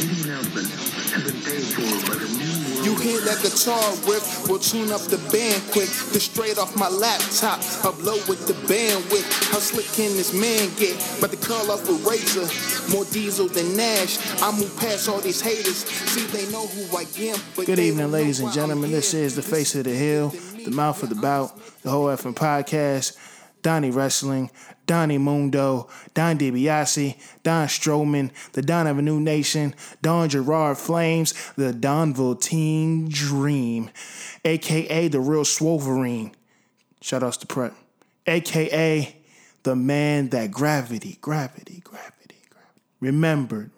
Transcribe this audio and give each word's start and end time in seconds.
This 0.00 0.24
announcement 0.24 0.66
has 1.12 1.24
been 1.24 1.42
paid 1.44 1.60
for 1.76 1.84
by 2.08 2.16
the 2.16 2.28
new 2.32 2.84
You 2.88 2.96
hear 2.96 3.20
that 3.20 3.42
guitar 3.42 3.84
riff? 4.08 4.48
We'll 4.48 4.58
tune 4.58 4.90
up 4.92 5.02
the 5.02 5.18
band 5.28 5.60
quick. 5.72 5.92
This 6.16 6.24
straight 6.24 6.56
off 6.56 6.74
my 6.74 6.88
laptop. 6.88 7.60
Upload 7.84 8.26
with 8.26 8.46
the 8.46 8.54
bandwidth. 8.64 9.52
How 9.52 9.58
slick 9.58 9.84
can 9.92 10.16
this 10.16 10.32
man 10.32 10.72
get? 10.78 10.96
But 11.20 11.30
the 11.32 11.36
curl 11.36 11.70
off 11.70 11.86
a 11.86 11.92
razor. 12.08 12.48
More 12.90 13.04
diesel 13.12 13.48
than 13.48 13.76
Nash. 13.76 14.16
I 14.40 14.50
move 14.56 14.74
past 14.80 15.06
all 15.10 15.20
these 15.20 15.42
haters. 15.42 15.84
See, 15.84 16.24
they 16.32 16.50
know 16.50 16.66
who 16.66 16.96
I 16.96 17.04
am. 17.28 17.38
But 17.54 17.66
Good 17.66 17.78
evening, 17.78 18.10
ladies 18.10 18.40
and 18.40 18.50
gentlemen. 18.52 18.90
This 18.92 19.12
is 19.12 19.36
the 19.36 19.42
Face 19.42 19.74
of 19.74 19.84
the 19.84 19.90
Hill, 19.90 20.30
the 20.64 20.70
Mouth 20.70 21.02
of 21.02 21.10
the 21.10 21.14
Bout, 21.14 21.52
the 21.82 21.90
whole 21.90 22.06
effing 22.06 22.34
podcast. 22.34 23.18
Donnie 23.62 23.90
Wrestling, 23.90 24.50
Donnie 24.90 25.18
Mundo, 25.18 25.88
Don 26.14 26.36
DiBiase, 26.36 27.16
Don 27.44 27.68
Strowman, 27.68 28.32
the 28.54 28.60
Don 28.60 28.88
of 28.88 28.98
a 28.98 29.02
New 29.02 29.20
Nation, 29.20 29.72
Don 30.02 30.28
Gerard 30.28 30.78
Flames, 30.78 31.32
the 31.54 31.72
Donville 31.72 32.40
Teen 32.40 33.08
Dream, 33.08 33.90
aka 34.44 35.06
the 35.06 35.20
real 35.20 35.44
Swoverine. 35.44 36.32
Shout 37.00 37.22
outs 37.22 37.36
to 37.36 37.46
Prep. 37.46 37.72
aka 38.26 39.16
the 39.62 39.76
man 39.76 40.30
that 40.30 40.50
gravity, 40.50 41.18
gravity, 41.20 41.82
gravity, 41.84 42.42
gravity. 42.50 42.80
Remembered. 42.98 43.70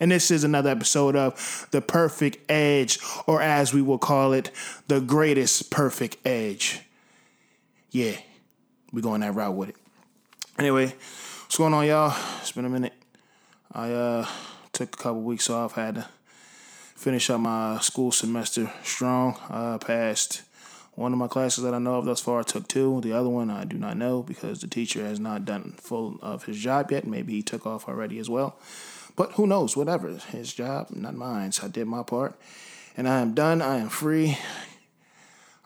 And 0.00 0.12
this 0.12 0.30
is 0.30 0.44
another 0.44 0.68
episode 0.68 1.16
of 1.16 1.66
The 1.70 1.80
Perfect 1.80 2.50
Edge, 2.50 2.98
or 3.26 3.40
as 3.40 3.72
we 3.72 3.80
will 3.80 3.96
call 3.96 4.34
it, 4.34 4.50
The 4.86 5.00
Greatest 5.00 5.70
Perfect 5.70 6.18
Edge. 6.26 6.82
Yeah, 7.90 8.16
we're 8.92 9.00
going 9.00 9.22
that 9.22 9.34
route 9.34 9.54
with 9.54 9.70
it. 9.70 9.76
Anyway, 10.58 10.88
what's 10.88 11.56
going 11.56 11.72
on, 11.72 11.86
y'all? 11.86 12.14
It's 12.40 12.52
been 12.52 12.66
a 12.66 12.68
minute. 12.68 12.92
I 13.72 13.90
uh 13.92 14.26
took 14.74 14.94
a 14.94 14.98
couple 14.98 15.22
weeks 15.22 15.48
off, 15.48 15.72
had 15.72 15.94
to 15.94 16.08
finish 16.94 17.30
up 17.30 17.40
my 17.40 17.78
school 17.80 18.12
semester 18.12 18.70
strong. 18.82 19.38
Uh 19.48 19.78
passed 19.78 20.42
one 20.96 21.14
of 21.14 21.18
my 21.18 21.28
classes 21.28 21.64
that 21.64 21.72
I 21.72 21.78
know 21.78 21.94
of 21.94 22.04
thus 22.04 22.20
far. 22.20 22.40
I 22.40 22.42
took 22.42 22.68
two. 22.68 23.00
The 23.00 23.14
other 23.14 23.30
one 23.30 23.48
I 23.48 23.64
do 23.64 23.78
not 23.78 23.96
know 23.96 24.22
because 24.22 24.60
the 24.60 24.68
teacher 24.68 25.02
has 25.06 25.18
not 25.18 25.46
done 25.46 25.74
full 25.78 26.18
of 26.20 26.44
his 26.44 26.58
job 26.58 26.90
yet. 26.90 27.06
Maybe 27.06 27.32
he 27.32 27.42
took 27.42 27.66
off 27.66 27.88
already 27.88 28.18
as 28.18 28.28
well. 28.28 28.58
But 29.16 29.32
who 29.32 29.46
knows? 29.46 29.78
Whatever. 29.78 30.18
His 30.30 30.52
job, 30.52 30.88
not 30.90 31.14
mine. 31.14 31.52
So 31.52 31.66
I 31.66 31.70
did 31.70 31.86
my 31.86 32.02
part. 32.02 32.38
And 32.98 33.08
I 33.08 33.20
am 33.20 33.32
done. 33.32 33.62
I 33.62 33.78
am 33.78 33.88
free. 33.88 34.36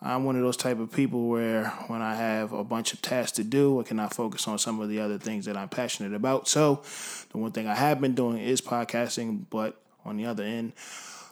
I'm 0.05 0.25
one 0.25 0.34
of 0.34 0.42
those 0.42 0.56
type 0.56 0.81
of 0.81 0.91
people 0.91 1.28
where 1.28 1.69
when 1.86 2.03
I 2.03 2.17
have 2.17 2.53
a 2.53 2.64
bunch 2.64 2.92
of 2.92 3.00
tasks 3.00 3.36
to 3.36 3.45
do, 3.45 3.81
I 3.81 3.84
cannot 3.84 4.12
focus 4.12 4.48
on 4.48 4.59
some 4.59 4.81
of 4.81 4.89
the 4.89 4.98
other 4.98 5.17
things 5.17 5.44
that 5.44 5.56
I'm 5.56 5.69
passionate 5.69 6.12
about. 6.12 6.48
So 6.48 6.83
the 7.31 7.39
one 7.39 7.53
thing 7.53 7.69
I 7.69 7.75
have 7.75 8.00
been 8.00 8.14
doing 8.14 8.39
is 8.39 8.61
podcasting, 8.61 9.44
but 9.48 9.81
on 10.05 10.17
the 10.17 10.27
other 10.27 10.42
end, 10.42 10.72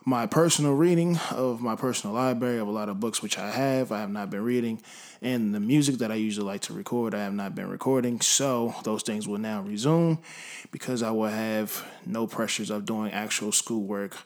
my 0.04 0.26
personal 0.26 0.74
reading 0.74 1.18
of 1.32 1.60
my 1.60 1.74
personal 1.74 2.14
library 2.14 2.58
of 2.58 2.68
a 2.68 2.70
lot 2.70 2.88
of 2.88 3.00
books 3.00 3.22
which 3.22 3.38
I 3.38 3.50
have, 3.50 3.90
I 3.90 3.98
have 4.00 4.10
not 4.10 4.30
been 4.30 4.42
reading, 4.42 4.80
and 5.20 5.54
the 5.54 5.60
music 5.60 5.96
that 5.96 6.10
I 6.10 6.14
usually 6.14 6.46
like 6.46 6.62
to 6.62 6.72
record, 6.72 7.14
I 7.14 7.24
have 7.24 7.34
not 7.34 7.54
been 7.54 7.68
recording. 7.68 8.20
So 8.20 8.74
those 8.84 9.02
things 9.02 9.26
will 9.26 9.38
now 9.38 9.62
resume 9.62 10.18
because 10.70 11.02
I 11.02 11.10
will 11.10 11.28
have 11.28 11.84
no 12.06 12.26
pressures 12.26 12.70
of 12.70 12.86
doing 12.86 13.12
actual 13.12 13.52
schoolwork 13.52 14.16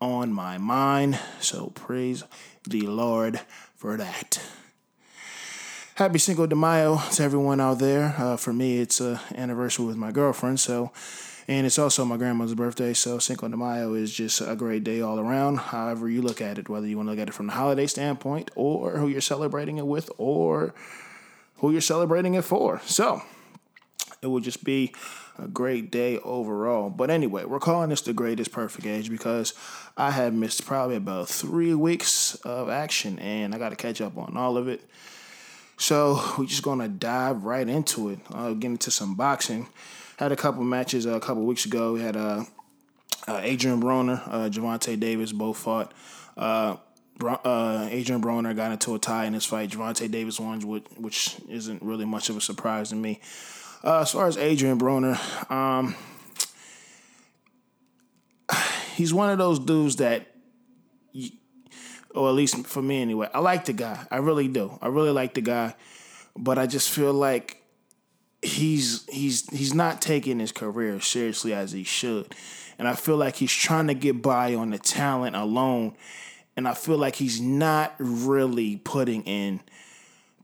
on 0.00 0.32
my 0.32 0.58
mind. 0.58 1.18
So 1.40 1.70
praise 1.74 2.24
the 2.64 2.82
Lord 2.82 3.40
for 3.84 3.98
that. 3.98 4.40
Happy 5.96 6.18
Cinco 6.18 6.46
de 6.46 6.56
Mayo 6.56 6.96
to 7.12 7.22
everyone 7.22 7.60
out 7.60 7.80
there. 7.80 8.14
Uh, 8.16 8.34
for 8.34 8.50
me, 8.50 8.78
it's 8.78 8.98
a 8.98 9.20
anniversary 9.34 9.84
with 9.84 9.98
my 9.98 10.10
girlfriend, 10.10 10.58
so 10.58 10.90
and 11.48 11.66
it's 11.66 11.78
also 11.78 12.02
my 12.06 12.16
grandmother's 12.16 12.54
birthday. 12.54 12.94
So 12.94 13.18
Cinco 13.18 13.46
de 13.46 13.58
Mayo 13.58 13.92
is 13.92 14.14
just 14.14 14.40
a 14.40 14.56
great 14.56 14.84
day 14.84 15.02
all 15.02 15.20
around. 15.20 15.58
However 15.58 16.08
you 16.08 16.22
look 16.22 16.40
at 16.40 16.56
it, 16.56 16.70
whether 16.70 16.86
you 16.86 16.96
want 16.96 17.08
to 17.08 17.10
look 17.10 17.20
at 17.20 17.28
it 17.28 17.34
from 17.34 17.48
the 17.48 17.52
holiday 17.52 17.86
standpoint, 17.86 18.50
or 18.54 18.92
who 18.92 19.06
you're 19.06 19.20
celebrating 19.20 19.76
it 19.76 19.86
with, 19.86 20.10
or 20.16 20.72
who 21.58 21.70
you're 21.70 21.82
celebrating 21.82 22.32
it 22.32 22.44
for. 22.44 22.80
So 22.86 23.20
it 24.22 24.28
will 24.28 24.40
just 24.40 24.64
be 24.64 24.94
a 25.38 25.48
great 25.48 25.90
day 25.90 26.18
overall. 26.18 26.90
But 26.90 27.10
anyway, 27.10 27.44
we're 27.44 27.60
calling 27.60 27.90
this 27.90 28.00
the 28.00 28.12
greatest 28.12 28.52
perfect 28.52 28.86
age 28.86 29.10
because 29.10 29.54
I 29.96 30.10
have 30.10 30.32
missed 30.32 30.64
probably 30.64 30.96
about 30.96 31.28
three 31.28 31.74
weeks 31.74 32.34
of 32.36 32.68
action 32.68 33.18
and 33.18 33.54
I 33.54 33.58
got 33.58 33.70
to 33.70 33.76
catch 33.76 34.00
up 34.00 34.16
on 34.16 34.36
all 34.36 34.56
of 34.56 34.68
it. 34.68 34.82
So 35.76 36.20
we're 36.38 36.46
just 36.46 36.62
gonna 36.62 36.88
dive 36.88 37.44
right 37.44 37.68
into 37.68 38.10
it. 38.10 38.20
Uh, 38.32 38.52
get 38.52 38.68
into 38.68 38.90
some 38.90 39.14
boxing. 39.14 39.66
Had 40.18 40.32
a 40.32 40.36
couple 40.36 40.62
matches 40.62 41.06
uh, 41.06 41.16
a 41.16 41.20
couple 41.20 41.44
weeks 41.44 41.66
ago. 41.66 41.94
We 41.94 42.00
had 42.00 42.16
uh, 42.16 42.44
uh, 43.26 43.40
Adrian 43.42 43.82
Broner, 43.82 44.22
uh, 44.26 44.48
Gervonta 44.48 44.98
Davis 44.98 45.32
both 45.32 45.58
fought. 45.58 45.92
Uh, 46.36 46.76
uh, 47.22 47.88
Adrian 47.90 48.20
Broner 48.20 48.54
got 48.54 48.72
into 48.72 48.94
a 48.94 48.98
tie 48.98 49.24
in 49.24 49.32
this 49.32 49.44
fight. 49.44 49.70
Gervonta 49.70 50.10
Davis 50.10 50.38
won, 50.38 50.60
which, 50.60 50.84
which 50.96 51.36
isn't 51.48 51.82
really 51.82 52.04
much 52.04 52.28
of 52.28 52.36
a 52.36 52.40
surprise 52.40 52.90
to 52.90 52.96
me. 52.96 53.20
Uh, 53.84 54.00
as 54.00 54.12
far 54.12 54.26
as 54.26 54.38
Adrian 54.38 54.78
Broner, 54.78 55.18
um, 55.50 55.94
he's 58.94 59.12
one 59.12 59.28
of 59.28 59.36
those 59.36 59.58
dudes 59.58 59.96
that, 59.96 60.26
or 62.14 62.30
at 62.30 62.34
least 62.34 62.66
for 62.66 62.80
me 62.80 63.02
anyway, 63.02 63.28
I 63.34 63.40
like 63.40 63.66
the 63.66 63.74
guy. 63.74 64.06
I 64.10 64.16
really 64.16 64.48
do. 64.48 64.78
I 64.80 64.88
really 64.88 65.10
like 65.10 65.34
the 65.34 65.42
guy, 65.42 65.74
but 66.34 66.58
I 66.58 66.66
just 66.66 66.88
feel 66.88 67.12
like 67.12 67.60
he's 68.40 69.04
he's 69.10 69.50
he's 69.50 69.74
not 69.74 70.00
taking 70.00 70.38
his 70.38 70.50
career 70.50 70.98
seriously 71.02 71.52
as 71.52 71.72
he 71.72 71.84
should, 71.84 72.34
and 72.78 72.88
I 72.88 72.94
feel 72.94 73.18
like 73.18 73.36
he's 73.36 73.52
trying 73.52 73.88
to 73.88 73.94
get 73.94 74.22
by 74.22 74.54
on 74.54 74.70
the 74.70 74.78
talent 74.78 75.36
alone, 75.36 75.94
and 76.56 76.66
I 76.66 76.72
feel 76.72 76.96
like 76.96 77.16
he's 77.16 77.38
not 77.38 77.94
really 77.98 78.76
putting 78.76 79.24
in 79.24 79.60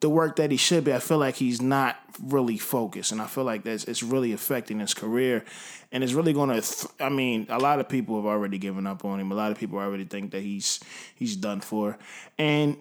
the 0.01 0.09
work 0.09 0.37
that 0.37 0.51
he 0.51 0.57
should 0.57 0.85
be. 0.85 0.93
I 0.93 0.99
feel 0.99 1.19
like 1.19 1.37
he's 1.37 1.61
not 1.61 1.97
really 2.23 2.59
focused, 2.59 3.13
and 3.13 3.21
I 3.21 3.27
feel 3.27 3.45
like 3.45 3.65
that's 3.65 3.85
it's 3.85 4.03
really 4.03 4.33
affecting 4.33 4.81
his 4.81 4.95
career, 4.95 5.45
and 5.93 6.03
it's 6.03 6.15
really 6.15 6.33
going 6.33 6.51
to. 6.51 6.61
Th- 6.61 6.93
I 6.99 7.09
mean, 7.09 7.47
a 7.49 7.59
lot 7.59 7.81
of 7.81 7.89
people 7.89 8.17
have 8.17 8.27
already 8.27 8.59
given 8.59 8.87
up 8.87 9.05
on 9.05 9.21
him. 9.21 9.31
A 9.31 9.35
lot 9.35 9.53
of 9.53 9.59
people 9.59 9.79
already 9.79 10.05
think 10.05 10.33
that 10.33 10.43
he's 10.43 10.81
he's 11.15 11.37
done 11.37 11.61
for, 11.61 11.99
and 12.39 12.77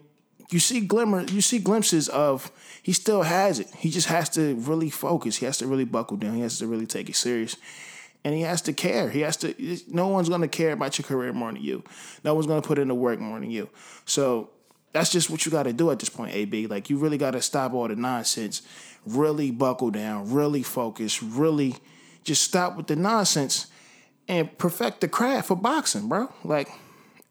you 0.50 0.59
see 0.59 0.81
glimmer, 0.81 1.22
you 1.24 1.41
see 1.41 1.59
glimpses 1.59 2.09
of 2.09 2.52
he 2.81 2.94
still 2.94 3.24
has 3.24 3.59
it. 3.59 3.68
He 3.78 3.91
just 3.91 4.08
has 4.08 4.29
to 4.29 4.56
really 4.56 4.90
focus. 4.90 5.38
He 5.38 5.46
has 5.46 5.58
to 5.59 5.68
really 5.68 5.85
buckle 5.85 6.18
down. 6.18 6.35
He 6.35 6.41
has 6.41 6.58
to 6.59 6.68
really 6.68 6.88
take 6.88 7.09
it 7.09 7.16
serious. 7.16 7.56
And 8.24 8.35
he 8.35 8.41
has 8.41 8.62
to 8.63 8.74
care. 8.74 9.09
He 9.09 9.22
has 9.22 9.38
to. 9.38 9.53
No 9.88 10.08
one's 10.08 10.28
going 10.28 10.41
to 10.41 10.47
care 10.47 10.74
about 10.74 10.97
your 10.97 11.06
career 11.06 11.31
more 11.31 11.53
than 11.53 11.62
you. 11.62 11.84
No 12.24 12.34
one's 12.34 12.47
going 12.47 12.62
to 12.62 12.68
put 12.68 12.78
in 12.78 12.90
the 12.90 12.96
work 12.96 13.19
more 13.19 13.40
than 13.40 13.50
you. 13.50 13.69
So 14.06 14.50
that's 14.91 15.11
just 15.11 15.29
what 15.29 15.45
you 15.45 15.51
got 15.51 15.63
to 15.63 15.73
do 15.73 15.91
at 15.91 16.00
this 16.00 16.09
point, 16.09 16.33
AB. 16.33 16.67
Like 16.67 16.89
you 16.89 16.97
really 16.97 17.17
got 17.17 17.31
to 17.31 17.41
stop 17.41 17.73
all 17.73 17.88
the 17.88 17.95
nonsense, 17.95 18.61
really 19.05 19.51
buckle 19.51 19.91
down, 19.91 20.31
really 20.31 20.63
focus, 20.63 21.22
really 21.22 21.75
just 22.23 22.44
stop 22.44 22.75
with 22.75 22.88
the 22.88 22.95
nonsense 22.95 23.67
and 24.28 24.55
perfect 24.57 25.01
the 25.01 25.07
craft 25.07 25.47
for 25.47 25.55
boxing, 25.55 26.07
bro. 26.07 26.31
Like 26.44 26.69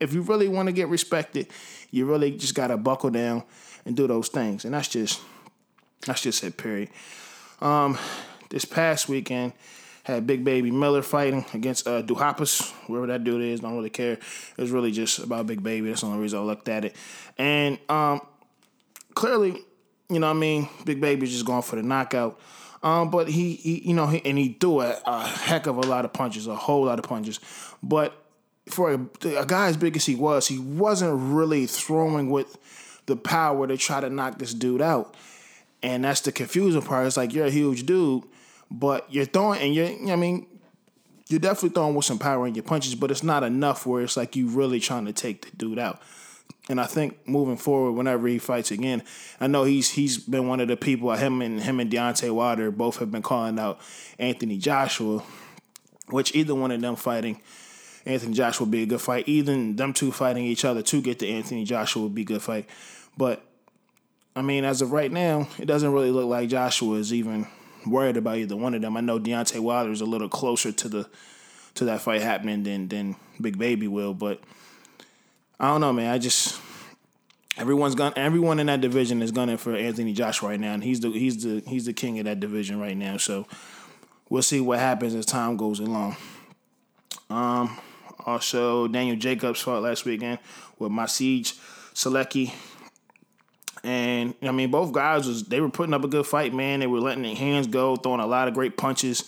if 0.00 0.12
you 0.12 0.22
really 0.22 0.48
want 0.48 0.66
to 0.66 0.72
get 0.72 0.88
respected, 0.88 1.48
you 1.90 2.06
really 2.06 2.30
just 2.32 2.54
got 2.54 2.68
to 2.68 2.76
buckle 2.76 3.10
down 3.10 3.42
and 3.84 3.96
do 3.96 4.06
those 4.06 4.28
things. 4.28 4.64
And 4.64 4.74
that's 4.74 4.88
just 4.88 5.20
that's 6.06 6.20
just 6.20 6.44
it, 6.44 6.56
period. 6.56 6.90
Um, 7.60 7.98
this 8.50 8.64
past 8.64 9.08
weekend 9.08 9.52
had 10.08 10.26
Big 10.26 10.42
Baby 10.42 10.70
Miller 10.70 11.02
fighting 11.02 11.44
against 11.52 11.86
uh, 11.86 12.02
Duhaupas, 12.02 12.72
whoever 12.86 13.06
that 13.08 13.24
dude 13.24 13.42
is. 13.42 13.60
Don't 13.60 13.76
really 13.76 13.90
care. 13.90 14.12
It 14.12 14.58
was 14.58 14.70
really 14.70 14.90
just 14.90 15.18
about 15.18 15.46
Big 15.46 15.62
Baby. 15.62 15.88
That's 15.88 16.00
the 16.00 16.06
only 16.06 16.18
reason 16.18 16.38
I 16.38 16.42
looked 16.42 16.68
at 16.68 16.86
it. 16.86 16.96
And 17.36 17.78
um, 17.88 18.22
clearly, 19.14 19.62
you 20.08 20.18
know 20.18 20.28
what 20.28 20.36
I 20.36 20.40
mean, 20.40 20.68
Big 20.84 21.00
Baby's 21.00 21.30
just 21.30 21.44
going 21.44 21.62
for 21.62 21.76
the 21.76 21.82
knockout. 21.82 22.40
Um, 22.82 23.10
but 23.10 23.28
he, 23.28 23.54
he, 23.54 23.88
you 23.88 23.94
know, 23.94 24.06
he, 24.06 24.24
and 24.24 24.38
he 24.38 24.56
threw 24.58 24.80
a, 24.80 24.98
a 25.04 25.26
heck 25.26 25.66
of 25.66 25.76
a 25.76 25.82
lot 25.82 26.04
of 26.04 26.12
punches, 26.12 26.46
a 26.46 26.54
whole 26.54 26.84
lot 26.84 26.98
of 26.98 27.04
punches. 27.04 27.40
But 27.82 28.14
for 28.68 28.92
a, 28.92 29.00
a 29.36 29.46
guy 29.46 29.68
as 29.68 29.76
big 29.76 29.96
as 29.96 30.06
he 30.06 30.14
was, 30.14 30.48
he 30.48 30.58
wasn't 30.58 31.34
really 31.34 31.66
throwing 31.66 32.30
with 32.30 32.56
the 33.06 33.16
power 33.16 33.66
to 33.66 33.76
try 33.76 34.00
to 34.00 34.08
knock 34.08 34.38
this 34.38 34.54
dude 34.54 34.80
out. 34.80 35.14
And 35.82 36.04
that's 36.04 36.22
the 36.22 36.32
confusing 36.32 36.82
part. 36.82 37.06
It's 37.06 37.16
like 37.16 37.34
you're 37.34 37.46
a 37.46 37.50
huge 37.50 37.84
dude, 37.84 38.24
but 38.70 39.12
you're 39.12 39.24
throwing, 39.24 39.60
and 39.60 39.74
you're, 39.74 40.12
I 40.12 40.16
mean, 40.16 40.46
you're 41.28 41.40
definitely 41.40 41.70
throwing 41.70 41.94
with 41.94 42.04
some 42.04 42.18
power 42.18 42.46
in 42.46 42.54
your 42.54 42.64
punches, 42.64 42.94
but 42.94 43.10
it's 43.10 43.22
not 43.22 43.42
enough 43.42 43.86
where 43.86 44.02
it's 44.02 44.16
like 44.16 44.34
you 44.36 44.48
really 44.48 44.80
trying 44.80 45.06
to 45.06 45.12
take 45.12 45.50
the 45.50 45.56
dude 45.56 45.78
out. 45.78 46.00
And 46.70 46.80
I 46.80 46.84
think 46.84 47.26
moving 47.26 47.56
forward, 47.56 47.92
whenever 47.92 48.28
he 48.28 48.38
fights 48.38 48.70
again, 48.70 49.02
I 49.40 49.46
know 49.46 49.64
he's 49.64 49.90
he's 49.90 50.18
been 50.18 50.48
one 50.48 50.60
of 50.60 50.68
the 50.68 50.76
people. 50.76 51.10
Him 51.12 51.40
and 51.40 51.62
him 51.62 51.80
and 51.80 51.90
Deontay 51.90 52.30
Wilder 52.30 52.70
both 52.70 52.98
have 52.98 53.10
been 53.10 53.22
calling 53.22 53.58
out 53.58 53.80
Anthony 54.18 54.58
Joshua, 54.58 55.22
which 56.08 56.34
either 56.34 56.54
one 56.54 56.70
of 56.70 56.80
them 56.80 56.96
fighting 56.96 57.40
Anthony 58.04 58.34
Joshua 58.34 58.64
would 58.64 58.70
be 58.70 58.82
a 58.82 58.86
good 58.86 59.00
fight. 59.00 59.26
Even 59.28 59.76
them 59.76 59.94
two 59.94 60.12
fighting 60.12 60.44
each 60.44 60.64
other 60.64 60.82
to 60.82 61.00
get 61.00 61.18
to 61.20 61.28
Anthony 61.28 61.64
Joshua 61.64 62.02
would 62.02 62.14
be 62.14 62.22
a 62.22 62.26
good 62.26 62.42
fight. 62.42 62.68
But 63.16 63.42
I 64.36 64.42
mean, 64.42 64.64
as 64.64 64.82
of 64.82 64.92
right 64.92 65.10
now, 65.10 65.48
it 65.58 65.64
doesn't 65.64 65.92
really 65.92 66.10
look 66.10 66.26
like 66.26 66.50
Joshua 66.50 66.96
is 66.96 67.14
even 67.14 67.46
worried 67.86 68.16
about 68.16 68.38
either 68.38 68.56
one 68.56 68.74
of 68.74 68.82
them. 68.82 68.96
I 68.96 69.00
know 69.00 69.18
Deontay 69.18 69.60
Wilder 69.60 69.90
is 69.90 70.00
a 70.00 70.06
little 70.06 70.28
closer 70.28 70.72
to 70.72 70.88
the 70.88 71.08
to 71.74 71.84
that 71.84 72.00
fight 72.00 72.22
happening 72.22 72.62
than 72.62 72.88
than 72.88 73.16
Big 73.40 73.58
Baby 73.58 73.88
will, 73.88 74.14
but 74.14 74.40
I 75.60 75.68
don't 75.68 75.80
know, 75.80 75.92
man. 75.92 76.12
I 76.12 76.18
just 76.18 76.60
everyone's 77.56 77.94
gun 77.94 78.12
everyone 78.16 78.60
in 78.60 78.66
that 78.66 78.80
division 78.80 79.22
is 79.22 79.32
gunning 79.32 79.56
for 79.56 79.74
Anthony 79.74 80.12
Joshua 80.12 80.50
right 80.50 80.60
now, 80.60 80.74
and 80.74 80.82
he's 80.82 81.00
the 81.00 81.10
he's 81.10 81.42
the 81.42 81.62
he's 81.66 81.86
the 81.86 81.92
king 81.92 82.18
of 82.18 82.24
that 82.24 82.40
division 82.40 82.80
right 82.80 82.96
now. 82.96 83.16
So 83.16 83.46
we'll 84.28 84.42
see 84.42 84.60
what 84.60 84.78
happens 84.78 85.14
as 85.14 85.26
time 85.26 85.56
goes 85.56 85.80
along. 85.80 86.16
Um, 87.30 87.76
also 88.24 88.88
Daniel 88.88 89.16
Jacobs 89.16 89.60
fought 89.60 89.82
last 89.82 90.04
weekend 90.04 90.38
with 90.78 90.90
Maciej 90.90 91.58
Sulecki. 91.94 92.52
And 93.84 94.34
I 94.42 94.50
mean, 94.50 94.70
both 94.70 94.92
guys 94.92 95.26
was 95.26 95.44
they 95.44 95.60
were 95.60 95.70
putting 95.70 95.94
up 95.94 96.04
a 96.04 96.08
good 96.08 96.26
fight, 96.26 96.52
man. 96.52 96.80
They 96.80 96.86
were 96.86 97.00
letting 97.00 97.22
their 97.22 97.34
hands 97.34 97.66
go, 97.66 97.96
throwing 97.96 98.20
a 98.20 98.26
lot 98.26 98.48
of 98.48 98.54
great 98.54 98.76
punches. 98.76 99.24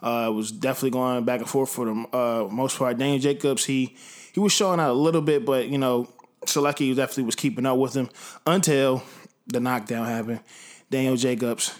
Uh, 0.00 0.30
was 0.32 0.52
definitely 0.52 0.90
going 0.90 1.24
back 1.24 1.40
and 1.40 1.48
forth 1.48 1.70
for 1.70 1.86
the 1.86 2.16
uh, 2.16 2.48
most 2.48 2.78
part. 2.78 2.96
Daniel 2.98 3.18
Jacobs, 3.18 3.64
he 3.64 3.96
he 4.32 4.38
was 4.38 4.52
showing 4.52 4.78
out 4.78 4.90
a 4.90 4.92
little 4.92 5.22
bit, 5.22 5.44
but 5.44 5.68
you 5.68 5.78
know, 5.78 6.08
Sulecki 6.46 6.94
definitely 6.94 7.24
was 7.24 7.34
keeping 7.34 7.66
up 7.66 7.78
with 7.78 7.94
him 7.94 8.08
until 8.46 9.02
the 9.48 9.58
knockdown 9.58 10.06
happened. 10.06 10.40
Daniel 10.88 11.16
Jacobs, 11.16 11.76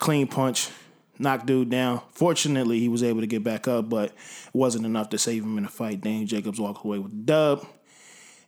clean 0.00 0.26
punch, 0.26 0.70
knocked 1.18 1.46
dude 1.46 1.70
down. 1.70 2.02
Fortunately, 2.10 2.80
he 2.80 2.88
was 2.88 3.04
able 3.04 3.20
to 3.20 3.28
get 3.28 3.44
back 3.44 3.68
up, 3.68 3.88
but 3.88 4.10
it 4.10 4.14
wasn't 4.52 4.84
enough 4.84 5.10
to 5.10 5.18
save 5.18 5.44
him 5.44 5.56
in 5.56 5.64
the 5.64 5.70
fight. 5.70 6.00
Daniel 6.00 6.26
Jacobs 6.26 6.60
walked 6.60 6.84
away 6.84 6.98
with 6.98 7.12
the 7.12 7.22
dub 7.22 7.66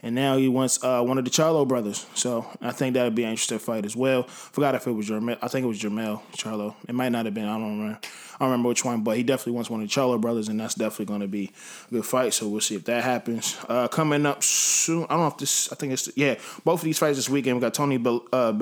and 0.07 0.15
now 0.15 0.37
he 0.37 0.49
wants 0.49 0.83
uh, 0.85 1.03
one 1.03 1.19
of 1.19 1.25
the 1.25 1.33
Charlo 1.33 1.67
brothers. 1.67 2.07
So 2.15 2.47
I 2.63 2.71
think 2.71 2.95
that 2.95 3.03
would 3.03 3.17
be 3.17 3.25
an 3.25 3.31
interesting 3.31 3.59
fight 3.59 3.85
as 3.85 3.97
well. 3.97 4.23
Forgot 4.23 4.77
if 4.77 4.87
it 4.87 4.93
was 4.93 5.09
Jermell. 5.09 5.37
I 5.43 5.49
think 5.49 5.65
it 5.65 5.67
was 5.67 5.83
Jermell 5.83 6.23
Charlo. 6.33 6.77
It 6.89 6.95
might 6.95 7.09
not 7.09 7.25
have 7.25 7.35
been. 7.35 7.45
I 7.45 7.59
don't 7.59 7.77
remember. 7.77 7.99
I 8.03 8.39
don't 8.39 8.51
remember 8.51 8.69
which 8.69 8.85
one, 8.85 9.03
but 9.03 9.17
he 9.17 9.25
definitely 9.25 9.55
wants 9.55 9.69
one 9.69 9.83
of 9.83 9.89
the 9.89 9.93
Charlo 9.93 10.21
brothers, 10.21 10.47
and 10.49 10.61
that's 10.61 10.77
definitely 10.77 11.07
going 11.07 11.23
to 11.23 11.27
be 11.27 11.51
a 11.89 11.95
good 11.95 12.07
fight. 12.07 12.35
So 12.35 12.47
we'll 12.47 12.61
see 12.61 12.77
if 12.77 12.85
that 12.85 13.03
happens. 13.03 13.57
Uh, 13.69 13.89
coming 13.89 14.27
up 14.27 14.45
soon. 14.45 15.07
I 15.07 15.15
don't 15.15 15.21
know 15.21 15.27
if 15.27 15.39
this. 15.39 15.73
I 15.73 15.75
think 15.75 15.93
it's 15.93 16.09
yeah. 16.17 16.37
Both 16.65 16.83
of 16.83 16.85
these 16.85 17.01
fights 17.01 17.17
this 17.17 17.29
weekend. 17.29 17.57
We 17.57 17.63
got 17.63 17.75
Tony 17.75 17.97
Be- 17.97 18.21
uh, 18.33 18.53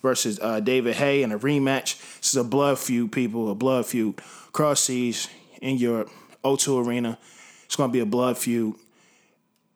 versus 0.00 0.40
uh, 0.40 0.60
David 0.60 0.94
Haye 0.94 1.22
in 1.22 1.32
a 1.32 1.38
rematch. 1.38 1.98
This 2.20 2.30
is 2.30 2.36
a 2.36 2.44
blood 2.44 2.78
feud, 2.78 3.12
people. 3.12 3.50
A 3.50 3.54
blood 3.54 3.84
feud. 3.84 4.18
Cross 4.52 4.84
seas 4.84 5.28
in 5.60 5.76
Europe. 5.76 6.08
O2 6.42 6.86
Arena. 6.86 7.18
It's 7.66 7.76
going 7.76 7.90
to 7.90 7.92
be 7.92 8.00
a 8.00 8.06
blood 8.06 8.38
feud 8.38 8.76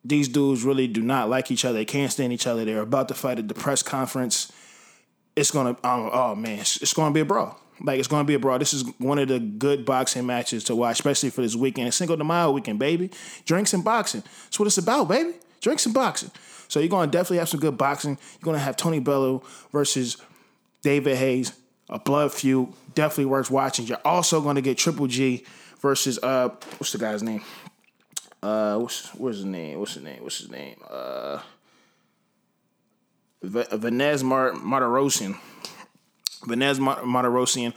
these 0.03 0.27
dudes 0.27 0.63
really 0.63 0.87
do 0.87 1.01
not 1.01 1.29
like 1.29 1.51
each 1.51 1.65
other. 1.65 1.77
They 1.77 1.85
can't 1.85 2.11
stand 2.11 2.31
each 2.31 2.47
other. 2.47 2.65
They're 2.65 2.81
about 2.81 3.07
to 3.09 3.13
fight 3.13 3.39
at 3.39 3.47
the 3.47 3.53
press 3.53 3.83
conference. 3.83 4.51
It's 5.35 5.51
gonna 5.51 5.77
oh, 5.83 6.09
oh 6.11 6.35
man, 6.35 6.59
it's, 6.59 6.81
it's, 6.81 6.93
gonna 6.93 7.13
be 7.13 7.19
a 7.21 7.25
brawl. 7.25 7.59
Like 7.81 7.99
it's 7.99 8.07
gonna 8.07 8.25
be 8.25 8.33
a 8.33 8.39
brawl. 8.39 8.59
This 8.59 8.73
is 8.73 8.83
one 8.97 9.19
of 9.19 9.27
the 9.27 9.39
good 9.39 9.85
boxing 9.85 10.25
matches 10.25 10.63
to 10.65 10.75
watch, 10.75 10.99
especially 10.99 11.29
for 11.29 11.41
this 11.41 11.55
weekend. 11.55 11.93
Cinco 11.93 12.15
de 12.15 12.23
Mayo 12.23 12.51
weekend, 12.51 12.79
baby. 12.79 13.11
Drinks 13.45 13.73
and 13.73 13.83
boxing. 13.83 14.21
That's 14.21 14.59
what 14.59 14.67
it's 14.67 14.77
about, 14.77 15.07
baby. 15.07 15.33
Drinks 15.61 15.85
and 15.85 15.93
boxing. 15.93 16.31
So 16.67 16.79
you're 16.79 16.89
gonna 16.89 17.11
definitely 17.11 17.37
have 17.37 17.49
some 17.49 17.59
good 17.59 17.77
boxing. 17.77 18.17
You're 18.33 18.45
gonna 18.45 18.59
have 18.59 18.75
Tony 18.77 18.99
Bellew 18.99 19.41
versus 19.71 20.17
David 20.81 21.17
Hayes, 21.17 21.53
a 21.89 21.99
blood 21.99 22.33
feud. 22.33 22.69
Definitely 22.95 23.25
worth 23.25 23.51
watching. 23.51 23.85
You're 23.85 23.97
also 24.05 24.41
gonna 24.41 24.61
get 24.61 24.77
Triple 24.77 25.07
G 25.07 25.45
versus 25.79 26.19
uh 26.21 26.49
what's 26.77 26.91
the 26.91 26.97
guy's 26.97 27.23
name? 27.23 27.43
Uh, 28.41 28.77
what's 28.77 29.13
what's 29.15 29.37
his 29.37 29.45
name? 29.45 29.79
What's 29.79 29.95
his 29.95 30.03
name? 30.03 30.23
What's 30.23 30.37
his 30.37 30.49
name? 30.49 30.77
Uh, 30.89 31.39
v- 33.41 33.63
Vanez 33.71 34.23
Mar- 34.23 34.53
Martirosyan. 34.53 35.35
Vanez 36.47 36.79
Mar- 36.79 37.01
Martirosyan, 37.01 37.73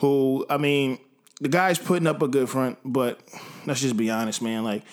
who 0.00 0.46
I 0.48 0.56
mean, 0.56 0.98
the 1.40 1.48
guy's 1.48 1.78
putting 1.78 2.06
up 2.06 2.22
a 2.22 2.28
good 2.28 2.48
front, 2.48 2.78
but 2.84 3.20
let's 3.66 3.80
just 3.80 3.96
be 3.96 4.10
honest, 4.10 4.40
man. 4.40 4.64
Like 4.64 4.84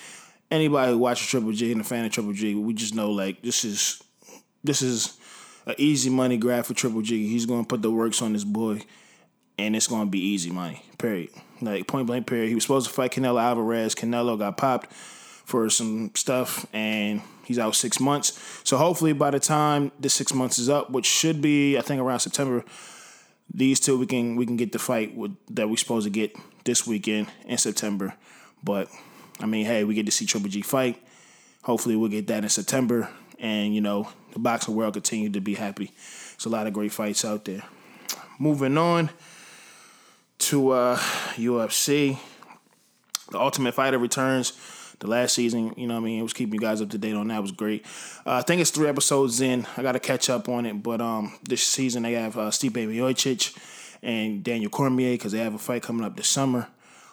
anybody 0.50 0.92
who 0.92 0.98
watches 0.98 1.26
Triple 1.26 1.52
G 1.52 1.72
and 1.72 1.80
a 1.80 1.84
fan 1.84 2.04
of 2.04 2.12
Triple 2.12 2.32
G, 2.34 2.54
we 2.54 2.74
just 2.74 2.94
know 2.94 3.10
like 3.10 3.42
this 3.42 3.64
is 3.64 4.02
this 4.62 4.82
is 4.82 5.18
an 5.66 5.74
easy 5.78 6.10
money 6.10 6.36
grab 6.36 6.66
for 6.66 6.74
Triple 6.74 7.00
G. 7.00 7.28
He's 7.28 7.46
gonna 7.46 7.64
put 7.64 7.80
the 7.80 7.90
works 7.90 8.20
on 8.20 8.34
this 8.34 8.44
boy, 8.44 8.82
and 9.58 9.74
it's 9.74 9.86
gonna 9.86 10.10
be 10.10 10.20
easy 10.20 10.50
money. 10.50 10.82
Period. 10.98 11.30
Like 11.62 11.86
point 11.86 12.06
blank. 12.06 12.26
Period. 12.26 12.50
He 12.50 12.54
was 12.54 12.64
supposed 12.64 12.88
to 12.88 12.92
fight 12.92 13.12
Canelo 13.12 13.40
Alvarez. 13.40 13.94
Canelo 13.94 14.38
got 14.38 14.58
popped 14.58 14.92
for 15.44 15.68
some 15.70 16.10
stuff, 16.14 16.66
and 16.72 17.22
he's 17.44 17.58
out 17.58 17.74
six 17.74 18.00
months. 18.00 18.60
So 18.64 18.76
hopefully, 18.76 19.12
by 19.12 19.30
the 19.30 19.40
time 19.40 19.92
the 20.00 20.08
six 20.08 20.34
months 20.34 20.58
is 20.58 20.68
up, 20.68 20.90
which 20.90 21.06
should 21.06 21.40
be 21.40 21.78
I 21.78 21.82
think 21.82 22.00
around 22.00 22.20
September, 22.20 22.64
these 23.52 23.78
two 23.80 23.98
we 23.98 24.06
can 24.06 24.36
we 24.36 24.46
can 24.46 24.56
get 24.56 24.72
the 24.72 24.78
fight 24.78 25.14
with, 25.14 25.36
that 25.50 25.68
we're 25.68 25.76
supposed 25.76 26.04
to 26.04 26.10
get 26.10 26.34
this 26.64 26.86
weekend 26.86 27.28
in 27.46 27.58
September. 27.58 28.14
But 28.62 28.88
I 29.40 29.46
mean, 29.46 29.66
hey, 29.66 29.84
we 29.84 29.94
get 29.94 30.06
to 30.06 30.12
see 30.12 30.26
Triple 30.26 30.48
G 30.48 30.62
fight. 30.62 31.00
Hopefully, 31.62 31.96
we'll 31.96 32.10
get 32.10 32.26
that 32.28 32.42
in 32.42 32.48
September, 32.48 33.08
and 33.38 33.74
you 33.74 33.80
know 33.80 34.08
the 34.32 34.38
boxing 34.38 34.74
world 34.74 34.94
continue 34.94 35.30
to 35.30 35.40
be 35.40 35.54
happy. 35.54 35.92
There's 36.32 36.46
a 36.46 36.48
lot 36.48 36.66
of 36.66 36.72
great 36.72 36.92
fights 36.92 37.24
out 37.24 37.44
there. 37.44 37.62
Moving 38.38 38.76
on 38.76 39.10
to 40.38 40.70
uh, 40.70 40.96
UFC, 41.36 42.18
the 43.30 43.38
Ultimate 43.38 43.74
Fighter 43.74 43.98
returns 43.98 44.52
the 45.00 45.06
last 45.06 45.34
season, 45.34 45.74
you 45.76 45.86
know 45.86 45.96
I 45.96 46.00
mean, 46.00 46.20
it 46.20 46.22
was 46.22 46.32
keeping 46.32 46.54
you 46.54 46.60
guys 46.60 46.80
up 46.80 46.90
to 46.90 46.98
date 46.98 47.14
on 47.14 47.28
that. 47.28 47.38
It 47.38 47.42
was 47.42 47.52
great. 47.52 47.84
Uh, 48.26 48.32
I 48.34 48.42
think 48.42 48.60
it's 48.60 48.70
three 48.70 48.88
episodes 48.88 49.40
in. 49.40 49.66
I 49.76 49.82
got 49.82 49.92
to 49.92 50.00
catch 50.00 50.30
up 50.30 50.48
on 50.48 50.66
it. 50.66 50.82
But 50.82 51.00
um, 51.00 51.38
this 51.42 51.62
season 51.62 52.02
they 52.02 52.12
have 52.12 52.36
uh, 52.36 52.50
Stipe 52.50 52.72
Miocic 52.72 53.56
and 54.02 54.42
Daniel 54.42 54.70
Cormier 54.70 55.12
because 55.12 55.32
they 55.32 55.38
have 55.38 55.54
a 55.54 55.58
fight 55.58 55.82
coming 55.82 56.04
up 56.04 56.16
this 56.16 56.28
summer. 56.28 56.68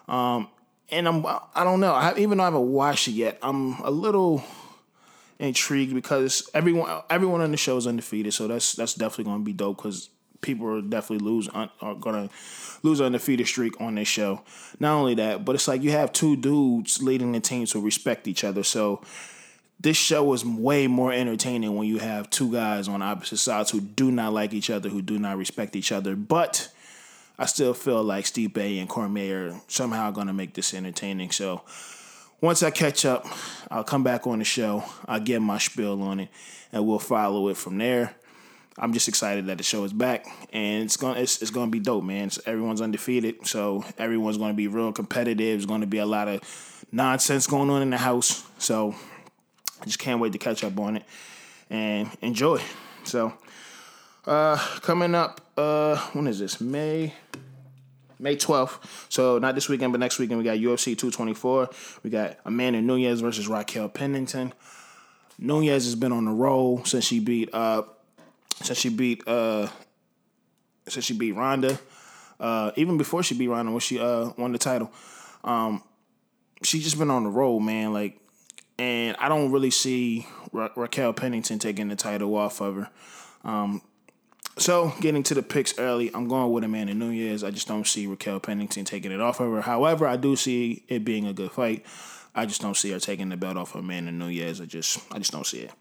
Um, 0.08 0.50
and 0.90 1.08
I'm 1.08 1.26
I 1.26 1.64
don't 1.64 1.80
know. 1.80 1.94
I, 1.94 2.18
even 2.18 2.38
though 2.38 2.44
I 2.44 2.48
haven't 2.48 2.72
watched 2.72 3.08
it 3.08 3.12
yet, 3.12 3.40
I'm 3.42 3.80
a 3.82 3.92
little 3.92 4.44
intrigued 5.40 5.94
because 5.94 6.50
everyone 6.54 7.02
everyone 7.10 7.42
on 7.42 7.52
the 7.52 7.58
show 7.58 7.78
is 7.78 7.88
undefeated. 7.88 8.34
So 8.34 8.48
that's 8.48 8.74
that's 8.74 8.94
definitely 8.94 9.26
going 9.26 9.40
to 9.40 9.46
be 9.46 9.54
dope 9.54 9.78
because 9.78 10.10
people 10.42 10.68
are 10.68 10.82
definitely 10.82 11.26
lose 11.26 11.48
are 11.50 11.96
gonna 12.00 12.30
lose 12.84 13.00
an 13.00 13.08
undefeated 13.08 13.48
streak 13.48 13.80
on 13.80 13.96
this 13.96 14.08
show. 14.08 14.42
Not 14.80 14.96
only 14.96 15.16
that, 15.16 15.46
but 15.46 15.56
it's 15.56 15.68
like 15.68 15.82
you 15.82 15.92
have 15.92 16.12
two 16.12 16.36
dudes 16.36 17.02
leading 17.02 17.32
the 17.32 17.40
teams 17.40 17.72
who 17.72 17.82
respect 17.82 18.28
each 18.28 18.44
other. 18.44 18.64
So 18.64 19.02
this 19.80 19.98
show 19.98 20.32
is 20.34 20.46
way 20.46 20.88
more 20.88 21.12
entertaining 21.12 21.76
when 21.76 21.88
you 21.88 21.98
have 22.00 22.30
two 22.30 22.52
guys 22.52 22.88
on 22.88 23.02
opposite 23.02 23.38
sides 23.38 23.72
who 23.72 23.82
do 23.82 24.12
not 24.12 24.34
like 24.34 24.54
each 24.54 24.70
other, 24.70 24.90
who 24.90 25.02
do 25.02 25.18
not 25.18 25.38
respect 25.38 25.76
each 25.76 25.92
other. 25.92 26.16
But 26.16 26.72
I 27.40 27.46
still 27.46 27.74
feel 27.74 28.04
like 28.04 28.26
Stipe 28.26 28.80
and 28.80 28.88
Cormier 28.88 29.50
are 29.50 29.62
somehow 29.68 30.12
gonna 30.12 30.34
make 30.34 30.54
this 30.54 30.74
entertaining. 30.74 31.32
So 31.32 31.64
once 32.42 32.64
I 32.64 32.72
catch 32.72 33.06
up, 33.06 33.26
I'll 33.70 33.84
come 33.84 34.04
back 34.04 34.26
on 34.28 34.40
the 34.40 34.46
show. 34.46 34.84
I'll 35.08 35.20
get 35.20 35.42
my 35.42 35.58
spiel 35.58 36.02
on 36.02 36.20
it, 36.22 36.30
and 36.72 36.88
we'll 36.88 37.00
follow 37.00 37.48
it 37.50 37.58
from 37.58 37.78
there. 37.78 38.16
I'm 38.82 38.94
just 38.94 39.08
excited 39.08 39.46
that 39.46 39.60
the 39.60 39.64
show 39.64 39.84
is 39.84 39.94
back, 39.94 40.26
and 40.52 40.84
it's 40.84 40.98
gonna 40.98 41.20
it's, 41.20 41.40
it's 41.44 41.52
gonna 41.52 41.70
be 41.70 41.80
dope, 41.80 42.04
man. 42.04 42.26
It's, 42.26 42.40
everyone's 42.48 42.82
undefeated, 42.82 43.46
so 43.46 43.86
everyone's 44.00 44.40
gonna 44.40 44.56
be 44.56 44.68
real 44.68 44.92
competitive. 44.92 45.38
There's 45.38 45.68
gonna 45.68 45.86
be 45.86 46.00
a 46.00 46.06
lot 46.06 46.28
of 46.28 46.86
nonsense 46.92 47.46
going 47.46 47.70
on 47.70 47.84
in 47.84 47.92
the 47.92 47.98
house, 47.98 48.44
so 48.58 48.96
I 49.82 49.86
just 49.86 50.00
can't 50.00 50.20
wait 50.20 50.32
to 50.32 50.40
catch 50.40 50.64
up 50.64 50.80
on 50.80 50.98
it 50.98 51.04
and 51.70 52.10
enjoy. 52.24 52.60
So, 53.04 53.34
uh, 54.26 54.58
coming 54.82 55.14
up, 55.14 55.42
uh, 55.56 55.98
when 56.14 56.26
is 56.26 56.40
this? 56.40 56.60
May. 56.60 57.14
May 58.18 58.36
12th. 58.36 59.08
So 59.10 59.40
not 59.40 59.56
this 59.56 59.68
weekend, 59.68 59.94
but 59.94 60.00
next 60.00 60.20
weekend 60.20 60.38
we 60.38 60.44
got 60.44 60.58
UFC 60.58 60.96
224. 60.96 61.70
We 62.04 62.12
got 62.12 62.38
Amanda 62.46 62.80
Nunes 62.80 63.20
versus 63.20 63.48
Raquel 63.48 63.90
Pennington. 63.90 64.54
Nunes 65.40 65.86
has 65.86 65.96
been 65.96 66.12
on 66.12 66.26
the 66.26 66.32
roll 66.32 66.86
since 66.86 67.06
she 67.06 67.20
beat 67.20 67.52
uh 67.52 67.82
since 68.64 68.80
she 68.80 68.90
beat 68.90 69.28
uh 69.28 69.68
since 70.88 71.06
she 71.06 71.14
beat 71.14 71.34
Ronda. 71.34 71.80
Uh, 72.40 72.72
even 72.76 72.98
before 72.98 73.22
she 73.22 73.38
beat 73.38 73.50
Ronda 73.50 73.72
when 73.72 73.82
she 73.82 74.00
uh 74.00 74.32
won 74.38 74.52
the 74.52 74.58
title. 74.58 74.92
Um, 75.44 75.84
she's 76.64 76.84
just 76.84 76.98
been 76.98 77.12
on 77.12 77.24
the 77.24 77.30
road, 77.30 77.60
man. 77.60 77.94
Like, 77.94 78.20
and 78.80 79.16
I 79.18 79.30
don't 79.30 79.52
really 79.52 79.72
see 79.72 80.28
Ra- 80.52 80.72
Raquel 80.76 81.14
Pennington 81.14 81.60
taking 81.60 81.88
the 81.88 81.96
title 81.96 82.36
off 82.36 82.62
of 82.62 82.76
her. 82.76 82.90
Um, 83.44 83.82
so 84.58 84.94
getting 85.02 85.24
to 85.24 85.34
the 85.34 85.44
picks 85.44 85.78
early, 85.80 86.12
I'm 86.14 86.28
going 86.28 86.52
with 86.52 86.64
Amanda 86.64 86.94
Nunes. 86.94 87.44
I 87.44 87.52
just 87.52 87.68
don't 87.68 87.88
see 87.88 88.08
Raquel 88.08 88.40
Pennington 88.40 88.86
taking 88.86 89.12
it 89.12 89.22
off 89.22 89.40
of 89.40 89.52
her. 89.52 89.62
However, 89.62 90.08
I 90.08 90.18
do 90.18 90.36
see 90.36 90.84
it 90.88 91.06
being 91.06 91.26
a 91.26 91.34
good 91.34 91.52
fight. 91.52 91.86
I 92.34 92.46
just 92.46 92.62
don't 92.62 92.78
see 92.78 92.92
her 92.92 93.00
taking 93.00 93.30
the 93.30 93.38
belt 93.38 93.58
off 93.58 93.76
of 93.76 93.82
Amanda 93.82 94.12
Nunes. 94.12 94.62
I 94.62 94.66
just 94.66 95.00
I 95.12 95.20
just 95.20 95.32
don't 95.32 95.46
see 95.46 95.60
it. 95.60 95.72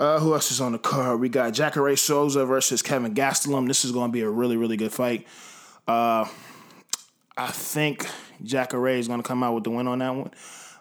Uh, 0.00 0.18
who 0.18 0.32
else 0.32 0.50
is 0.50 0.62
on 0.62 0.72
the 0.72 0.78
card? 0.78 1.20
We 1.20 1.28
got 1.28 1.52
Jacare 1.52 1.94
Souza 1.94 2.46
versus 2.46 2.80
Kelvin 2.80 3.14
Gastelum. 3.14 3.68
This 3.68 3.84
is 3.84 3.92
going 3.92 4.08
to 4.08 4.12
be 4.12 4.22
a 4.22 4.30
really, 4.30 4.56
really 4.56 4.78
good 4.78 4.92
fight. 4.92 5.26
Uh, 5.86 6.26
I 7.36 7.48
think 7.48 8.08
Jacare 8.42 8.88
is 8.96 9.08
going 9.08 9.20
to 9.20 9.28
come 9.28 9.42
out 9.42 9.54
with 9.54 9.64
the 9.64 9.70
win 9.70 9.86
on 9.86 9.98
that 9.98 10.14
one. 10.14 10.30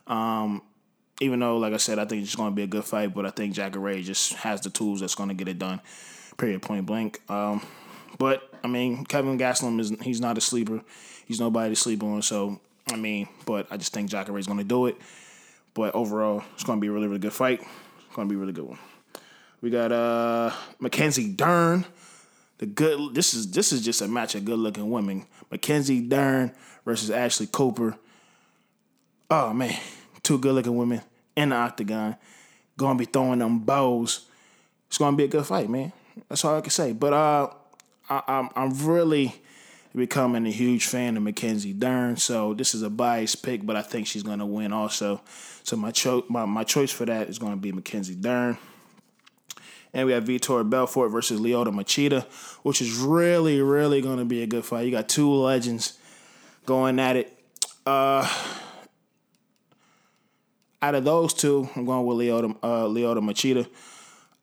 Um, 0.08 0.62
even 1.20 1.42
though, 1.42 1.58
like 1.58 1.74
I 1.74 1.78
said, 1.78 2.00
I 2.00 2.06
think 2.06 2.24
it's 2.24 2.34
going 2.34 2.52
to 2.52 2.56
be 2.56 2.64
a 2.64 2.68
good 2.68 2.86
fight, 2.86 3.14
but 3.14 3.26
I 3.26 3.32
think 3.32 3.56
Jacare 3.56 4.02
just 4.02 4.36
has 4.36 4.62
the 4.62 4.70
tools 4.70 5.02
that's 5.02 5.16
going 5.16 5.28
to 5.28 5.36
get 5.36 5.50
it 5.50 5.60
done. 5.60 5.82
Period, 6.38 6.62
point 6.62 6.86
blank. 6.86 7.20
Um, 7.30 7.62
but 8.18 8.50
I 8.64 8.68
mean, 8.68 9.04
Kelvin 9.04 9.38
Gastelum 9.38 9.82
is 9.82 9.90
he's 10.02 10.22
not 10.22 10.38
a 10.38 10.42
sleeper. 10.42 10.82
He's 11.26 11.42
nobody 11.42 11.76
to 11.76 11.76
sleep 11.76 12.04
on. 12.04 12.22
So 12.22 12.62
I 12.88 12.96
mean, 12.96 13.28
but 13.46 13.68
I 13.70 13.76
just 13.76 13.94
think 13.94 14.10
Jacare's 14.10 14.48
going 14.48 14.60
to 14.60 14.64
do 14.64 14.86
it. 14.86 14.96
But 15.74 15.94
overall, 15.94 16.42
it's 16.54 16.64
going 16.64 16.80
to 16.80 16.82
be 16.82 16.88
a 16.88 16.92
really 16.94 17.08
really 17.08 17.20
good 17.20 17.34
fight. 17.34 17.60
It's 17.60 18.16
going 18.16 18.30
to 18.30 18.34
be 18.34 18.38
a 18.38 18.40
really 18.40 18.54
good 18.54 18.64
one. 18.64 18.80
We 19.62 19.70
got 19.70 19.92
uh 19.92 20.52
Mackenzie 20.80 21.30
Dern. 21.34 21.86
The 22.60 22.66
good 22.66 23.14
this 23.14 23.34
is 23.34 23.52
this 23.52 23.72
is 23.72 23.84
just 23.84 24.02
a 24.02 24.08
match 24.08 24.36
of 24.36 24.46
good 24.46 24.60
looking 24.60 24.90
women. 24.90 25.26
Mackenzie 25.52 26.02
Dern 26.02 26.52
versus 26.86 27.12
Ashley 27.12 27.48
Cooper. 27.52 27.96
Oh 29.30 29.54
man, 29.54 29.78
two 30.24 30.38
good 30.38 30.56
looking 30.56 30.76
women 30.76 31.02
in 31.36 31.50
the 31.50 31.56
octagon. 31.56 32.16
Gonna 32.78 32.98
be 32.98 33.06
throwing 33.06 33.40
them 33.40 33.60
bows. 33.60 34.28
It's 34.88 34.98
gonna 34.98 35.18
be 35.18 35.26
a 35.26 35.28
good 35.28 35.46
fight, 35.46 35.70
man. 35.70 35.92
That's 36.30 36.44
all 36.46 36.58
I 36.58 36.62
can 36.62 36.72
say. 36.72 36.94
But 36.94 37.14
uh 37.14 37.50
I, 38.10 38.24
I'm 38.28 38.50
I'm 38.56 38.88
really 38.88 39.36
becoming 39.96 40.46
a 40.46 40.52
huge 40.52 40.86
fan 40.86 41.18
of 41.18 41.24
Mackenzie 41.24 41.74
Dern. 41.74 42.16
So 42.16 42.54
this 42.54 42.74
is 42.74 42.82
a 42.82 42.90
biased 42.90 43.44
pick, 43.44 43.66
but 43.66 43.76
I 43.76 43.82
think 43.82 44.08
she's 44.08 44.24
gonna 44.24 44.46
win 44.46 44.72
also. 44.72 45.22
So 45.64 45.76
my 45.76 45.92
cho- 45.92 46.26
my, 46.30 46.46
my 46.46 46.64
choice 46.64 46.92
for 46.92 47.06
that 47.06 47.28
is 47.28 47.40
gonna 47.40 47.58
be 47.58 47.72
Mackenzie 47.72 48.16
Dern. 48.16 48.58
And 49.94 50.06
we 50.06 50.14
have 50.14 50.26
Vitor 50.26 50.68
Belfort 50.70 51.12
versus 51.12 51.40
Lyoto 51.40 51.68
Machida, 51.68 52.24
which 52.64 52.82
is 52.82 52.98
really, 52.98 53.62
really 53.62 54.02
going 54.02 54.20
to 54.20 54.26
be 54.26 54.44
a 54.44 54.48
good 54.48 54.64
fight. 54.64 54.86
You 54.86 54.92
got 54.92 55.10
two 55.10 55.32
legends 55.32 55.98
going 56.66 57.00
at 57.00 57.16
it. 57.16 57.36
Uh, 57.86 58.30
out 60.82 60.96
of 60.96 61.04
those 61.04 61.34
two, 61.34 61.68
I'm 61.76 61.86
going 61.86 62.06
with 62.06 62.18
Lyoto, 62.18 62.56
uh, 62.62 62.86
Lyoto 62.86 63.20
Machida. 63.20 63.66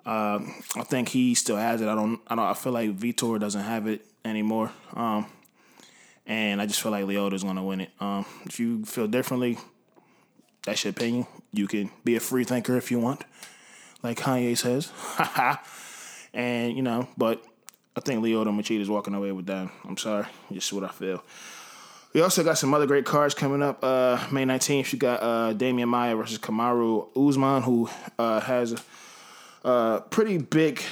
Um, 0.05 0.53
I 0.77 0.83
think 0.83 1.09
he 1.09 1.35
still 1.35 1.57
has 1.57 1.81
it. 1.81 1.89
I 1.89 1.95
don't. 1.95 2.21
I 2.27 2.35
don't. 2.35 2.45
I 2.45 2.55
feel 2.55 2.73
like 2.73 2.97
Vitor 2.97 3.39
doesn't 3.41 3.63
have 3.63 3.87
it 3.87 4.05
anymore. 4.25 4.71
Um, 4.95 5.27
and 6.27 6.61
I 6.61 6.67
just 6.67 6.81
feel 6.81 6.93
like 6.93 7.05
Lyoto's 7.05 7.45
going 7.45 7.57
to 7.57 7.63
win 7.63 7.83
it. 7.83 7.91
Um, 8.01 8.25
if 8.45 8.59
you 8.61 8.85
feel 8.85 9.07
differently, 9.07 9.59
that's 10.65 10.85
your 10.85 10.91
opinion. 10.91 11.27
You 11.53 11.67
can 11.69 11.91
be 12.05 12.17
a 12.17 12.21
free 12.21 12.45
thinker 12.45 12.77
if 12.77 12.91
you 12.91 12.99
want 12.99 13.23
like 14.03 14.19
Kanye 14.19 14.57
says. 14.57 14.93
and, 16.35 16.77
you 16.77 16.83
know, 16.83 17.09
but 17.17 17.45
I 17.97 18.01
think 18.01 18.23
Lyoto 18.23 18.49
Machida 18.49 18.81
is 18.81 18.91
walking 18.91 19.15
away 19.15 19.33
with 19.33 19.47
that. 19.47 19.71
I'm 19.85 19.97
sorry. 19.97 20.27
Just 20.53 20.73
what 20.73 20.85
I 20.85 20.89
feel. 20.89 21.23
We 22.13 22.23
also 22.23 22.43
got 22.43 22.57
some 22.57 22.73
other 22.73 22.87
great 22.87 23.05
cards 23.05 23.35
coming 23.35 23.63
up. 23.63 23.83
Uh, 23.83 24.19
May 24.31 24.45
19th, 24.45 24.93
you 24.93 24.99
got 24.99 25.23
uh, 25.23 25.55
Demian 25.55 25.89
Maia 25.89 26.17
versus 26.17 26.39
Kamaru 26.39 27.09
Usman, 27.15 27.63
who 27.63 27.91
uh, 28.19 28.41
has 28.41 28.73
a, 29.65 29.69
a, 29.69 30.05
pretty 30.09 30.39
big 30.39 30.83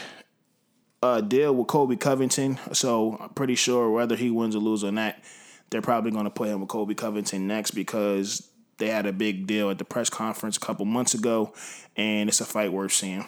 uh, 1.03 1.21
deal 1.21 1.55
with 1.55 1.67
Colby 1.67 1.97
Covington. 1.97 2.59
So 2.73 3.17
I'm 3.21 3.31
pretty 3.31 3.55
sure 3.55 3.91
whether 3.91 4.17
he 4.17 4.31
wins 4.31 4.57
or 4.57 4.59
loses 4.59 4.85
on 4.85 4.97
that, 4.97 5.23
they're 5.71 5.83
probably 5.83 6.11
going 6.11 6.25
to 6.25 6.31
put 6.31 6.49
him 6.49 6.61
with 6.61 6.69
Colby 6.69 6.95
Covington 6.95 7.47
next 7.47 7.71
because 7.71 8.47
they 8.79 8.89
had 8.89 9.07
a 9.07 9.13
big 9.13 9.47
deal 9.47 9.71
at 9.71 9.79
the 9.79 9.85
press 9.85 10.11
conference 10.11 10.57
a 10.57 10.61
couple 10.61 10.85
months 10.85 11.15
ago, 11.15 11.53
and 11.97 12.29
it's 12.29 12.41
a 12.41 12.45
fight 12.45 12.73
worth 12.73 12.93
seeing. 12.93 13.27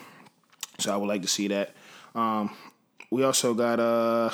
So 0.78 0.92
I 0.92 0.96
would 0.96 1.06
like 1.06 1.22
to 1.22 1.28
see 1.28 1.48
that. 1.48 1.74
Um, 2.14 2.54
we 3.10 3.22
also 3.22 3.54
got 3.54 3.78
uh, 3.78 4.30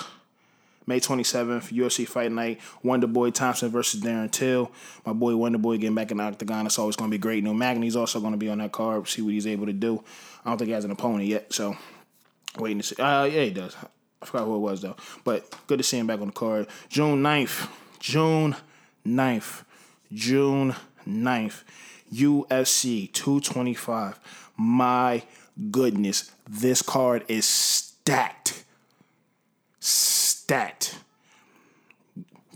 May 0.87 1.01
27th, 1.01 1.73
UFC 1.73 2.07
Fight 2.07 2.33
Night, 2.33 2.61
Wonder 2.83 3.07
Boy 3.07 3.31
Thompson 3.31 3.71
versus 3.71 4.01
Darren 4.01 4.31
Till. 4.31 4.71
My 5.05 5.13
boy 5.13 5.37
Wonder 5.37 5.59
Boy 5.59 5.77
getting 5.79 5.95
back 5.95 6.11
in 6.11 6.17
the 6.17 6.25
octagon. 6.25 6.67
It's 6.67 6.79
always 6.79 6.97
going 6.97 7.11
to 7.11 7.15
be 7.15 7.21
great. 7.21 7.45
Neil 7.45 7.55
Magny's 7.55 7.97
also 7.97 8.21
going 8.21 8.33
to 8.33 8.39
be 8.39 8.49
on 8.49 8.59
that 8.59 8.73
card. 8.73 9.07
See 9.09 9.23
what 9.23 9.33
he's 9.33 9.47
able 9.47 9.67
to 9.67 9.73
do. 9.73 10.03
I 10.45 10.51
don't 10.51 10.59
think 10.59 10.69
he 10.69 10.75
has 10.75 10.85
an 10.85 10.91
opponent 10.91 11.29
yet, 11.29 11.53
so 11.53 11.77
waiting 12.59 12.79
to 12.79 12.85
see. 12.85 12.97
Uh, 13.01 13.25
yeah, 13.25 13.45
he 13.45 13.51
does. 13.51 13.77
I 14.21 14.27
forgot 14.27 14.45
who 14.45 14.57
it 14.57 14.61
was 14.61 14.81
though. 14.81 14.97
But 15.25 15.53
good 15.67 15.79
to 15.79 15.85
see 15.85 15.99
him 15.99 16.07
back 16.07 16.21
on 16.21 16.29
the 16.29 16.33
card. 16.33 16.67
June 16.89 17.23
9th. 17.23 17.69
June 18.01 18.57
9th. 19.07 19.65
June 20.13 20.75
9th, 21.07 21.63
UFC 22.13 23.13
225. 23.13 24.19
My 24.57 25.23
goodness, 25.71 26.31
this 26.49 26.83
card 26.83 27.25
is 27.29 27.45
stacked. 27.45 28.65
Stacked. 29.81 30.97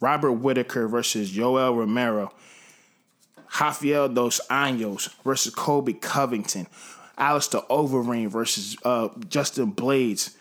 Robert 0.01 0.33
Whitaker 0.33 0.89
versus 0.89 1.33
Yoel 1.33 1.77
Romero. 1.77 2.33
Rafael 3.61 4.09
Dos 4.09 4.41
Anjos 4.51 5.09
versus 5.25 5.55
Colby 5.55 5.95
Covington. 5.95 6.67
Alistair 7.17 7.63
Overeem 7.71 8.29
versus 8.29 8.77
uh, 8.85 9.09
Justin 9.29 9.71
Blades. 9.71 10.37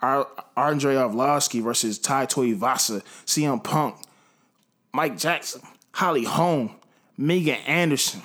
Ar- 0.00 0.28
Andre 0.56 0.94
Arlovsky 0.94 1.62
versus 1.62 1.98
Tai 1.98 2.26
Tuivasa. 2.26 3.02
CM 3.26 3.62
Punk. 3.62 3.96
Mike 4.92 5.18
Jackson. 5.18 5.60
Holly 5.92 6.24
Holm. 6.24 6.70
Megan 7.16 7.58
Anderson. 7.66 8.22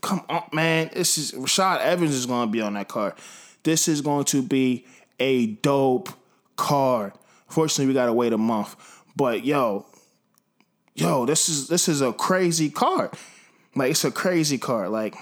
Come 0.00 0.24
on, 0.28 0.44
man. 0.52 0.90
This 0.92 1.18
is 1.18 1.32
Rashad 1.32 1.80
Evans 1.80 2.14
is 2.14 2.26
going 2.26 2.48
to 2.48 2.52
be 2.52 2.60
on 2.60 2.74
that 2.74 2.88
card. 2.88 3.14
This 3.62 3.88
is 3.88 4.00
going 4.00 4.24
to 4.26 4.42
be 4.42 4.86
a 5.18 5.46
dope 5.46 6.10
card. 6.56 7.12
Fortunately, 7.48 7.86
we 7.86 7.94
got 7.94 8.06
to 8.06 8.12
wait 8.12 8.32
a 8.32 8.38
month. 8.38 8.76
But 9.16 9.44
yo, 9.44 9.86
yo, 10.94 11.26
this 11.26 11.48
is 11.48 11.68
this 11.68 11.88
is 11.88 12.02
a 12.02 12.12
crazy 12.12 12.70
card. 12.70 13.10
Like 13.74 13.90
it's 13.90 14.04
a 14.04 14.10
crazy 14.10 14.58
card. 14.58 14.90
Like, 14.90 15.16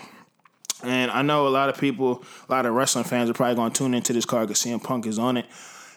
and 0.83 1.11
I 1.11 1.23
know 1.23 1.47
a 1.47 1.49
lot 1.49 1.69
of 1.69 1.79
people, 1.79 2.25
a 2.49 2.53
lot 2.53 2.67
of 2.67 2.75
wrestling 2.75 3.05
fans 3.05 3.31
are 3.31 3.35
probably 3.35 3.55
going 3.57 3.73
to 3.73 3.79
tune 3.79 3.95
into 3.95 4.13
this 4.13 4.25
card 4.25 4.49
because 4.49 4.63
CM 4.63 4.83
Punk 4.83 5.07
is 5.07 5.19
on 5.19 5.37
it. 5.37 5.47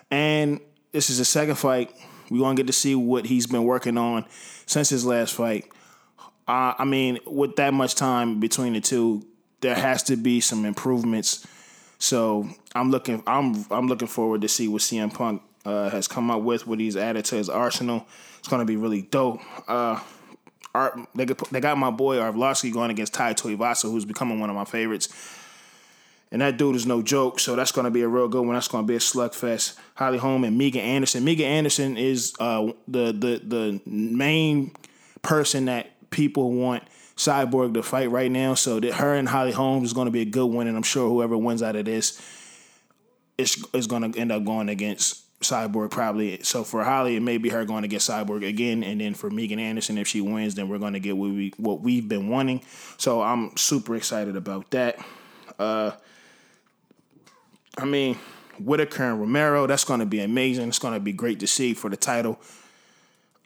And 0.10 0.62
this 0.92 1.10
is 1.10 1.18
the 1.18 1.26
second 1.26 1.56
fight. 1.56 1.92
We're 2.30 2.40
going 2.40 2.56
to 2.56 2.64
get 2.64 2.68
to 2.68 2.74
see 2.74 2.96
what 2.96 3.26
he's 3.26 3.48
been 3.48 3.64
working 3.64 3.98
on 3.98 4.26
since 4.66 4.90
his 4.90 5.06
last 5.06 5.34
fight. 5.34 5.70
Uh, 6.48 6.74
I 6.78 6.86
mean, 6.86 7.20
with 7.26 7.58
that 7.58 7.74
much 7.74 7.96
time 7.96 8.40
between 8.40 8.74
the 8.74 8.82
two, 8.82 9.26
there 9.62 9.76
has 9.76 10.04
to 10.04 10.16
be 10.16 10.40
some 10.40 10.66
improvements. 10.66 11.46
So 12.00 12.48
I'm 12.74 12.92
looking, 12.92 13.24
I'm, 13.28 13.66
I'm 13.72 13.88
looking 13.88 14.08
forward 14.08 14.42
to 14.42 14.48
see 14.48 14.68
what 14.68 14.82
CM 14.82 15.14
Punk 15.14 15.42
uh, 15.66 15.90
has 15.90 16.08
come 16.08 16.32
up 16.32 16.42
with, 16.42 16.66
what 16.68 16.80
he's 16.80 16.96
added 16.96 17.26
to 17.26 17.36
his 17.36 17.50
arsenal. 17.50 18.06
It's 18.40 18.48
going 18.48 18.62
to 18.62 18.66
be 18.66 18.78
really 18.78 19.02
dope. 19.02 19.42
Uh, 19.68 20.00
Art, 20.74 21.00
they, 21.16 21.26
got 21.26 21.78
my 21.78 21.90
boy 21.90 22.18
Arlovsky 22.18 22.72
going 22.72 22.92
against 22.92 23.14
Tai 23.14 23.34
Tuivasa, 23.34 23.90
who's 23.90 24.06
becoming 24.06 24.40
one 24.40 24.50
of 24.50 24.56
my 24.56 24.66
favorites. 24.66 25.10
And 26.32 26.42
that 26.42 26.58
dude 26.58 26.76
is 26.76 26.86
no 26.86 27.02
joke, 27.02 27.40
so 27.40 27.56
that's 27.56 27.72
going 27.72 27.86
to 27.86 27.92
be 27.92 28.02
a 28.02 28.08
real 28.08 28.28
good 28.28 28.46
one. 28.46 28.54
That's 28.54 28.68
going 28.68 28.86
to 28.86 28.88
be 28.88 28.96
a 28.96 29.00
slugfest. 29.00 29.78
Holly 29.96 30.18
Holm 30.18 30.44
and 30.44 30.58
Megan 30.58 30.82
Anderson. 30.82 31.24
Megan 31.24 31.46
Anderson 31.46 31.98
is 31.98 32.34
uh, 32.40 32.68
the 32.88 33.14
the 33.14 33.42
the 33.44 33.82
main 33.86 34.72
person 35.22 35.66
that 35.66 35.92
people 36.10 36.52
want 36.52 36.84
Cyborg 37.16 37.74
to 37.74 37.84
fight 37.84 38.12
right 38.12 38.32
now. 38.32 38.54
So 38.54 38.80
that 38.80 38.94
her 38.96 39.16
and 39.16 39.28
Holly 39.28 39.52
Holmes 39.52 39.90
is 39.90 39.94
going 39.94 40.06
to 40.06 40.12
be 40.12 40.22
a 40.22 40.26
good 40.26 40.46
one, 40.46 40.68
and 40.68 40.78
I'm 40.78 40.84
sure 40.84 41.10
whoever 41.10 41.38
wins 41.38 41.64
out 41.64 41.76
of 41.76 41.86
this 41.86 42.22
is 43.38 43.64
is 43.74 43.88
going 43.88 44.12
to 44.12 44.20
end 44.20 44.32
up 44.32 44.46
going 44.46 44.70
against 44.70 45.24
Cyborg 45.42 45.92
probably. 45.92 46.42
So 46.44 46.64
for 46.64 46.84
Holly, 46.84 47.16
it 47.16 47.22
may 47.22 47.38
be 47.38 47.50
her 47.50 47.66
going 47.66 47.84
to 47.84 47.88
get 47.88 48.02
Cyborg 48.02 48.48
again, 48.48 48.84
and 48.84 49.00
then 49.00 49.14
for 49.14 49.30
Megan 49.30 49.60
Anderson, 49.60 49.98
if 49.98 50.08
she 50.08 50.22
wins, 50.22 50.56
then 50.56 50.68
we're 50.68 50.80
going 50.80 50.94
to 50.94 51.00
get 51.00 51.16
what 51.16 51.30
we 51.30 51.54
what 51.58 51.82
we've 51.82 52.08
been 52.08 52.30
wanting. 52.30 52.64
So 52.98 53.22
I'm 53.22 53.56
super 53.58 53.96
excited 53.96 54.36
about 54.36 54.72
that. 54.72 55.00
Uh, 55.60 55.92
I 57.78 57.86
mean, 57.86 58.16
Whitaker 58.60 59.04
and 59.04 59.20
Romero, 59.20 59.68
that's 59.68 59.84
going 59.84 60.00
to 60.00 60.06
be 60.06 60.20
amazing. 60.20 60.70
It's 60.70 60.80
going 60.80 60.96
to 60.96 61.00
be 61.00 61.14
great 61.14 61.40
to 61.42 61.48
see 61.48 61.74
for 61.74 61.90
the 61.90 61.98
title. 61.98 62.40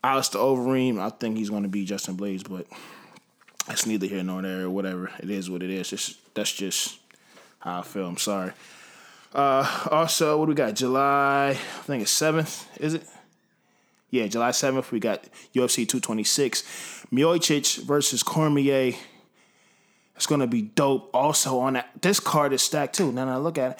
Alistair 0.04 0.40
Overeem, 0.40 0.98
I 0.98 1.10
think 1.10 1.36
he's 1.36 1.50
going 1.50 1.62
to 1.62 1.68
be 1.68 1.84
Justin 1.84 2.16
Blaze, 2.16 2.42
but 2.42 2.66
it's 3.68 3.86
neither 3.86 4.06
here 4.06 4.22
nor 4.22 4.42
there 4.42 4.68
whatever. 4.68 5.10
It 5.20 5.30
is 5.30 5.48
what 5.48 5.62
it 5.62 5.70
is. 5.70 5.90
Just, 5.90 6.34
that's 6.34 6.52
just 6.52 6.98
how 7.60 7.80
I 7.80 7.82
feel. 7.82 8.06
I'm 8.06 8.16
sorry. 8.16 8.52
Uh, 9.32 9.86
also, 9.90 10.38
what 10.38 10.46
do 10.46 10.50
we 10.50 10.54
got? 10.56 10.74
July, 10.74 11.50
I 11.50 11.54
think 11.54 12.02
it's 12.02 12.20
7th, 12.20 12.66
is 12.78 12.94
it? 12.94 13.04
Yeah, 14.10 14.26
July 14.26 14.50
7th, 14.50 14.90
we 14.90 15.00
got 15.00 15.24
UFC 15.54 15.88
226. 15.88 17.06
Miocic 17.12 17.82
versus 17.84 18.22
Cormier. 18.22 18.94
It's 20.16 20.26
going 20.26 20.40
to 20.40 20.46
be 20.46 20.62
dope. 20.62 21.10
Also, 21.14 21.58
on 21.60 21.74
that, 21.74 21.90
this 22.00 22.20
card 22.20 22.52
is 22.52 22.62
stacked 22.62 22.94
too. 22.94 23.10
Now, 23.10 23.24
now 23.24 23.38
look 23.38 23.56
at 23.56 23.72
it. 23.72 23.78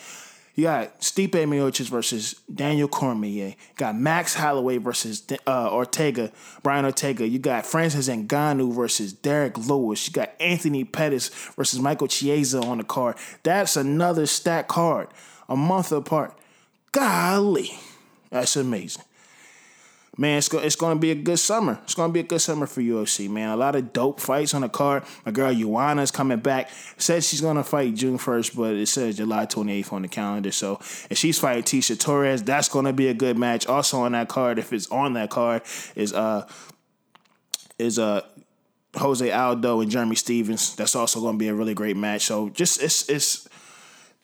You 0.54 0.64
got 0.64 1.00
Stipe 1.00 1.30
Miocic 1.30 1.88
versus 1.88 2.34
Daniel 2.54 2.88
Cormier. 2.88 3.48
You 3.48 3.54
got 3.76 3.96
Max 3.96 4.34
Holloway 4.34 4.76
versus 4.76 5.22
uh, 5.46 5.70
Ortega, 5.70 6.30
Brian 6.62 6.84
Ortega. 6.84 7.26
You 7.26 7.38
got 7.38 7.64
Francis 7.64 8.08
Ngannou 8.08 8.74
versus 8.74 9.14
Derrick 9.14 9.56
Lewis. 9.56 10.06
You 10.06 10.12
got 10.12 10.32
Anthony 10.38 10.84
Pettis 10.84 11.28
versus 11.56 11.80
Michael 11.80 12.08
Chiesa 12.08 12.60
on 12.60 12.78
the 12.78 12.84
card. 12.84 13.16
That's 13.42 13.76
another 13.76 14.26
stacked 14.26 14.68
card, 14.68 15.08
a 15.48 15.56
month 15.56 15.90
apart. 15.90 16.36
Golly, 16.92 17.70
that's 18.28 18.54
amazing. 18.56 19.04
Man, 20.18 20.36
it's, 20.36 20.52
it's 20.52 20.76
going 20.76 20.94
to 20.94 21.00
be 21.00 21.10
a 21.10 21.14
good 21.14 21.38
summer. 21.38 21.78
It's 21.84 21.94
going 21.94 22.10
to 22.10 22.12
be 22.12 22.20
a 22.20 22.24
good 22.24 22.40
summer 22.42 22.66
for 22.66 22.82
UFC, 22.82 23.30
man. 23.30 23.48
A 23.48 23.56
lot 23.56 23.74
of 23.74 23.94
dope 23.94 24.20
fights 24.20 24.52
on 24.52 24.60
the 24.60 24.68
card. 24.68 25.04
My 25.24 25.32
girl 25.32 25.54
Joanna 25.54 26.02
is 26.02 26.10
coming 26.10 26.38
back. 26.38 26.68
Says 26.98 27.26
she's 27.26 27.40
going 27.40 27.56
to 27.56 27.64
fight 27.64 27.94
June 27.94 28.18
1st, 28.18 28.54
but 28.54 28.74
it 28.74 28.88
says 28.88 29.16
July 29.16 29.46
28th 29.46 29.90
on 29.90 30.02
the 30.02 30.08
calendar. 30.08 30.52
So 30.52 30.74
if 31.08 31.16
she's 31.16 31.38
fighting 31.38 31.62
Tecia 31.62 31.98
Torres, 31.98 32.42
that's 32.42 32.68
going 32.68 32.84
to 32.84 32.92
be 32.92 33.08
a 33.08 33.14
good 33.14 33.38
match. 33.38 33.66
Also 33.66 34.00
on 34.00 34.12
that 34.12 34.28
card, 34.28 34.58
if 34.58 34.74
it's 34.74 34.86
on 34.90 35.14
that 35.14 35.30
card, 35.30 35.62
is 35.96 36.12
uh 36.12 36.46
is 37.78 37.98
uh 37.98 38.20
Jose 38.96 39.30
Aldo 39.30 39.80
and 39.80 39.90
Jeremy 39.90 40.16
Stephens. 40.16 40.76
That's 40.76 40.94
also 40.94 41.20
going 41.22 41.36
to 41.36 41.38
be 41.38 41.48
a 41.48 41.54
really 41.54 41.72
great 41.72 41.96
match. 41.96 42.26
So 42.26 42.50
just 42.50 42.82
it's 42.82 43.08
it's 43.08 43.48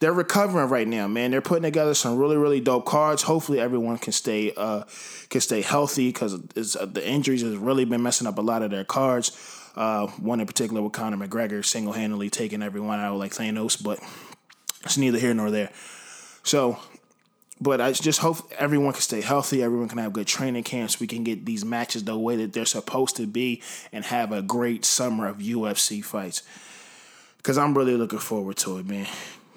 they're 0.01 0.13
recovering 0.13 0.69
right 0.69 0.87
now, 0.87 1.09
man. 1.09 1.31
They're 1.31 1.41
putting 1.41 1.65
together 1.65 1.95
some 1.95 2.17
really 2.19 2.37
really 2.37 2.61
dope 2.61 2.87
cards. 2.87 3.23
Hopefully 3.23 3.61
everyone 3.61 3.99
can 3.99 4.13
stay 4.13 4.53
uh 4.57 4.85
can 5.29 5.41
stay 5.41 5.63
healthy 5.63 6.09
because 6.09 6.77
uh, 6.77 6.87
the 6.87 7.07
injuries 7.07 7.43
has 7.43 7.57
really 7.57 7.85
been 7.85 8.03
messing 8.03 8.27
up 8.27 8.39
a 8.39 8.43
lot 8.43 8.63
of 8.63 8.71
their 8.71 8.85
cards. 8.85 9.33
Uh, 9.77 10.07
one 10.19 10.41
in 10.41 10.47
particular 10.47 10.83
with 10.83 10.93
Conor 10.93 11.17
McGregor 11.17 11.65
single 11.65 11.93
handedly 11.93 12.31
taking 12.31 12.63
everyone 12.63 12.99
out 12.99 13.17
like 13.17 13.33
Thanos, 13.33 13.81
but 13.83 14.01
it's 14.85 14.99
neither 14.99 15.19
here 15.19 15.35
nor 15.35 15.51
there. 15.51 15.71
So 16.43 16.79
but 17.61 17.81
I 17.81 17.93
just 17.93 18.21
hope 18.21 18.39
everyone 18.57 18.93
can 18.93 19.03
stay 19.03 19.21
healthy. 19.21 19.63
Everyone 19.63 19.89
can 19.89 19.99
have 19.99 20.13
good 20.13 20.29
training 20.29 20.63
camps. 20.63 21.01
We 21.01 21.09
can 21.09 21.25
get 21.25 21.45
these 21.45 21.65
matches 21.65 22.05
the 22.05 22.17
way 22.17 22.37
that 22.37 22.53
they're 22.53 22.65
supposed 22.65 23.17
to 23.17 23.27
be 23.27 23.63
and 23.93 24.05
have 24.05 24.31
a 24.31 24.43
great 24.43 24.85
summer 24.85 25.27
of 25.27 25.39
UFC 25.39 26.05
fights. 26.05 26.43
Because 27.39 27.59
I'm 27.59 27.77
really 27.77 27.97
looking 27.97 28.21
forward 28.21 28.57
to 28.59 28.79
it, 28.79 28.87
man. 28.87 29.07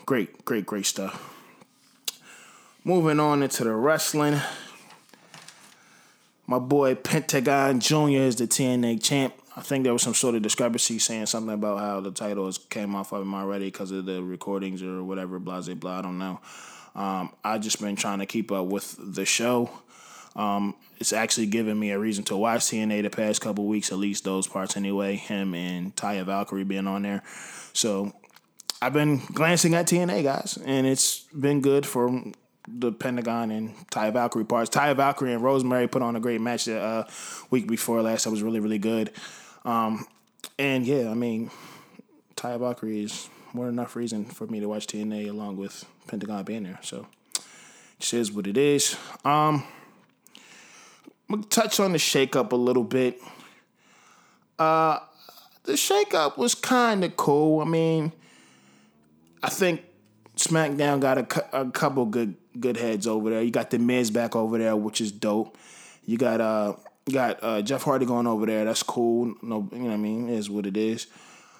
Great, 0.05 0.45
great, 0.45 0.65
great 0.65 0.85
stuff. 0.85 1.27
Moving 2.83 3.19
on 3.19 3.43
into 3.43 3.63
the 3.63 3.73
wrestling. 3.73 4.39
My 6.47 6.59
boy 6.59 6.95
Pentagon 6.95 7.79
Jr. 7.79 8.09
is 8.09 8.35
the 8.35 8.47
TNA 8.47 9.03
champ. 9.03 9.33
I 9.55 9.61
think 9.61 9.83
there 9.83 9.93
was 9.93 10.01
some 10.01 10.13
sort 10.13 10.35
of 10.35 10.41
discrepancy 10.41 10.97
saying 10.97 11.27
something 11.27 11.53
about 11.53 11.79
how 11.79 11.99
the 11.99 12.11
titles 12.11 12.57
came 12.57 12.95
off 12.95 13.11
of 13.11 13.21
him 13.21 13.33
already 13.35 13.65
because 13.65 13.91
of 13.91 14.05
the 14.05 14.23
recordings 14.23 14.81
or 14.81 15.03
whatever, 15.03 15.39
blah, 15.39 15.61
blah, 15.61 15.73
blah. 15.75 15.99
I 15.99 16.01
don't 16.01 16.17
know. 16.17 16.39
Um, 16.95 17.33
I 17.43 17.57
just 17.57 17.79
been 17.79 17.95
trying 17.95 18.19
to 18.19 18.25
keep 18.25 18.51
up 18.51 18.65
with 18.65 18.95
the 18.99 19.25
show. 19.25 19.69
Um, 20.35 20.75
it's 20.97 21.13
actually 21.13 21.47
given 21.47 21.77
me 21.79 21.91
a 21.91 21.99
reason 21.99 22.23
to 22.25 22.37
watch 22.37 22.61
TNA 22.61 23.03
the 23.03 23.09
past 23.09 23.41
couple 23.41 23.65
weeks, 23.67 23.91
at 23.91 23.97
least 23.97 24.23
those 24.23 24.47
parts 24.47 24.77
anyway. 24.77 25.17
Him 25.17 25.53
and 25.53 25.95
Taya 25.95 26.25
Valkyrie 26.25 26.63
being 26.63 26.87
on 26.87 27.03
there, 27.03 27.21
so 27.73 28.13
I've 28.81 28.93
been 28.93 29.21
glancing 29.33 29.75
at 29.75 29.85
TNA 29.85 30.23
guys, 30.23 30.57
and 30.65 30.87
it's 30.87 31.19
been 31.25 31.61
good 31.61 31.85
for 31.85 32.23
the 32.67 32.91
Pentagon 32.91 33.51
and 33.51 33.75
Taya 33.89 34.11
Valkyrie 34.11 34.43
parts. 34.43 34.71
Taya 34.71 34.95
Valkyrie 34.95 35.33
and 35.33 35.43
Rosemary 35.43 35.87
put 35.87 36.01
on 36.01 36.15
a 36.15 36.19
great 36.19 36.41
match 36.41 36.65
the 36.65 36.81
uh, 36.81 37.07
week 37.51 37.67
before 37.67 38.01
last. 38.01 38.23
That 38.23 38.31
was 38.31 38.41
really 38.41 38.59
really 38.59 38.79
good. 38.79 39.11
Um, 39.65 40.07
and 40.57 40.85
yeah, 40.85 41.11
I 41.11 41.13
mean, 41.13 41.51
Taya 42.35 42.59
Valkyrie 42.59 43.03
is 43.03 43.29
more 43.53 43.65
than 43.65 43.75
enough 43.75 43.95
reason 43.95 44.25
for 44.25 44.47
me 44.47 44.59
to 44.59 44.67
watch 44.67 44.87
TNA 44.87 45.29
along 45.29 45.57
with 45.57 45.85
Pentagon 46.07 46.43
being 46.43 46.63
there. 46.63 46.79
So 46.81 47.05
it 47.99 48.13
is 48.13 48.31
what 48.31 48.47
it 48.47 48.57
is. 48.57 48.97
Um, 49.23 49.63
gonna 51.29 51.43
touch 51.43 51.79
on 51.79 51.91
the 51.91 51.99
shakeup 51.99 52.51
a 52.51 52.55
little 52.55 52.83
bit. 52.83 53.21
Uh, 54.57 54.99
the 55.63 55.73
shakeup 55.73 56.37
was 56.37 56.55
kind 56.55 57.03
of 57.03 57.15
cool. 57.15 57.61
I 57.61 57.65
mean, 57.65 58.11
I 59.43 59.49
think 59.49 59.83
SmackDown 60.35 60.99
got 60.99 61.17
a, 61.17 61.61
a 61.61 61.71
couple 61.71 62.05
good 62.05 62.35
good 62.59 62.77
heads 62.77 63.07
over 63.07 63.29
there. 63.29 63.41
You 63.41 63.51
got 63.51 63.69
the 63.69 63.79
Miz 63.79 64.11
back 64.11 64.35
over 64.35 64.57
there, 64.57 64.75
which 64.75 65.01
is 65.01 65.11
dope. 65.11 65.57
You 66.05 66.17
got 66.17 66.41
uh 66.41 66.75
you 67.07 67.13
got 67.13 67.43
uh, 67.43 67.61
Jeff 67.61 67.83
Hardy 67.83 68.05
going 68.05 68.27
over 68.27 68.45
there. 68.45 68.65
That's 68.65 68.83
cool. 68.83 69.33
No, 69.41 69.67
you 69.71 69.79
know 69.79 69.85
what 69.85 69.93
I 69.93 69.97
mean. 69.97 70.29
It 70.29 70.37
is 70.37 70.49
what 70.49 70.65
it 70.65 70.77
is. 70.77 71.07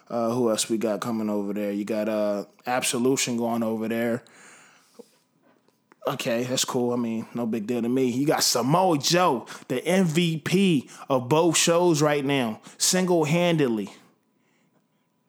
Uh, 0.10 0.30
who 0.30 0.50
else 0.50 0.70
we 0.70 0.78
got 0.78 1.02
coming 1.02 1.30
over 1.30 1.54
there? 1.54 1.72
You 1.72 1.86
got 1.86 2.10
uh, 2.10 2.46
Absolution 2.68 3.38
going 3.38 3.64
over 3.64 3.88
there. 3.88 4.24
Okay, 6.08 6.44
that's 6.44 6.66
cool. 6.66 6.94
I 6.94 6.96
mean, 6.96 7.28
no 7.34 7.46
big 7.46 7.68
deal 7.68 7.82
to 7.82 7.90
me. 7.90 8.06
You 8.06 8.26
got 8.26 8.44
Samoa 8.44 8.98
Joe, 8.98 9.46
the 9.68 9.82
MVP 9.82 10.90
of 11.10 11.30
both 11.30 11.58
shows 11.58 12.02
right 12.02 12.26
now, 12.26 12.60
single 12.78 13.24
handedly. 13.24 13.94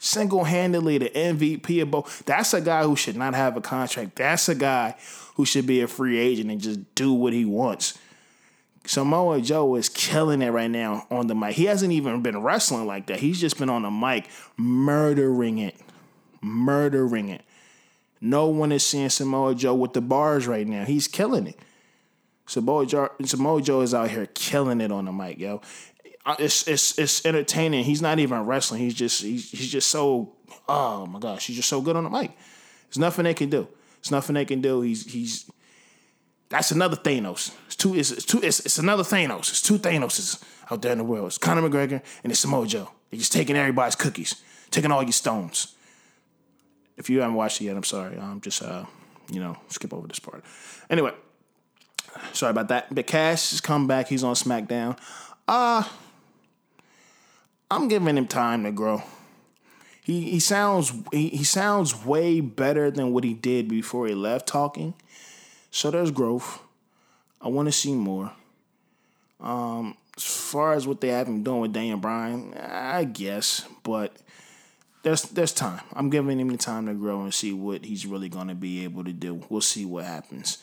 Single 0.04 0.42
handedly, 0.42 0.98
the 0.98 1.10
MVP 1.10 1.80
of 1.80 1.92
both. 1.92 2.24
That's 2.26 2.52
a 2.54 2.60
guy 2.60 2.82
who 2.82 2.96
should 2.96 3.16
not 3.16 3.34
have 3.34 3.56
a 3.56 3.60
contract. 3.60 4.16
That's 4.16 4.48
a 4.48 4.54
guy 4.56 4.96
who 5.36 5.44
should 5.44 5.64
be 5.64 5.80
a 5.80 5.86
free 5.86 6.18
agent 6.18 6.50
and 6.50 6.60
just 6.60 6.92
do 6.96 7.12
what 7.12 7.32
he 7.32 7.44
wants. 7.44 7.96
Samoa 8.84 9.40
Joe 9.40 9.76
is 9.76 9.88
killing 9.88 10.42
it 10.42 10.50
right 10.50 10.68
now 10.68 11.06
on 11.08 11.28
the 11.28 11.36
mic. 11.36 11.54
He 11.54 11.66
hasn't 11.66 11.92
even 11.92 12.20
been 12.20 12.42
wrestling 12.42 12.84
like 12.84 13.06
that. 13.06 13.20
He's 13.20 13.40
just 13.40 13.60
been 13.60 13.70
on 13.70 13.82
the 13.82 13.92
mic 13.92 14.28
murdering 14.56 15.58
it. 15.58 15.76
Murdering 16.40 17.28
it. 17.28 17.42
No 18.20 18.48
one 18.48 18.72
is 18.72 18.84
seeing 18.84 19.08
Samoa 19.08 19.54
Joe 19.54 19.76
with 19.76 19.92
the 19.92 20.00
bars 20.00 20.48
right 20.48 20.66
now. 20.66 20.84
He's 20.84 21.06
killing 21.06 21.46
it. 21.46 21.58
Samoa 22.46 22.86
Joe, 22.86 23.10
Samoa 23.24 23.62
Joe 23.62 23.82
is 23.82 23.94
out 23.94 24.10
here 24.10 24.26
killing 24.34 24.80
it 24.80 24.90
on 24.90 25.04
the 25.04 25.12
mic, 25.12 25.38
yo. 25.38 25.60
It's 26.38 26.68
it's 26.68 26.98
it's 26.98 27.26
entertaining. 27.26 27.84
He's 27.84 28.00
not 28.02 28.18
even 28.18 28.46
wrestling. 28.46 28.80
He's 28.80 28.94
just 28.94 29.22
he's, 29.22 29.50
he's 29.50 29.70
just 29.70 29.90
so 29.90 30.36
oh 30.68 31.06
my 31.06 31.18
gosh, 31.18 31.46
he's 31.46 31.56
just 31.56 31.68
so 31.68 31.80
good 31.80 31.96
on 31.96 32.04
the 32.04 32.10
mic. 32.10 32.30
There's 32.88 32.98
nothing 32.98 33.24
they 33.24 33.34
can 33.34 33.50
do. 33.50 33.66
There's 33.96 34.10
nothing 34.10 34.34
they 34.34 34.44
can 34.44 34.60
do. 34.60 34.82
He's 34.82 35.10
he's 35.12 35.50
that's 36.48 36.70
another 36.70 36.96
Thanos. 36.96 37.54
It's 37.66 37.76
two. 37.76 37.96
It's, 37.96 38.10
it's 38.10 38.26
two. 38.26 38.40
It's, 38.42 38.60
it's 38.60 38.78
another 38.78 39.02
Thanos. 39.02 39.48
It's 39.48 39.62
two 39.62 39.78
Thanoses 39.78 40.42
out 40.70 40.82
there 40.82 40.92
in 40.92 40.98
the 40.98 41.04
world. 41.04 41.28
It's 41.28 41.38
Conor 41.38 41.62
McGregor 41.62 42.02
and 42.22 42.30
it's 42.30 42.40
Samoa 42.40 42.66
Joe. 42.66 42.90
They're 43.10 43.18
just 43.18 43.32
taking 43.32 43.56
everybody's 43.56 43.96
cookies, 43.96 44.42
taking 44.70 44.92
all 44.92 45.02
your 45.02 45.12
stones. 45.12 45.74
If 46.98 47.08
you 47.08 47.20
haven't 47.20 47.36
watched 47.36 47.60
it 47.62 47.64
yet, 47.64 47.76
I'm 47.76 47.84
sorry. 47.84 48.18
I'm 48.18 48.42
just 48.42 48.62
uh, 48.62 48.84
you 49.32 49.40
know, 49.40 49.56
skip 49.68 49.94
over 49.94 50.06
this 50.06 50.18
part. 50.18 50.44
Anyway, 50.90 51.12
sorry 52.34 52.50
about 52.50 52.68
that. 52.68 52.94
But 52.94 53.06
Cass 53.06 53.50
has 53.52 53.62
come 53.62 53.86
back. 53.86 54.08
He's 54.08 54.22
on 54.22 54.34
SmackDown. 54.34 54.98
Uh 55.48 55.88
I'm 57.72 57.88
giving 57.88 58.18
him 58.18 58.26
time 58.26 58.64
to 58.64 58.70
grow. 58.70 59.02
He 60.02 60.30
he 60.30 60.40
sounds 60.40 60.92
he, 61.10 61.28
he 61.30 61.42
sounds 61.42 62.04
way 62.04 62.40
better 62.40 62.90
than 62.90 63.14
what 63.14 63.24
he 63.24 63.32
did 63.32 63.66
before 63.66 64.06
he 64.06 64.14
left 64.14 64.46
talking. 64.46 64.92
So 65.70 65.90
there's 65.90 66.10
growth. 66.10 66.60
I 67.40 67.48
want 67.48 67.68
to 67.68 67.72
see 67.72 67.94
more. 67.94 68.30
Um, 69.40 69.96
as 70.18 70.24
far 70.24 70.74
as 70.74 70.86
what 70.86 71.00
they 71.00 71.08
have 71.08 71.26
been 71.26 71.42
doing 71.42 71.62
with 71.62 71.72
Daniel 71.72 71.96
Bryan, 71.96 72.52
I 72.54 73.04
guess, 73.04 73.66
but 73.84 74.14
there's 75.02 75.22
there's 75.22 75.54
time. 75.54 75.80
I'm 75.94 76.10
giving 76.10 76.38
him 76.38 76.50
the 76.50 76.58
time 76.58 76.86
to 76.88 76.94
grow 76.94 77.22
and 77.22 77.32
see 77.32 77.54
what 77.54 77.86
he's 77.86 78.04
really 78.04 78.28
going 78.28 78.48
to 78.48 78.54
be 78.54 78.84
able 78.84 79.04
to 79.04 79.14
do. 79.14 79.42
We'll 79.48 79.62
see 79.62 79.86
what 79.86 80.04
happens. 80.04 80.58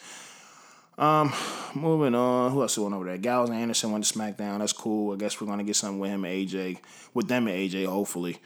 Um, 0.99 1.33
moving 1.73 2.13
on. 2.13 2.51
Who 2.51 2.61
else 2.61 2.77
went 2.77 2.93
over 2.93 3.05
there? 3.05 3.43
And 3.43 3.53
Anderson 3.53 3.91
went 3.91 4.05
to 4.05 4.17
SmackDown. 4.17 4.59
That's 4.59 4.73
cool. 4.73 5.13
I 5.13 5.17
guess 5.17 5.39
we're 5.39 5.47
gonna 5.47 5.63
get 5.63 5.77
something 5.77 5.99
with 5.99 6.11
him 6.11 6.25
and 6.25 6.47
AJ, 6.47 6.79
with 7.13 7.27
them 7.27 7.47
and 7.47 7.57
AJ, 7.57 7.85
hopefully. 7.85 8.37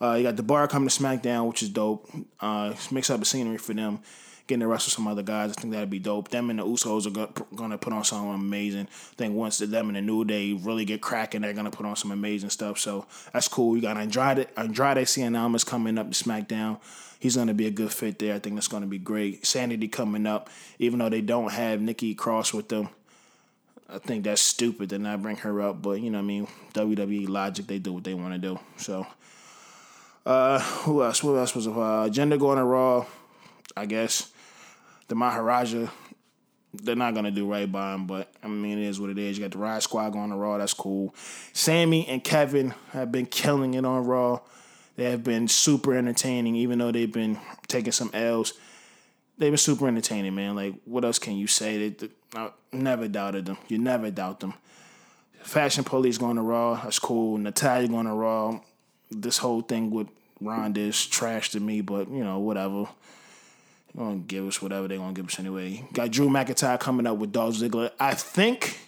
Uh, 0.00 0.14
you 0.14 0.22
got 0.22 0.36
the 0.36 0.42
bar 0.42 0.68
coming 0.68 0.88
to 0.88 1.02
SmackDown, 1.02 1.48
which 1.48 1.62
is 1.62 1.70
dope. 1.70 2.08
Uh, 2.38 2.74
mix 2.90 3.08
up 3.10 3.20
the 3.20 3.26
scenery 3.26 3.58
for 3.58 3.72
them 3.72 4.00
getting 4.46 4.60
to 4.60 4.66
wrestle 4.66 4.90
some 4.90 5.06
other 5.06 5.22
guys. 5.22 5.50
I 5.50 5.54
think 5.54 5.72
that'd 5.72 5.88
be 5.88 5.98
dope. 5.98 6.28
Them 6.28 6.50
and 6.50 6.58
the 6.58 6.64
Usos 6.66 7.06
are 7.06 7.32
going 7.54 7.70
to 7.70 7.78
put 7.78 7.92
on 7.92 8.04
something 8.04 8.34
amazing. 8.34 8.88
I 8.90 9.14
think 9.16 9.34
once 9.34 9.58
them 9.58 9.88
and 9.88 9.96
the 9.96 10.02
New 10.02 10.24
Day 10.24 10.52
really 10.52 10.84
get 10.84 11.00
cracking, 11.00 11.40
they're 11.40 11.54
to 11.54 11.70
put 11.70 11.86
on 11.86 11.96
some 11.96 12.10
amazing 12.10 12.50
stuff. 12.50 12.78
So 12.78 13.06
that's 13.32 13.48
cool. 13.48 13.74
You 13.74 13.82
got 13.82 13.96
Andrade, 13.96 14.48
Andrade 14.56 15.06
Cien 15.06 15.38
Almas 15.38 15.64
coming 15.64 15.96
up 15.96 16.10
to 16.10 16.24
SmackDown. 16.24 16.78
He's 17.24 17.36
going 17.36 17.48
to 17.48 17.54
be 17.54 17.66
a 17.66 17.70
good 17.70 17.90
fit 17.90 18.18
there. 18.18 18.34
I 18.34 18.38
think 18.38 18.54
that's 18.54 18.68
going 18.68 18.82
to 18.82 18.86
be 18.86 18.98
great. 18.98 19.46
Sanity 19.46 19.88
coming 19.88 20.26
up, 20.26 20.50
even 20.78 20.98
though 20.98 21.08
they 21.08 21.22
don't 21.22 21.50
have 21.50 21.80
Nikki 21.80 22.14
Cross 22.14 22.52
with 22.52 22.68
them. 22.68 22.90
I 23.88 23.96
think 23.96 24.24
that's 24.24 24.42
stupid 24.42 24.90
to 24.90 24.98
not 24.98 25.22
bring 25.22 25.36
her 25.38 25.62
up, 25.62 25.80
but 25.80 26.02
you 26.02 26.10
know 26.10 26.18
what 26.18 26.24
I 26.24 26.26
mean. 26.26 26.48
WWE 26.74 27.26
logic, 27.30 27.66
they 27.66 27.78
do 27.78 27.94
what 27.94 28.04
they 28.04 28.12
want 28.12 28.34
to 28.34 28.38
do. 28.38 28.58
So, 28.76 29.06
uh, 30.26 30.60
who 30.60 31.02
else? 31.02 31.20
Who 31.20 31.38
else 31.38 31.54
was 31.54 31.66
uh, 31.66 32.10
Jinder 32.12 32.38
going 32.38 32.58
to 32.58 32.64
Raw? 32.64 33.06
I 33.74 33.86
guess 33.86 34.30
the 35.08 35.14
Maharaja, 35.14 35.88
they're 36.74 36.94
not 36.94 37.14
gonna 37.14 37.30
do 37.30 37.50
right 37.50 37.72
by 37.72 37.94
him, 37.94 38.06
but 38.06 38.30
I 38.42 38.48
mean 38.48 38.78
it 38.78 38.86
is 38.86 39.00
what 39.00 39.08
it 39.08 39.16
is. 39.16 39.38
You 39.38 39.44
got 39.44 39.52
the 39.52 39.58
Riot 39.58 39.82
Squad 39.82 40.10
going 40.10 40.28
to 40.28 40.36
Raw, 40.36 40.58
that's 40.58 40.74
cool. 40.74 41.14
Sami 41.54 42.06
and 42.06 42.22
Kevin 42.22 42.74
have 42.90 43.10
been 43.10 43.24
killing 43.24 43.72
it 43.72 43.86
on 43.86 44.04
Raw. 44.04 44.40
They 44.96 45.10
have 45.10 45.24
been 45.24 45.48
super 45.48 45.94
entertaining, 45.94 46.56
even 46.56 46.78
though 46.78 46.92
they've 46.92 47.12
been 47.12 47.38
taking 47.66 47.92
some 47.92 48.10
L's. 48.14 48.52
They've 49.38 49.50
been 49.50 49.58
super 49.58 49.88
entertaining, 49.88 50.34
man. 50.34 50.54
Like, 50.54 50.74
what 50.84 51.04
else 51.04 51.18
can 51.18 51.36
you 51.36 51.46
say? 51.46 51.88
They, 51.88 52.08
I 52.36 52.50
never 52.72 53.08
doubted 53.08 53.46
them. 53.46 53.58
You 53.68 53.78
never 53.78 54.10
doubt 54.10 54.40
them. 54.40 54.54
Fashion 55.42 55.84
Police 55.84 56.18
going 56.18 56.36
to 56.36 56.42
Raw, 56.42 56.80
that's 56.82 56.98
cool. 56.98 57.36
Natalya 57.38 57.88
going 57.88 58.06
to 58.06 58.14
Raw. 58.14 58.60
This 59.10 59.38
whole 59.38 59.60
thing 59.60 59.90
with 59.90 60.08
Ronda 60.40 60.80
is 60.80 61.06
trash 61.06 61.50
to 61.50 61.60
me, 61.60 61.80
but 61.80 62.08
you 62.08 62.24
know, 62.24 62.38
whatever. 62.38 62.86
They're 63.94 64.04
gonna 64.04 64.16
give 64.16 64.46
us 64.46 64.60
whatever 64.60 64.88
they're 64.88 64.98
gonna 64.98 65.12
give 65.12 65.26
us 65.26 65.38
anyway. 65.38 65.86
Got 65.92 66.10
Drew 66.10 66.28
McIntyre 66.28 66.80
coming 66.80 67.06
up 67.06 67.18
with 67.18 67.32
Dolph 67.32 67.54
Ziggler. 67.56 67.90
I 68.00 68.14
think, 68.14 68.78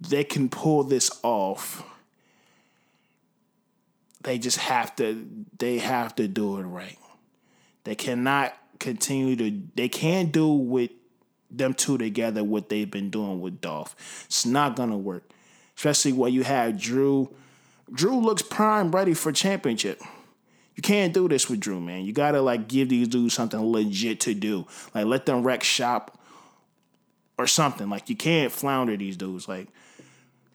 they 0.00 0.24
can 0.24 0.48
pull 0.48 0.84
this 0.84 1.10
off, 1.22 1.82
they 4.24 4.38
just 4.38 4.58
have 4.58 4.94
to 4.96 5.26
they 5.58 5.78
have 5.78 6.14
to 6.16 6.26
do 6.26 6.58
it 6.58 6.62
right. 6.62 6.98
They 7.84 7.94
cannot 7.94 8.56
continue 8.80 9.36
to 9.36 9.62
they 9.76 9.88
can't 9.88 10.32
do 10.32 10.48
with 10.48 10.90
them 11.50 11.74
two 11.74 11.96
together 11.96 12.42
what 12.42 12.68
they've 12.68 12.90
been 12.90 13.10
doing 13.10 13.40
with 13.40 13.60
Dolph. 13.60 13.94
It's 14.26 14.44
not 14.44 14.76
gonna 14.76 14.98
work. 14.98 15.30
Especially 15.76 16.12
when 16.12 16.32
you 16.32 16.42
have 16.44 16.78
Drew. 16.78 17.34
Drew 17.92 18.18
looks 18.18 18.42
prime 18.42 18.90
ready 18.90 19.14
for 19.14 19.30
championship. 19.30 20.00
You 20.74 20.82
can't 20.82 21.12
do 21.12 21.28
this 21.28 21.48
with 21.48 21.60
Drew, 21.60 21.80
man. 21.80 22.04
You 22.04 22.12
gotta 22.12 22.40
like 22.40 22.66
give 22.66 22.88
these 22.88 23.08
dudes 23.08 23.34
something 23.34 23.60
legit 23.60 24.20
to 24.20 24.34
do. 24.34 24.66
Like 24.94 25.06
let 25.06 25.26
them 25.26 25.42
wreck 25.42 25.62
shop 25.62 26.18
or 27.38 27.46
something. 27.46 27.88
Like 27.88 28.08
you 28.08 28.16
can't 28.16 28.50
flounder 28.50 28.96
these 28.96 29.16
dudes. 29.16 29.48
Like 29.48 29.68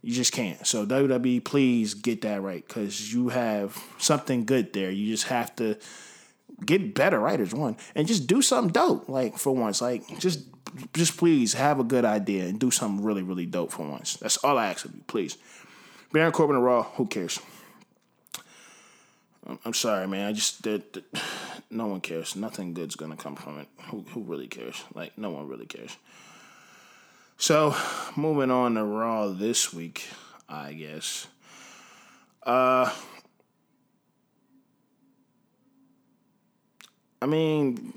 you 0.01 0.13
just 0.13 0.31
can't. 0.31 0.65
So 0.65 0.85
WWE, 0.85 1.43
please 1.43 1.93
get 1.93 2.21
that 2.21 2.41
right 2.41 2.65
because 2.65 3.13
you 3.13 3.29
have 3.29 3.77
something 3.97 4.45
good 4.45 4.73
there. 4.73 4.91
You 4.91 5.11
just 5.11 5.27
have 5.27 5.55
to 5.57 5.77
get 6.65 6.93
better 6.93 7.19
writers 7.19 7.53
one 7.53 7.77
and 7.95 8.07
just 8.07 8.27
do 8.27 8.41
something 8.41 8.71
dope. 8.71 9.09
Like 9.09 9.37
for 9.37 9.53
once, 9.53 9.81
like 9.81 10.19
just 10.19 10.41
just 10.93 11.17
please 11.17 11.53
have 11.53 11.79
a 11.79 11.83
good 11.83 12.05
idea 12.05 12.45
and 12.45 12.59
do 12.59 12.71
something 12.71 13.03
really 13.03 13.23
really 13.23 13.45
dope 13.45 13.71
for 13.71 13.87
once. 13.87 14.15
That's 14.17 14.37
all 14.37 14.57
I 14.57 14.67
ask 14.67 14.85
of 14.85 14.93
you, 14.93 15.01
please. 15.07 15.37
Baron 16.11 16.31
Corbin 16.31 16.55
and 16.55 16.65
Raw, 16.65 16.83
who 16.83 17.05
cares? 17.05 17.39
I'm 19.65 19.73
sorry, 19.73 20.07
man. 20.07 20.27
I 20.27 20.33
just 20.33 20.63
that, 20.63 21.03
no 21.71 21.87
one 21.87 22.01
cares. 22.01 22.35
Nothing 22.35 22.73
good's 22.73 22.95
gonna 22.95 23.17
come 23.17 23.35
from 23.35 23.59
it. 23.59 23.67
Who 23.89 24.05
who 24.13 24.21
really 24.21 24.47
cares? 24.47 24.83
Like 24.93 25.17
no 25.17 25.31
one 25.31 25.47
really 25.47 25.65
cares. 25.65 25.97
So, 27.41 27.73
moving 28.17 28.51
on 28.51 28.75
to 28.75 28.83
Raw 28.83 29.29
this 29.29 29.73
week, 29.73 30.09
I 30.49 30.73
guess. 30.73 31.25
Uh 32.43 32.93
I 37.21 37.25
mean 37.25 37.93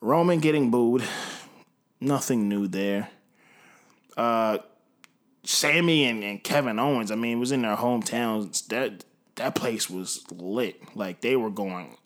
Roman 0.00 0.40
getting 0.40 0.72
booed. 0.72 1.04
Nothing 2.00 2.48
new 2.48 2.66
there. 2.66 3.08
Uh 4.16 4.58
Sami 5.44 6.06
and, 6.06 6.24
and 6.24 6.42
Kevin 6.42 6.80
Owens, 6.80 7.12
I 7.12 7.14
mean, 7.14 7.38
was 7.38 7.52
in 7.52 7.62
their 7.62 7.76
hometowns. 7.76 8.66
That 8.66 9.04
that 9.36 9.54
place 9.54 9.88
was 9.88 10.24
lit. 10.32 10.96
Like 10.96 11.20
they 11.20 11.36
were 11.36 11.50
going 11.50 11.96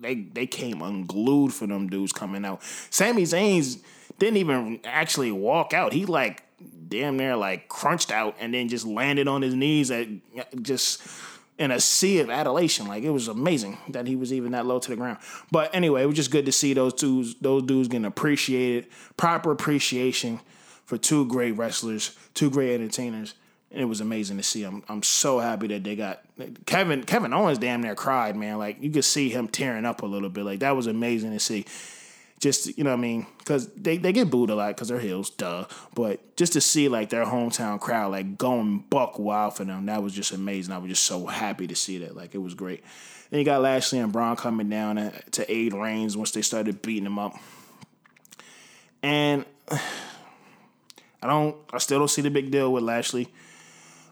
they 0.00 0.14
they 0.14 0.46
came 0.46 0.80
unglued 0.80 1.52
for 1.52 1.66
them 1.66 1.90
dudes 1.90 2.14
coming 2.14 2.46
out. 2.46 2.62
Sami 2.62 3.24
Zayn's 3.24 3.82
didn't 4.18 4.38
even 4.38 4.80
actually 4.84 5.32
walk 5.32 5.72
out. 5.72 5.92
He 5.92 6.06
like 6.06 6.42
damn 6.88 7.16
near 7.16 7.36
like 7.36 7.68
crunched 7.68 8.10
out 8.10 8.36
and 8.40 8.54
then 8.54 8.68
just 8.68 8.86
landed 8.86 9.28
on 9.28 9.42
his 9.42 9.54
knees 9.54 9.90
at 9.90 10.08
just 10.62 11.02
in 11.58 11.70
a 11.70 11.80
sea 11.80 12.20
of 12.20 12.30
adulation. 12.30 12.86
Like 12.86 13.02
it 13.02 13.10
was 13.10 13.28
amazing 13.28 13.78
that 13.88 14.06
he 14.06 14.16
was 14.16 14.32
even 14.32 14.52
that 14.52 14.66
low 14.66 14.78
to 14.78 14.90
the 14.90 14.96
ground. 14.96 15.18
But 15.50 15.74
anyway, 15.74 16.02
it 16.02 16.06
was 16.06 16.16
just 16.16 16.30
good 16.30 16.46
to 16.46 16.52
see 16.52 16.74
those 16.74 16.94
two 16.94 17.26
those 17.40 17.62
dudes 17.62 17.88
getting 17.88 18.04
appreciated, 18.04 18.88
proper 19.16 19.50
appreciation 19.50 20.40
for 20.84 20.96
two 20.96 21.26
great 21.26 21.52
wrestlers, 21.52 22.16
two 22.34 22.50
great 22.50 22.74
entertainers. 22.74 23.34
And 23.70 23.80
it 23.80 23.86
was 23.86 24.00
amazing 24.00 24.36
to 24.36 24.42
see. 24.42 24.62
I'm 24.64 24.82
I'm 24.88 25.02
so 25.02 25.38
happy 25.38 25.66
that 25.68 25.84
they 25.84 25.96
got 25.96 26.22
Kevin 26.66 27.02
Kevin 27.04 27.32
Owens 27.32 27.58
damn 27.58 27.82
near 27.82 27.94
cried, 27.94 28.36
man. 28.36 28.58
Like 28.58 28.82
you 28.82 28.90
could 28.90 29.04
see 29.04 29.28
him 29.28 29.48
tearing 29.48 29.84
up 29.84 30.02
a 30.02 30.06
little 30.06 30.30
bit. 30.30 30.44
Like 30.44 30.60
that 30.60 30.76
was 30.76 30.86
amazing 30.86 31.32
to 31.32 31.40
see. 31.40 31.66
Just 32.38 32.76
you 32.76 32.84
know 32.84 32.90
what 32.90 32.98
I 32.98 33.00
mean, 33.00 33.26
because 33.38 33.68
they, 33.74 33.96
they 33.96 34.12
get 34.12 34.30
booed 34.30 34.50
a 34.50 34.54
lot 34.54 34.68
because 34.68 34.88
they're 34.88 35.00
heels, 35.00 35.30
duh. 35.30 35.64
But 35.94 36.36
just 36.36 36.52
to 36.52 36.60
see 36.60 36.88
like 36.88 37.08
their 37.08 37.24
hometown 37.24 37.80
crowd 37.80 38.12
like 38.12 38.36
going 38.36 38.80
buck 38.90 39.18
wild 39.18 39.56
for 39.56 39.64
them, 39.64 39.86
that 39.86 40.02
was 40.02 40.12
just 40.12 40.32
amazing. 40.32 40.74
I 40.74 40.78
was 40.78 40.90
just 40.90 41.04
so 41.04 41.26
happy 41.26 41.66
to 41.66 41.74
see 41.74 41.98
that. 41.98 42.14
Like 42.14 42.34
it 42.34 42.38
was 42.38 42.52
great. 42.52 42.84
Then 43.30 43.38
you 43.38 43.44
got 43.46 43.62
Lashley 43.62 43.98
and 43.98 44.12
Braun 44.12 44.36
coming 44.36 44.68
down 44.68 45.12
to 45.32 45.52
aid 45.52 45.72
Reigns 45.72 46.16
once 46.16 46.30
they 46.32 46.42
started 46.42 46.82
beating 46.82 47.06
him 47.06 47.18
up. 47.18 47.34
And 49.02 49.46
I 49.70 51.26
don't. 51.26 51.56
I 51.72 51.78
still 51.78 51.98
don't 51.98 52.08
see 52.08 52.22
the 52.22 52.30
big 52.30 52.50
deal 52.50 52.70
with 52.70 52.84
Lashley. 52.84 53.28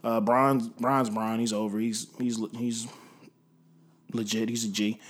Uh, 0.02 0.20
Braun's 0.20 0.68
Braun's 0.68 1.10
Braun. 1.10 1.38
He's 1.38 1.52
over. 1.52 1.78
He's 1.78 2.06
he's 2.18 2.40
he's 2.56 2.88
legit. 4.12 4.48
He's 4.48 4.64
a 4.64 4.68
G. 4.68 5.00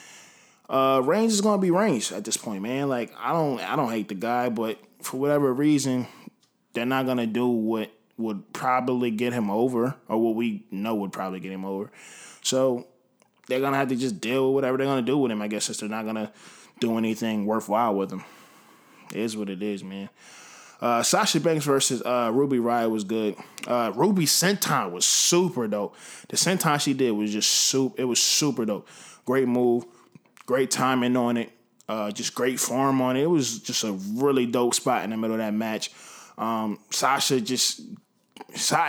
Uh, 0.68 1.03
Reigns 1.05 1.33
is 1.33 1.40
gonna 1.40 1.61
be 1.61 1.70
Reigns 1.70 2.11
at 2.12 2.24
this 2.24 2.37
point, 2.37 2.62
man. 2.62 2.88
Like 2.88 3.12
I 3.18 3.33
don't 3.33 3.61
I 3.61 3.77
don't 3.77 3.90
hate 3.90 4.09
the 4.09 4.14
guy, 4.14 4.48
but 4.48 4.79
for 5.03 5.18
whatever 5.18 5.53
reason, 5.53 6.07
they're 6.72 6.87
not 6.87 7.07
gonna 7.07 7.27
do 7.27 7.46
what 7.46 7.90
would 8.16 8.53
probably 8.53 9.11
get 9.11 9.33
him 9.33 9.50
over, 9.50 9.96
or 10.09 10.18
what 10.18 10.35
we 10.35 10.64
know 10.70 10.94
would 10.94 11.12
probably 11.12 11.40
get 11.40 11.53
him 11.53 11.64
over. 11.64 11.90
So 12.42 12.87
they're 13.48 13.61
gonna 13.61 13.77
have 13.77 13.88
to 13.88 13.96
just 13.96 14.20
deal 14.20 14.46
with 14.46 14.55
whatever 14.55 14.79
they're 14.79 14.87
gonna 14.87 15.03
do 15.03 15.18
with 15.18 15.31
him. 15.31 15.42
I 15.42 15.48
guess 15.48 15.64
since 15.64 15.79
they're 15.79 15.88
not 15.88 16.07
gonna 16.07 16.33
do 16.81 16.96
anything 16.98 17.46
worthwhile 17.46 17.94
with 17.94 18.11
him. 18.11 18.24
It 19.12 19.20
is 19.20 19.37
what 19.37 19.50
it 19.50 19.62
is, 19.62 19.85
man. 19.85 20.09
Uh, 20.81 21.03
Sasha 21.03 21.40
Banks 21.40 21.64
versus 21.64 22.03
uh, 22.03 22.31
Ruby 22.33 22.59
Riott 22.59 22.90
was 22.90 23.05
good. 23.05 23.37
Uh, 23.66 23.92
Ruby 23.94 24.27
senton 24.27 24.90
was 24.90 25.07
super 25.07 25.66
dope. 25.68 25.96
The 26.29 26.37
senton 26.37 26.81
she 26.81 26.94
did 26.94 27.12
was 27.12 27.33
just 27.33 27.50
super. 27.50 27.94
It 28.00 28.05
was 28.05 28.20
super 28.22 28.64
dope. 28.64 28.88
Great 29.24 29.48
move, 29.48 29.87
great 30.46 30.70
timing 30.70 31.16
on 31.16 31.37
it. 31.37 31.52
Uh, 31.88 32.11
just 32.11 32.35
great 32.35 32.59
form 32.59 33.02
on 33.02 33.16
it. 33.16 33.22
It 33.22 33.30
was 33.30 33.59
just 33.59 33.85
a 33.85 33.92
really 33.92 34.46
dope 34.46 34.74
spot 34.74 35.04
in 35.04 35.11
the 35.11 35.16
middle 35.16 35.35
of 35.35 35.40
that 35.40 35.52
match. 35.52 35.90
Um, 36.38 36.78
Sasha 36.90 37.40
just, 37.40 37.83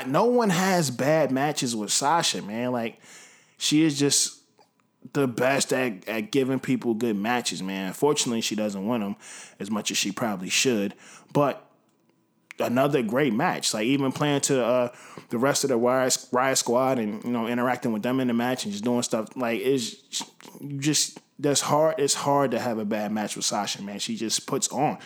no 0.07 0.25
one 0.25 0.49
has 0.49 0.89
bad 0.89 1.31
matches 1.31 1.75
with 1.75 1.91
Sasha, 1.91 2.41
man. 2.41 2.71
Like 2.71 2.99
she 3.57 3.83
is 3.83 3.99
just 3.99 4.41
the 5.13 5.27
best 5.27 5.73
at, 5.73 6.07
at 6.07 6.31
giving 6.31 6.59
people 6.59 6.93
good 6.93 7.17
matches, 7.17 7.61
man. 7.61 7.93
Fortunately, 7.93 8.41
she 8.41 8.55
doesn't 8.55 8.87
win 8.87 9.01
them 9.01 9.15
as 9.59 9.69
much 9.69 9.91
as 9.91 9.97
she 9.97 10.11
probably 10.11 10.49
should, 10.49 10.93
but 11.33 11.65
another 12.59 13.01
great 13.01 13.33
match. 13.33 13.73
Like 13.73 13.85
even 13.85 14.11
playing 14.11 14.41
to 14.41 14.63
uh, 14.63 14.89
the 15.29 15.37
rest 15.37 15.63
of 15.63 15.69
the 15.69 15.77
Riot, 15.77 16.13
Riott 16.31 16.57
Squad 16.57 16.99
and 16.99 17.23
you 17.23 17.31
know 17.31 17.47
interacting 17.47 17.91
with 17.91 18.03
them 18.03 18.19
in 18.19 18.27
the 18.27 18.33
match 18.33 18.63
and 18.65 18.71
just 18.71 18.83
doing 18.83 19.01
stuff 19.03 19.35
like 19.35 19.59
it's 19.61 19.95
just 20.77 21.19
that's 21.39 21.61
hard. 21.61 21.95
It's 21.97 22.13
hard 22.13 22.51
to 22.51 22.59
have 22.59 22.77
a 22.77 22.85
bad 22.85 23.11
match 23.11 23.35
with 23.35 23.45
Sasha, 23.45 23.81
man. 23.81 23.99
She 23.99 24.15
just 24.15 24.47
puts 24.47 24.67
on. 24.69 24.97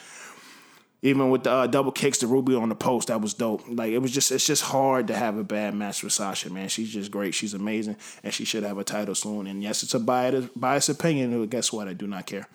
Even 1.01 1.29
with 1.29 1.43
the 1.43 1.51
uh, 1.51 1.67
double 1.67 1.93
kicks 1.93 2.17
to 2.17 2.27
Ruby 2.27 2.55
on 2.55 2.67
the 2.67 2.75
post, 2.75 3.07
that 3.07 3.21
was 3.21 3.33
dope. 3.33 3.63
Like 3.69 3.91
it 3.91 3.99
was 3.99 4.11
just, 4.11 4.31
it's 4.31 4.45
just 4.45 4.63
hard 4.63 5.07
to 5.07 5.15
have 5.15 5.37
a 5.37 5.45
bad 5.45 5.73
match 5.73 6.03
with 6.03 6.11
Sasha, 6.11 6.51
man. 6.51 6.67
She's 6.67 6.91
just 6.91 7.09
great. 7.09 7.33
She's 7.33 7.53
amazing, 7.53 7.95
and 8.21 8.33
she 8.33 8.43
should 8.43 8.63
have 8.63 8.77
a 8.77 8.83
title 8.83 9.15
soon. 9.15 9.47
And 9.47 9.63
yes, 9.63 9.81
it's 9.81 9.93
a 9.93 9.99
biased, 9.99 10.59
biased 10.59 10.89
opinion. 10.89 11.39
But 11.39 11.49
guess 11.49 11.71
what? 11.71 11.87
I 11.87 11.93
do 11.93 12.05
not 12.05 12.25
care 12.25 12.47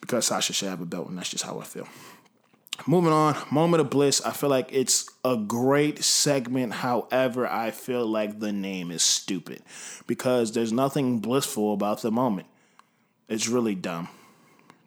because 0.00 0.26
Sasha 0.26 0.52
should 0.52 0.68
have 0.68 0.80
a 0.80 0.86
belt, 0.86 1.08
and 1.08 1.18
that's 1.18 1.30
just 1.30 1.44
how 1.44 1.58
I 1.58 1.64
feel. 1.64 1.88
Moving 2.86 3.12
on, 3.12 3.36
Moment 3.50 3.82
of 3.82 3.90
Bliss. 3.90 4.22
I 4.22 4.32
feel 4.32 4.48
like 4.48 4.70
it's 4.72 5.08
a 5.22 5.36
great 5.36 6.02
segment. 6.02 6.72
However, 6.72 7.46
I 7.46 7.72
feel 7.72 8.06
like 8.06 8.40
the 8.40 8.52
name 8.52 8.90
is 8.90 9.02
stupid 9.02 9.62
because 10.06 10.52
there's 10.52 10.72
nothing 10.72 11.18
blissful 11.18 11.74
about 11.74 12.00
the 12.00 12.10
moment. 12.10 12.46
It's 13.28 13.48
really 13.48 13.74
dumb 13.74 14.08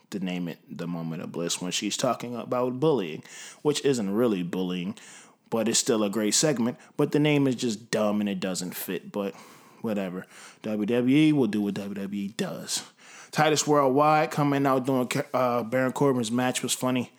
to 0.09 0.19
name 0.19 0.47
it 0.47 0.57
the 0.69 0.87
Moment 0.87 1.21
of 1.21 1.31
Bliss 1.31 1.61
when 1.61 1.71
she's 1.71 1.95
talking 1.95 2.35
about 2.35 2.79
bullying, 2.79 3.23
which 3.61 3.85
isn't 3.85 4.13
really 4.13 4.41
bullying, 4.41 4.95
but 5.51 5.67
it's 5.67 5.79
still 5.79 6.03
a 6.03 6.09
great 6.09 6.33
segment. 6.33 6.77
But 6.97 7.11
the 7.11 7.19
name 7.19 7.47
is 7.47 7.55
just 7.55 7.91
dumb 7.91 8.21
and 8.21 8.29
it 8.29 8.39
doesn't 8.39 8.75
fit, 8.75 9.11
but 9.11 9.35
whatever. 9.81 10.25
WWE 10.63 11.33
will 11.33 11.47
do 11.47 11.61
what 11.61 11.75
WWE 11.75 12.35
does. 12.37 12.83
Titus 13.31 13.67
Worldwide 13.67 14.31
coming 14.31 14.65
out 14.65 14.85
doing 14.85 15.11
uh, 15.33 15.61
Baron 15.61 15.91
Corbin's 15.91 16.31
match 16.31 16.63
was 16.63 16.73
funny 16.73 17.11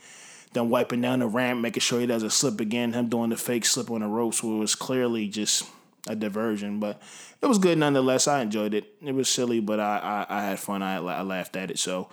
then 0.54 0.70
wiping 0.70 1.00
down 1.00 1.18
the 1.18 1.26
ramp, 1.26 1.60
making 1.60 1.80
sure 1.80 2.00
he 2.00 2.06
doesn't 2.06 2.30
slip 2.30 2.60
again. 2.60 2.92
Him 2.92 3.08
doing 3.08 3.30
the 3.30 3.36
fake 3.36 3.66
slip 3.66 3.90
on 3.90 4.00
the 4.00 4.06
ropes 4.06 4.42
was 4.42 4.74
clearly 4.74 5.28
just 5.28 5.68
a 6.08 6.14
diversion, 6.14 6.80
but 6.80 7.02
it 7.42 7.46
was 7.46 7.58
good 7.58 7.76
nonetheless. 7.76 8.28
I 8.28 8.40
enjoyed 8.40 8.72
it. 8.72 8.94
It 9.02 9.14
was 9.14 9.28
silly, 9.28 9.60
but 9.60 9.80
I 9.80 10.26
I, 10.28 10.38
I 10.38 10.42
had 10.44 10.60
fun. 10.60 10.82
I, 10.82 10.96
I 10.96 11.22
laughed 11.22 11.56
at 11.56 11.70
it. 11.70 11.78
So, 11.78 12.08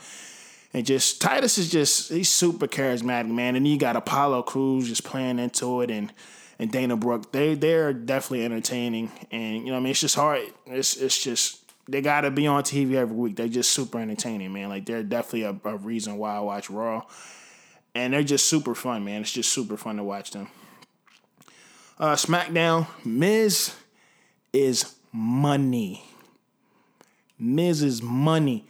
and 0.74 0.86
just 0.86 1.22
Titus 1.22 1.58
is 1.58 1.70
just 1.70 2.10
he's 2.10 2.30
super 2.30 2.68
charismatic, 2.68 3.30
man. 3.30 3.56
And 3.56 3.68
you 3.68 3.78
got 3.78 3.96
Apollo 3.96 4.44
Crews 4.44 4.90
just 4.90 5.04
playing 5.04 5.38
into 5.38 5.82
it, 5.82 5.92
and 5.92 6.12
and 6.58 6.72
Dana 6.72 6.98
Brooke. 6.98 7.32
They 7.32 7.54
they're 7.54 7.94
definitely 7.94 8.44
entertaining, 8.46 9.12
and 9.30 9.66
you 9.66 9.72
know 9.72 9.78
I 9.78 9.80
mean 9.82 9.92
it's 9.92 10.02
just 10.02 10.16
hard. 10.16 10.42
It's 10.66 10.98
it's 10.98 11.24
just 11.24 11.60
they 11.88 12.02
got 12.02 12.22
to 12.22 12.32
be 12.32 12.48
on 12.48 12.64
TV 12.64 12.96
every 12.96 13.16
week. 13.16 13.36
They're 13.36 13.48
just 13.48 13.72
super 13.72 14.00
entertaining, 14.00 14.52
man. 14.52 14.70
Like 14.70 14.88
they're 14.88 15.04
definitely 15.04 15.44
a, 15.44 15.70
a 15.70 15.78
reason 15.78 16.18
why 16.18 16.38
I 16.38 16.40
watch 16.40 16.72
Raw 16.72 17.04
and 17.96 18.14
they're 18.14 18.24
just 18.24 18.48
super 18.48 18.76
fun, 18.76 19.04
man. 19.04 19.22
It's 19.22 19.32
just 19.32 19.52
super 19.52 19.78
fun 19.78 19.98
to 19.98 20.04
watch 20.04 20.32
them. 20.32 20.48
Uh, 22.00 22.16
SmackDown, 22.16 22.88
Miz 23.06 23.76
is 24.54 24.96
money. 25.12 26.04
Miz 27.38 27.82
is 27.82 28.02
money. 28.02 28.66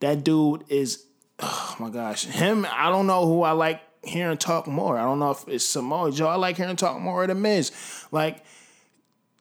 That 0.00 0.24
dude 0.24 0.64
is, 0.68 1.04
oh 1.38 1.76
my 1.78 1.90
gosh, 1.90 2.24
him. 2.24 2.66
I 2.70 2.90
don't 2.90 3.06
know 3.06 3.26
who 3.26 3.42
I 3.42 3.52
like 3.52 3.80
hearing 4.02 4.36
talk 4.36 4.66
more. 4.66 4.98
I 4.98 5.02
don't 5.02 5.18
know 5.18 5.30
if 5.30 5.46
it's 5.46 5.64
Samoa 5.64 6.10
Joe. 6.10 6.26
I 6.26 6.34
like 6.34 6.56
hearing 6.56 6.76
talk 6.76 6.98
more 7.00 7.22
of 7.22 7.28
the 7.28 7.34
Miz. 7.34 7.72
Like 8.10 8.44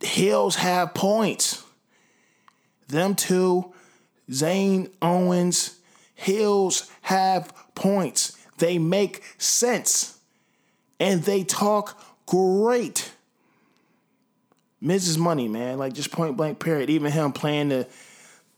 heels 0.02 0.56
have 0.56 0.94
points. 0.94 1.64
Them 2.88 3.16
two, 3.16 3.74
Zayn 4.30 4.92
Owens, 5.02 5.80
heels 6.14 6.92
have 7.04 7.54
points. 7.74 8.38
They 8.62 8.78
make 8.78 9.24
sense. 9.40 10.20
And 11.00 11.24
they 11.24 11.44
talk 11.44 12.00
great. 12.28 13.12
Miz 14.80 15.08
is 15.08 15.18
money, 15.18 15.48
man. 15.48 15.80
Like 15.80 15.94
just 15.94 16.12
point 16.12 16.38
blank 16.38 16.60
period. 16.60 16.92
Even 16.92 17.12
him 17.12 17.32
playing 17.32 17.70
the 17.70 17.88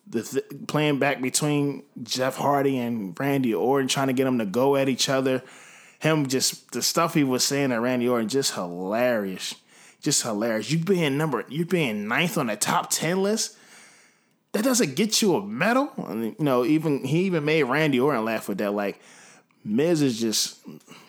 the 0.07 0.23
th- 0.23 0.45
playing 0.67 0.99
back 0.99 1.21
between 1.21 1.83
Jeff 2.03 2.35
Hardy 2.35 2.77
and 2.77 3.17
Randy 3.17 3.53
Orton, 3.53 3.87
trying 3.87 4.07
to 4.07 4.13
get 4.13 4.25
them 4.25 4.39
to 4.39 4.45
go 4.45 4.75
at 4.75 4.89
each 4.89 5.07
other. 5.07 5.41
Him 5.99 6.27
just 6.27 6.73
the 6.73 6.81
stuff 6.81 7.13
he 7.13 7.23
was 7.23 7.45
saying 7.45 7.71
at 7.71 7.79
Randy 7.79 8.09
Orton, 8.09 8.27
just 8.27 8.55
hilarious, 8.55 9.55
just 10.01 10.21
hilarious. 10.21 10.69
You 10.69 10.79
being 10.79 11.17
number, 11.17 11.45
you 11.47 11.65
being 11.65 12.09
ninth 12.09 12.37
on 12.37 12.47
the 12.47 12.57
top 12.57 12.89
ten 12.89 13.23
list. 13.23 13.57
That 14.51 14.65
doesn't 14.65 14.95
get 14.97 15.21
you 15.21 15.35
a 15.37 15.45
medal. 15.45 15.91
I 15.97 16.13
mean, 16.13 16.35
you 16.37 16.45
know, 16.45 16.65
even 16.65 17.05
he 17.05 17.21
even 17.21 17.45
made 17.45 17.63
Randy 17.63 18.01
Orton 18.01 18.25
laugh 18.25 18.49
with 18.49 18.57
that. 18.57 18.73
Like 18.73 18.99
Miz 19.65 20.01
is 20.01 20.19
just 20.19 20.59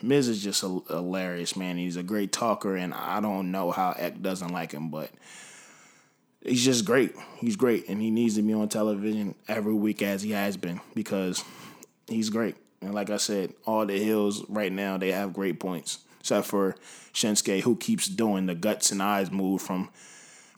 Miz 0.03 0.29
is 0.29 0.43
just 0.43 0.61
hilarious, 0.61 1.57
man. 1.57 1.77
He's 1.77 1.97
a 1.97 2.03
great 2.03 2.33
talker, 2.33 2.77
and 2.77 2.95
I 2.95 3.21
don't 3.21 3.51
know 3.51 3.71
how 3.71 3.95
Eck 3.99 4.21
doesn't 4.23 4.53
like 4.53 4.73
him, 4.73 4.90
but 4.90 5.11
he's 6.40 6.64
just 6.64 6.85
great. 6.85 7.14
He's 7.38 7.57
great, 7.57 7.88
and 7.88 8.01
he 8.01 8.11
needs 8.11 8.37
to 8.37 8.43
be 8.43 8.53
on 8.53 8.69
television 8.69 9.35
every 9.49 9.75
week 9.75 10.03
as 10.03 10.23
he 10.23 10.31
has 10.33 10.57
been 10.57 10.81
because 10.95 11.43
he's 12.07 12.31
great. 12.31 12.57
And 12.81 12.95
like 12.95 13.11
I 13.11 13.17
said, 13.17 13.55
all 13.67 13.87
the 13.87 13.99
hills 13.99 14.45
right 14.49 14.71
now 14.73 14.99
they 14.99 15.11
have 15.11 15.33
great 15.33 15.59
points, 15.59 15.99
except 16.21 16.47
for 16.47 16.77
Shinsuke, 17.12 17.62
who 17.62 17.77
keeps 17.77 18.07
doing 18.07 18.47
the 18.47 18.55
guts 18.55 18.93
and 18.93 19.03
eyes 19.03 19.31
move 19.31 19.62
from 19.62 19.90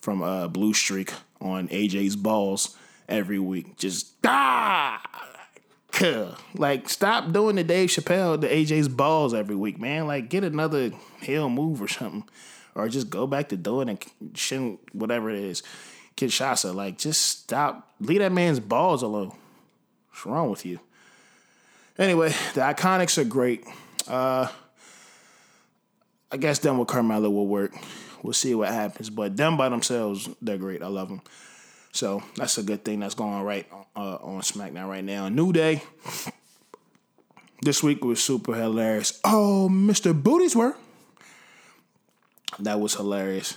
from 0.03 0.23
uh, 0.23 0.49
Blue 0.49 0.75
Streak 0.75 1.13
on 1.41 1.69
AJ's 1.69 2.17
balls 2.17 2.77
every 3.09 3.39
week. 3.39 3.77
Just 3.77 4.13
ah, 4.25 5.03
like 6.55 6.89
stop 6.89 7.33
doing 7.33 7.57
the 7.57 7.65
Dave 7.65 7.91
Chappelle, 7.91 8.41
the 8.41 8.49
AJ's 8.49 8.89
balls 8.89 9.35
every 9.35 9.57
week, 9.57 9.79
man. 9.79 10.07
Like 10.07 10.29
get 10.29 10.45
another 10.45 10.91
heel 11.21 11.49
move 11.49 11.81
or 11.83 11.89
something 11.89 12.25
or 12.77 12.89
just 12.89 13.11
go 13.11 13.27
back 13.27 13.49
to 13.49 13.57
doing 13.57 13.89
and 13.89 13.99
shouldn't 14.35 14.79
whatever 14.95 15.31
it 15.31 15.39
is. 15.39 15.63
Kinshasa, 16.17 16.75
like 16.75 16.99
just 16.99 17.23
stop, 17.23 17.91
leave 18.01 18.21
that 18.21 18.33
man's 18.33 18.61
balls 18.61 19.03
alone. 19.03 19.33
What's 20.11 20.27
wrong 20.27 20.51
with 20.51 20.65
you? 20.65 20.81
Anyway, 21.99 22.29
the 22.55 22.61
Iconics 22.61 23.19
are 23.19 23.25
great. 23.25 23.65
Uh, 24.07 24.49
I 26.31 26.37
guess 26.37 26.59
them 26.59 26.79
with 26.79 26.89
Carmella 26.89 27.33
will 27.33 27.47
work. 27.47 27.75
We'll 28.23 28.33
see 28.33 28.55
what 28.55 28.69
happens, 28.69 29.11
but 29.11 29.37
them 29.37 29.57
by 29.57 29.69
themselves, 29.69 30.29
they're 30.43 30.59
great. 30.59 30.83
I 30.83 30.89
love 30.89 31.09
them. 31.09 31.23
So 31.97 32.23
that's 32.35 32.59
a 32.59 32.63
good 32.63 32.85
thing 32.85 33.01
that's 33.01 33.15
going 33.15 33.43
right 33.43 33.67
uh, 33.97 34.17
on 34.17 34.43
SmackDown 34.43 34.87
right 34.87 35.03
now. 35.03 35.31
New 35.31 35.51
Day. 35.51 35.83
This 37.63 37.83
week 37.83 38.05
was 38.05 38.23
super 38.23 38.55
hilarious. 38.55 39.19
Oh, 39.25 39.71
Mr. 39.73 40.13
Booties 40.13 40.55
were. 40.55 40.77
That 42.59 42.81
was 42.81 42.95
hilarious. 42.95 43.57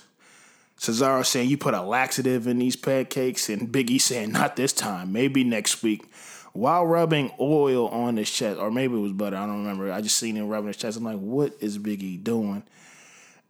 Cesaro 0.78 1.26
saying 1.26 1.50
you 1.50 1.58
put 1.58 1.74
a 1.74 1.82
laxative 1.82 2.48
in 2.48 2.60
these 2.60 2.78
pancakes, 2.78 3.50
and 3.50 3.68
Biggie 3.68 4.00
saying 4.00 4.32
not 4.32 4.56
this 4.56 4.72
time, 4.72 5.12
maybe 5.12 5.44
next 5.44 5.84
week, 5.84 6.06
while 6.54 6.88
rubbing 6.88 7.34
oil 7.42 7.90
on 7.90 8.16
his 8.16 8.32
chest, 8.32 8.58
or 8.58 8.72
maybe 8.72 8.96
it 8.96 9.02
was 9.02 9.12
butter. 9.12 9.36
I 9.36 9.46
don't 9.46 9.66
remember. 9.66 9.92
I 9.92 10.00
just 10.00 10.18
seen 10.18 10.38
him 10.38 10.48
rubbing 10.48 10.68
his 10.68 10.78
chest. 10.78 10.98
I'm 10.98 11.04
like, 11.04 11.20
what 11.20 11.58
is 11.60 11.78
Biggie 11.78 12.24
doing? 12.24 12.64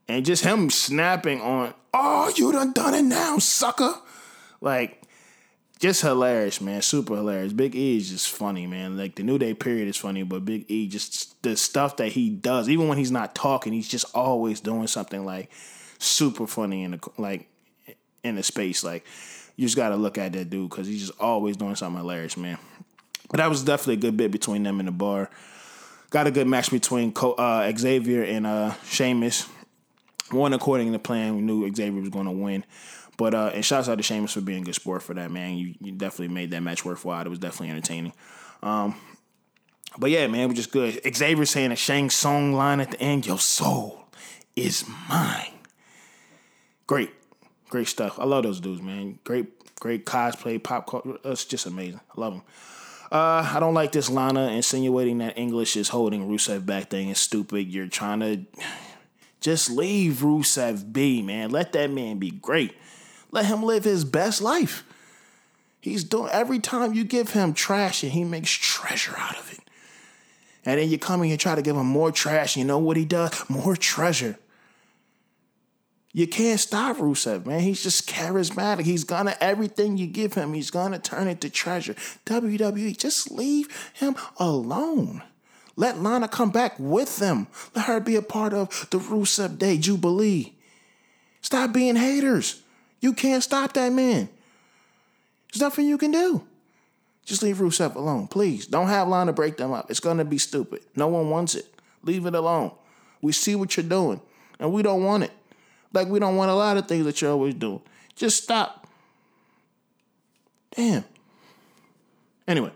And 0.07 0.25
just 0.25 0.43
him 0.43 0.71
snapping 0.71 1.41
on, 1.41 1.75
oh, 1.93 2.33
you 2.35 2.51
done 2.51 2.73
done 2.73 2.95
it 2.95 3.03
now, 3.03 3.37
sucker. 3.37 3.93
Like, 4.61 5.01
just 5.79 6.01
hilarious, 6.01 6.59
man. 6.59 6.81
Super 6.81 7.15
hilarious. 7.15 7.53
Big 7.53 7.73
E 7.73 7.97
is 7.97 8.09
just 8.09 8.29
funny, 8.29 8.67
man. 8.67 8.97
Like 8.97 9.15
the 9.15 9.23
New 9.23 9.37
Day 9.37 9.53
period 9.53 9.87
is 9.87 9.95
funny, 9.95 10.23
but 10.23 10.43
Big 10.43 10.65
E 10.69 10.87
just 10.87 11.41
the 11.41 11.55
stuff 11.55 11.97
that 11.97 12.11
he 12.11 12.29
does, 12.29 12.67
even 12.69 12.89
when 12.89 12.97
he's 12.97 13.11
not 13.11 13.33
talking, 13.33 13.71
he's 13.71 13.87
just 13.87 14.05
always 14.13 14.59
doing 14.59 14.87
something 14.87 15.25
like 15.25 15.49
super 15.97 16.47
funny 16.47 16.83
in 16.83 16.91
the 16.91 16.99
like 17.17 17.47
in 18.23 18.35
the 18.35 18.43
space. 18.43 18.83
Like 18.83 19.05
you 19.55 19.65
just 19.65 19.77
got 19.77 19.89
to 19.89 19.95
look 19.95 20.17
at 20.17 20.33
that 20.33 20.49
dude 20.49 20.69
because 20.69 20.85
he's 20.85 21.07
just 21.07 21.19
always 21.19 21.55
doing 21.55 21.75
something 21.75 21.99
hilarious, 21.99 22.35
man. 22.35 22.57
But 23.29 23.37
that 23.37 23.49
was 23.49 23.63
definitely 23.63 23.93
a 23.93 23.97
good 23.97 24.17
bit 24.17 24.31
between 24.31 24.63
them 24.63 24.81
in 24.81 24.85
the 24.85 24.91
bar. 24.91 25.29
Got 26.09 26.27
a 26.27 26.31
good 26.31 26.47
match 26.47 26.71
between 26.71 27.13
uh, 27.15 27.71
Xavier 27.77 28.23
and 28.23 28.45
uh, 28.45 28.73
Sheamus. 28.83 29.47
One 30.31 30.53
according 30.53 30.91
to 30.91 30.99
plan, 30.99 31.35
we 31.35 31.41
knew 31.41 31.73
Xavier 31.73 32.01
was 32.01 32.09
going 32.09 32.25
to 32.25 32.31
win. 32.31 32.65
But 33.19 33.35
uh, 33.35 33.51
and 33.53 33.65
shouts 33.65 33.89
out 33.89 33.97
to 33.97 34.03
Sheamus 34.03 34.31
for 34.31 34.39
being 34.39 34.61
a 34.61 34.65
good 34.65 34.75
sport 34.75 35.03
for 35.03 35.13
that 35.15 35.29
man. 35.29 35.57
You 35.57 35.75
you 35.81 35.91
definitely 35.91 36.33
made 36.33 36.51
that 36.51 36.61
match 36.61 36.85
worthwhile. 36.85 37.25
It 37.25 37.27
was 37.27 37.37
definitely 37.37 37.71
entertaining. 37.71 38.13
Um, 38.63 38.95
but 39.97 40.09
yeah, 40.09 40.25
man, 40.27 40.39
it 40.39 40.47
was 40.47 40.55
just 40.55 40.71
good. 40.71 41.01
Xavier 41.13 41.45
saying 41.45 41.73
a 41.73 41.75
Shang 41.75 42.09
Tsung 42.09 42.53
line 42.53 42.79
at 42.79 42.91
the 42.91 43.01
end, 43.01 43.27
"Your 43.27 43.37
soul 43.37 44.05
is 44.55 44.85
mine." 45.09 45.51
Great, 46.87 47.11
great 47.67 47.89
stuff. 47.89 48.17
I 48.17 48.23
love 48.23 48.43
those 48.43 48.61
dudes, 48.61 48.81
man. 48.81 49.19
Great, 49.25 49.75
great 49.81 50.05
cosplay, 50.05 50.63
pop 50.63 50.87
culture. 50.87 51.17
It's 51.25 51.43
just 51.43 51.65
amazing. 51.65 51.99
I 52.15 52.21
love 52.21 52.35
them. 52.35 52.43
Uh, 53.11 53.51
I 53.53 53.59
don't 53.59 53.73
like 53.73 53.91
this 53.91 54.09
Lana 54.09 54.47
insinuating 54.51 55.17
that 55.17 55.37
English 55.37 55.75
is 55.75 55.89
holding 55.89 56.29
Rusev 56.29 56.65
back 56.65 56.89
thing 56.89 57.09
is 57.09 57.19
stupid. 57.19 57.67
You're 57.67 57.87
trying 57.87 58.19
to 58.21 58.45
just 59.41 59.69
leave 59.69 60.19
Rusev 60.21 60.93
be, 60.93 61.21
man. 61.21 61.49
Let 61.49 61.73
that 61.73 61.91
man 61.91 62.17
be 62.17 62.31
great. 62.31 62.75
Let 63.31 63.45
him 63.45 63.63
live 63.63 63.83
his 63.83 64.03
best 64.03 64.41
life. 64.41 64.83
He's 65.81 66.03
doing 66.03 66.29
every 66.31 66.59
time 66.59 66.93
you 66.93 67.03
give 67.03 67.31
him 67.31 67.53
trash 67.53 68.03
and 68.03 68.11
he 68.11 68.23
makes 68.23 68.51
treasure 68.51 69.15
out 69.17 69.37
of 69.37 69.51
it. 69.51 69.59
And 70.65 70.79
then 70.79 70.89
you 70.89 70.97
come 70.97 71.23
in 71.23 71.31
and 71.31 71.39
try 71.39 71.55
to 71.55 71.61
give 71.61 71.75
him 71.75 71.85
more 71.85 72.11
trash, 72.11 72.57
you 72.57 72.65
know 72.65 72.79
what 72.79 72.97
he 72.97 73.05
does? 73.05 73.49
More 73.49 73.75
treasure. 73.75 74.37
You 76.11 76.27
can't 76.27 76.59
stop 76.59 76.97
Rusev, 76.97 77.45
man. 77.45 77.61
He's 77.61 77.83
just 77.83 78.09
charismatic. 78.09 78.81
He's 78.81 79.03
gonna 79.03 79.35
everything 79.39 79.97
you 79.97 80.07
give 80.07 80.33
him, 80.33 80.53
he's 80.53 80.71
gonna 80.71 80.99
turn 80.99 81.27
it 81.27 81.39
to 81.41 81.49
treasure. 81.49 81.93
WWE, 82.25 82.97
just 82.97 83.31
leave 83.31 83.91
him 83.93 84.15
alone. 84.37 85.21
Let 85.75 86.01
Lana 86.01 86.27
come 86.27 86.49
back 86.49 86.75
with 86.77 87.17
them. 87.17 87.47
Let 87.75 87.85
her 87.85 87.99
be 87.99 88.15
a 88.15 88.21
part 88.21 88.53
of 88.53 88.87
the 88.89 88.99
Rusev 88.99 89.57
Day 89.59 89.77
Jubilee. 89.77 90.55
Stop 91.41 91.71
being 91.71 91.95
haters. 91.95 92.61
You 93.01 93.13
can't 93.13 93.43
stop 93.43 93.73
that 93.73 93.91
man. 93.91 94.29
There's 95.51 95.61
nothing 95.61 95.87
you 95.87 95.97
can 95.97 96.11
do. 96.11 96.43
Just 97.25 97.43
leave 97.43 97.57
Rusev 97.57 97.95
alone, 97.95 98.27
please. 98.27 98.65
Don't 98.65 98.87
have 98.87 99.07
Lana 99.07 99.31
to 99.31 99.33
break 99.33 99.57
them 99.57 99.71
up. 99.71 99.89
It's 99.91 99.99
gonna 99.99 100.25
be 100.25 100.37
stupid. 100.37 100.81
No 100.95 101.07
one 101.07 101.29
wants 101.29 101.55
it. 101.55 101.65
Leave 102.03 102.25
it 102.25 102.33
alone. 102.33 102.71
We 103.21 103.31
see 103.31 103.55
what 103.55 103.77
you're 103.77 103.83
doing, 103.83 104.21
and 104.59 104.73
we 104.73 104.81
don't 104.81 105.03
want 105.03 105.23
it. 105.23 105.31
Like 105.93 106.07
we 106.07 106.19
don't 106.19 106.37
want 106.37 106.51
a 106.51 106.55
lot 106.55 106.77
of 106.77 106.87
things 106.87 107.05
that 107.05 107.21
you're 107.21 107.31
always 107.31 107.53
doing. 107.53 107.81
Just 108.15 108.43
stop. 108.43 108.87
Damn. 110.75 111.03
Anyway, 112.47 112.71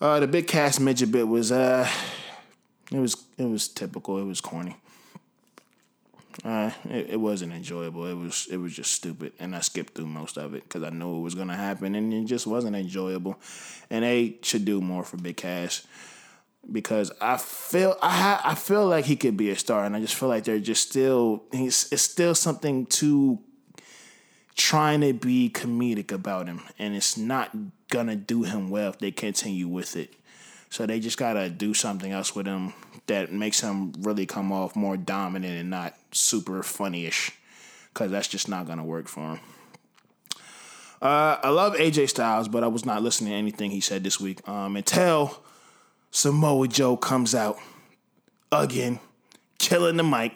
uh, 0.00 0.20
the 0.20 0.26
Big 0.26 0.46
Cass 0.46 0.80
midget 0.80 1.12
bit 1.12 1.28
was 1.28 1.52
uh, 1.52 1.86
it 2.90 2.98
was 2.98 3.16
it 3.36 3.44
was 3.44 3.68
typical. 3.68 4.18
It 4.18 4.24
was 4.24 4.40
corny. 4.40 4.76
Uh, 6.44 6.70
it, 6.88 7.10
it 7.10 7.20
wasn't 7.20 7.52
enjoyable. 7.52 8.06
It 8.06 8.14
was 8.14 8.46
it 8.50 8.56
was 8.56 8.74
just 8.74 8.92
stupid, 8.92 9.32
and 9.38 9.54
I 9.54 9.60
skipped 9.60 9.94
through 9.94 10.06
most 10.06 10.38
of 10.38 10.54
it 10.54 10.62
because 10.62 10.82
I 10.82 10.90
knew 10.90 11.18
it 11.18 11.20
was 11.20 11.34
gonna 11.34 11.56
happen, 11.56 11.94
and 11.94 12.12
it 12.14 12.24
just 12.24 12.46
wasn't 12.46 12.76
enjoyable. 12.76 13.38
And 13.90 14.04
they 14.04 14.38
should 14.42 14.64
do 14.64 14.80
more 14.80 15.04
for 15.04 15.16
Big 15.16 15.36
Cass 15.36 15.86
because 16.70 17.10
I 17.20 17.36
feel 17.36 17.96
I 18.00 18.10
ha, 18.10 18.42
I 18.44 18.54
feel 18.54 18.86
like 18.86 19.04
he 19.04 19.16
could 19.16 19.36
be 19.36 19.50
a 19.50 19.56
star, 19.56 19.84
and 19.84 19.96
I 19.96 20.00
just 20.00 20.14
feel 20.14 20.28
like 20.28 20.44
they're 20.44 20.60
just 20.60 20.88
still 20.88 21.42
he's 21.52 21.88
it's 21.92 22.02
still 22.02 22.34
something 22.34 22.86
too 22.86 23.40
trying 24.56 25.00
to 25.00 25.12
be 25.12 25.50
comedic 25.50 26.12
about 26.12 26.46
him, 26.46 26.62
and 26.78 26.94
it's 26.94 27.16
not 27.16 27.50
gonna 27.88 28.16
do 28.16 28.44
him 28.44 28.70
well 28.70 28.90
if 28.90 28.98
they 28.98 29.10
continue 29.10 29.68
with 29.68 29.96
it. 29.96 30.14
So 30.70 30.86
they 30.86 31.00
just 31.00 31.18
gotta 31.18 31.50
do 31.50 31.74
something 31.74 32.12
else 32.12 32.34
with 32.34 32.46
him 32.46 32.72
that 33.10 33.32
makes 33.32 33.60
him 33.60 33.92
really 34.00 34.26
come 34.26 34.50
off 34.50 34.74
more 34.74 34.96
dominant 34.96 35.58
and 35.58 35.70
not 35.70 35.94
super 36.12 36.62
funnyish, 36.62 37.32
because 37.92 38.10
that's 38.10 38.28
just 38.28 38.48
not 38.48 38.66
gonna 38.66 38.84
work 38.84 39.06
for 39.06 39.32
him. 39.32 39.40
Uh, 41.02 41.38
I 41.42 41.48
love 41.48 41.74
AJ 41.74 42.10
Styles, 42.10 42.48
but 42.48 42.62
I 42.62 42.66
was 42.66 42.84
not 42.84 43.02
listening 43.02 43.30
to 43.30 43.36
anything 43.36 43.70
he 43.70 43.80
said 43.80 44.04
this 44.04 44.20
week. 44.20 44.46
Um, 44.48 44.76
until 44.76 45.42
Samoa 46.10 46.68
Joe 46.68 46.96
comes 46.96 47.34
out 47.34 47.58
again, 48.52 49.00
killing 49.58 49.96
the 49.96 50.02
mic. 50.02 50.32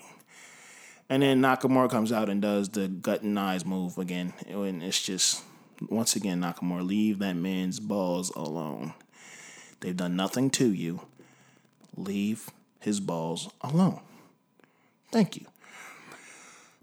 And 1.11 1.23
then 1.23 1.43
Nakamura 1.43 1.91
comes 1.91 2.13
out 2.13 2.31
and 2.31 2.41
does 2.41 2.71
the 2.71 2.89
gut 2.89 3.23
and 3.23 3.39
eyes 3.39 3.67
move 3.67 3.99
again. 3.99 4.33
And 4.49 4.83
it's 4.83 5.03
just, 5.03 5.43
once 5.91 6.17
again, 6.17 6.41
Nakamura, 6.41 6.87
leave 6.87 7.19
that 7.19 7.37
man's 7.37 7.79
balls 7.79 8.31
alone. 8.31 8.95
They've 9.81 9.97
done 9.97 10.17
nothing 10.17 10.49
to 10.51 10.73
you. 10.73 11.01
Leave 11.95 12.49
his 12.85 13.01
balls 13.01 13.51
alone. 13.63 14.01
Thank 15.11 15.37
you. 15.37 15.47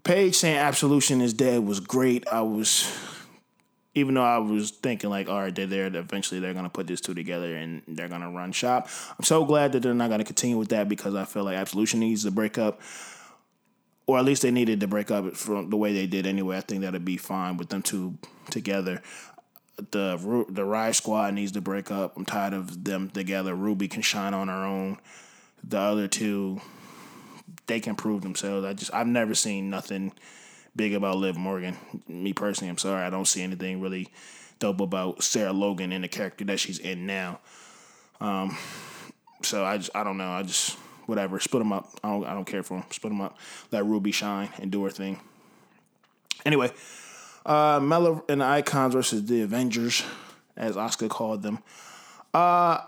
Paige 0.04 0.34
saying 0.34 0.58
absolution 0.58 1.20
is 1.20 1.32
dead 1.32 1.64
was 1.64 1.78
great. 1.78 2.26
I 2.26 2.40
was, 2.40 2.90
even 3.94 4.14
though 4.14 4.24
I 4.24 4.38
was 4.38 4.72
thinking 4.72 5.10
like, 5.10 5.28
all 5.28 5.38
right, 5.38 5.54
they're 5.54 5.66
there. 5.66 5.86
Eventually, 5.94 6.40
they're 6.40 6.54
gonna 6.54 6.68
put 6.68 6.88
these 6.88 7.00
two 7.00 7.14
together 7.14 7.54
and 7.54 7.82
they're 7.86 8.08
gonna 8.08 8.30
run 8.30 8.50
shop. 8.50 8.88
I'm 9.16 9.24
so 9.24 9.44
glad 9.44 9.72
that 9.72 9.80
they're 9.82 9.94
not 9.94 10.10
gonna 10.10 10.24
continue 10.24 10.58
with 10.58 10.70
that 10.70 10.88
because 10.88 11.14
I 11.14 11.24
feel 11.24 11.44
like 11.44 11.56
absolution 11.56 12.00
needs 12.00 12.24
to 12.24 12.32
break 12.32 12.58
up, 12.58 12.80
or 14.06 14.18
at 14.18 14.24
least 14.24 14.42
they 14.42 14.50
needed 14.50 14.80
to 14.80 14.88
break 14.88 15.12
up 15.12 15.36
from 15.36 15.70
the 15.70 15.76
way 15.76 15.92
they 15.92 16.06
did 16.08 16.26
anyway. 16.26 16.56
I 16.56 16.62
think 16.62 16.80
that'd 16.80 17.04
be 17.04 17.16
fine 17.16 17.56
with 17.56 17.68
them 17.68 17.82
two 17.82 18.18
together. 18.50 19.02
The 19.76 20.46
the 20.48 20.64
Riot 20.64 20.96
Squad 20.96 21.34
needs 21.34 21.52
to 21.52 21.60
break 21.60 21.92
up. 21.92 22.16
I'm 22.16 22.24
tired 22.24 22.54
of 22.54 22.82
them 22.82 23.08
together. 23.10 23.54
Ruby 23.54 23.86
can 23.86 24.02
shine 24.02 24.34
on 24.34 24.48
her 24.48 24.64
own. 24.64 24.98
The 25.64 25.78
other 25.78 26.08
two 26.08 26.60
they 27.66 27.80
can 27.80 27.94
prove 27.94 28.22
themselves. 28.22 28.64
I 28.64 28.72
just 28.74 28.92
I've 28.92 29.06
never 29.06 29.34
seen 29.34 29.70
nothing 29.70 30.12
big 30.74 30.94
about 30.94 31.16
Liv 31.16 31.36
Morgan. 31.36 31.76
Me 32.08 32.32
personally, 32.32 32.70
I'm 32.70 32.78
sorry, 32.78 33.04
I 33.04 33.10
don't 33.10 33.26
see 33.26 33.42
anything 33.42 33.80
really 33.80 34.08
dope 34.58 34.80
about 34.80 35.22
Sarah 35.22 35.52
Logan 35.52 35.92
and 35.92 36.04
the 36.04 36.08
character 36.08 36.44
that 36.44 36.60
she's 36.60 36.78
in 36.78 37.06
now. 37.06 37.40
Um, 38.20 38.56
so 39.42 39.64
I 39.64 39.78
just 39.78 39.90
I 39.94 40.04
don't 40.04 40.18
know. 40.18 40.30
I 40.30 40.42
just 40.42 40.76
whatever. 41.06 41.40
Split 41.40 41.60
them 41.60 41.72
up. 41.72 41.88
I 42.02 42.08
don't 42.08 42.24
I 42.24 42.34
don't 42.34 42.46
care 42.46 42.62
for 42.62 42.78
them. 42.78 42.86
Split 42.90 43.12
them 43.12 43.20
up. 43.20 43.38
Let 43.70 43.84
Ruby 43.84 44.12
shine 44.12 44.50
and 44.60 44.70
do 44.70 44.84
her 44.84 44.90
thing. 44.90 45.20
Anyway, 46.44 46.70
uh, 47.46 47.80
Mela 47.82 48.22
and 48.28 48.40
the 48.40 48.44
Icons 48.44 48.94
versus 48.94 49.24
the 49.26 49.42
Avengers, 49.42 50.02
as 50.56 50.76
Oscar 50.76 51.08
called 51.08 51.42
them. 51.42 51.58
Uh, 52.34 52.80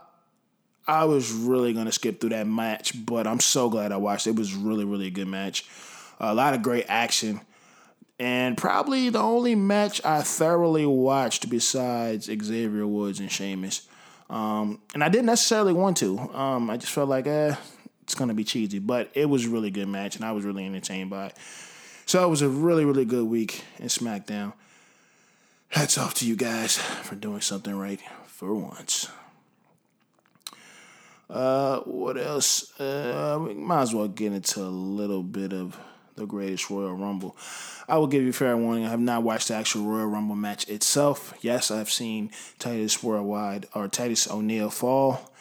I 0.87 1.05
was 1.05 1.33
really 1.33 1.73
gonna 1.73 1.93
skip 1.93 2.21
through 2.21 2.31
that 2.31 2.47
match, 2.47 2.93
but 3.07 3.27
I'm 3.27 3.41
so 3.41 3.71
glad 3.71 3.93
I 3.93 3.97
watched. 3.97 4.27
It, 4.27 4.37
was 4.37 4.55
really, 4.55 4.85
really 4.85 5.07
a 5.07 5.11
good 5.11 5.29
match. 5.29 5.65
A 6.21 6.35
lot 6.35 6.55
of 6.55 6.63
great 6.63 6.87
action, 6.89 7.41
and 8.19 8.57
probably 8.57 9.09
the 9.09 9.21
only 9.21 9.55
match 9.55 10.05
I 10.05 10.23
thoroughly 10.23 10.87
watched 10.87 11.49
besides 11.49 12.27
Xavier 12.27 12.87
Woods 12.87 13.21
and 13.21 13.31
Sheamus. 13.31 13.89
Um, 14.31 14.81
and 14.95 15.03
I 15.03 15.09
didn't 15.09 15.27
necessarily 15.27 15.73
want 15.73 15.97
to. 15.99 16.19
Um, 16.19 16.71
I 16.71 16.77
just 16.77 16.93
felt 16.93 17.09
like, 17.09 17.27
eh, 17.27 17.55
it's 18.03 18.15
gonna 18.15 18.35
be 18.35 18.45
cheesy, 18.45 18.79
but 18.79 19.11
it 19.15 19.27
was 19.27 19.47
a 19.47 19.49
really 19.49 19.71
good 19.71 19.89
match, 19.89 20.17
and 20.17 20.25
I 20.25 20.33
was 20.33 20.45
really 20.45 20.67
entertained 20.67 21.11
by 21.11 21.27
it. 21.27 21.35
So 22.07 22.25
it 22.25 22.29
was 22.29 22.43
a 22.43 22.49
really, 22.49 22.85
really 22.85 23.07
good 23.07 23.25
week 23.25 23.65
in 23.79 23.87
SmackDown. 23.87 24.53
Hats 25.69 25.97
off 25.97 26.15
to 26.15 26.27
you 26.27 26.37
guys 26.37 26.77
for 26.77 27.15
doing 27.15 27.41
something 27.41 27.75
right 27.77 28.01
for 28.27 28.55
once. 28.55 29.09
Uh, 31.29 31.81
what 31.81 32.19
else? 32.19 32.79
Uh, 32.81 33.39
we 33.41 33.55
might 33.55 33.83
as 33.83 33.95
well 33.95 34.09
get 34.09 34.33
into 34.33 34.61
a 34.61 34.69
little 34.69 35.23
bit 35.23 35.53
of 35.53 35.79
the 36.17 36.27
greatest 36.27 36.71
Royal 36.71 36.95
Rumble. 36.95 37.37
I 37.89 37.99
will 37.99 38.07
give 38.07 38.23
you 38.23 38.33
fair 38.33 38.57
warning. 38.57 38.87
I 38.87 38.91
have 38.91 39.01
not 39.01 39.23
watched 39.23 39.49
the 39.49 39.55
actual 39.55 39.85
Royal 39.85 40.07
Rumble 40.07 40.37
match 40.37 40.69
itself. 40.69 41.35
Yes, 41.41 41.71
I've 41.71 41.91
seen 41.91 42.31
Titus 42.59 43.03
Worldwide 43.03 43.67
or 43.75 43.89
Titus 43.89 44.31
O'Neil 44.31 44.71
fall. 44.71 45.33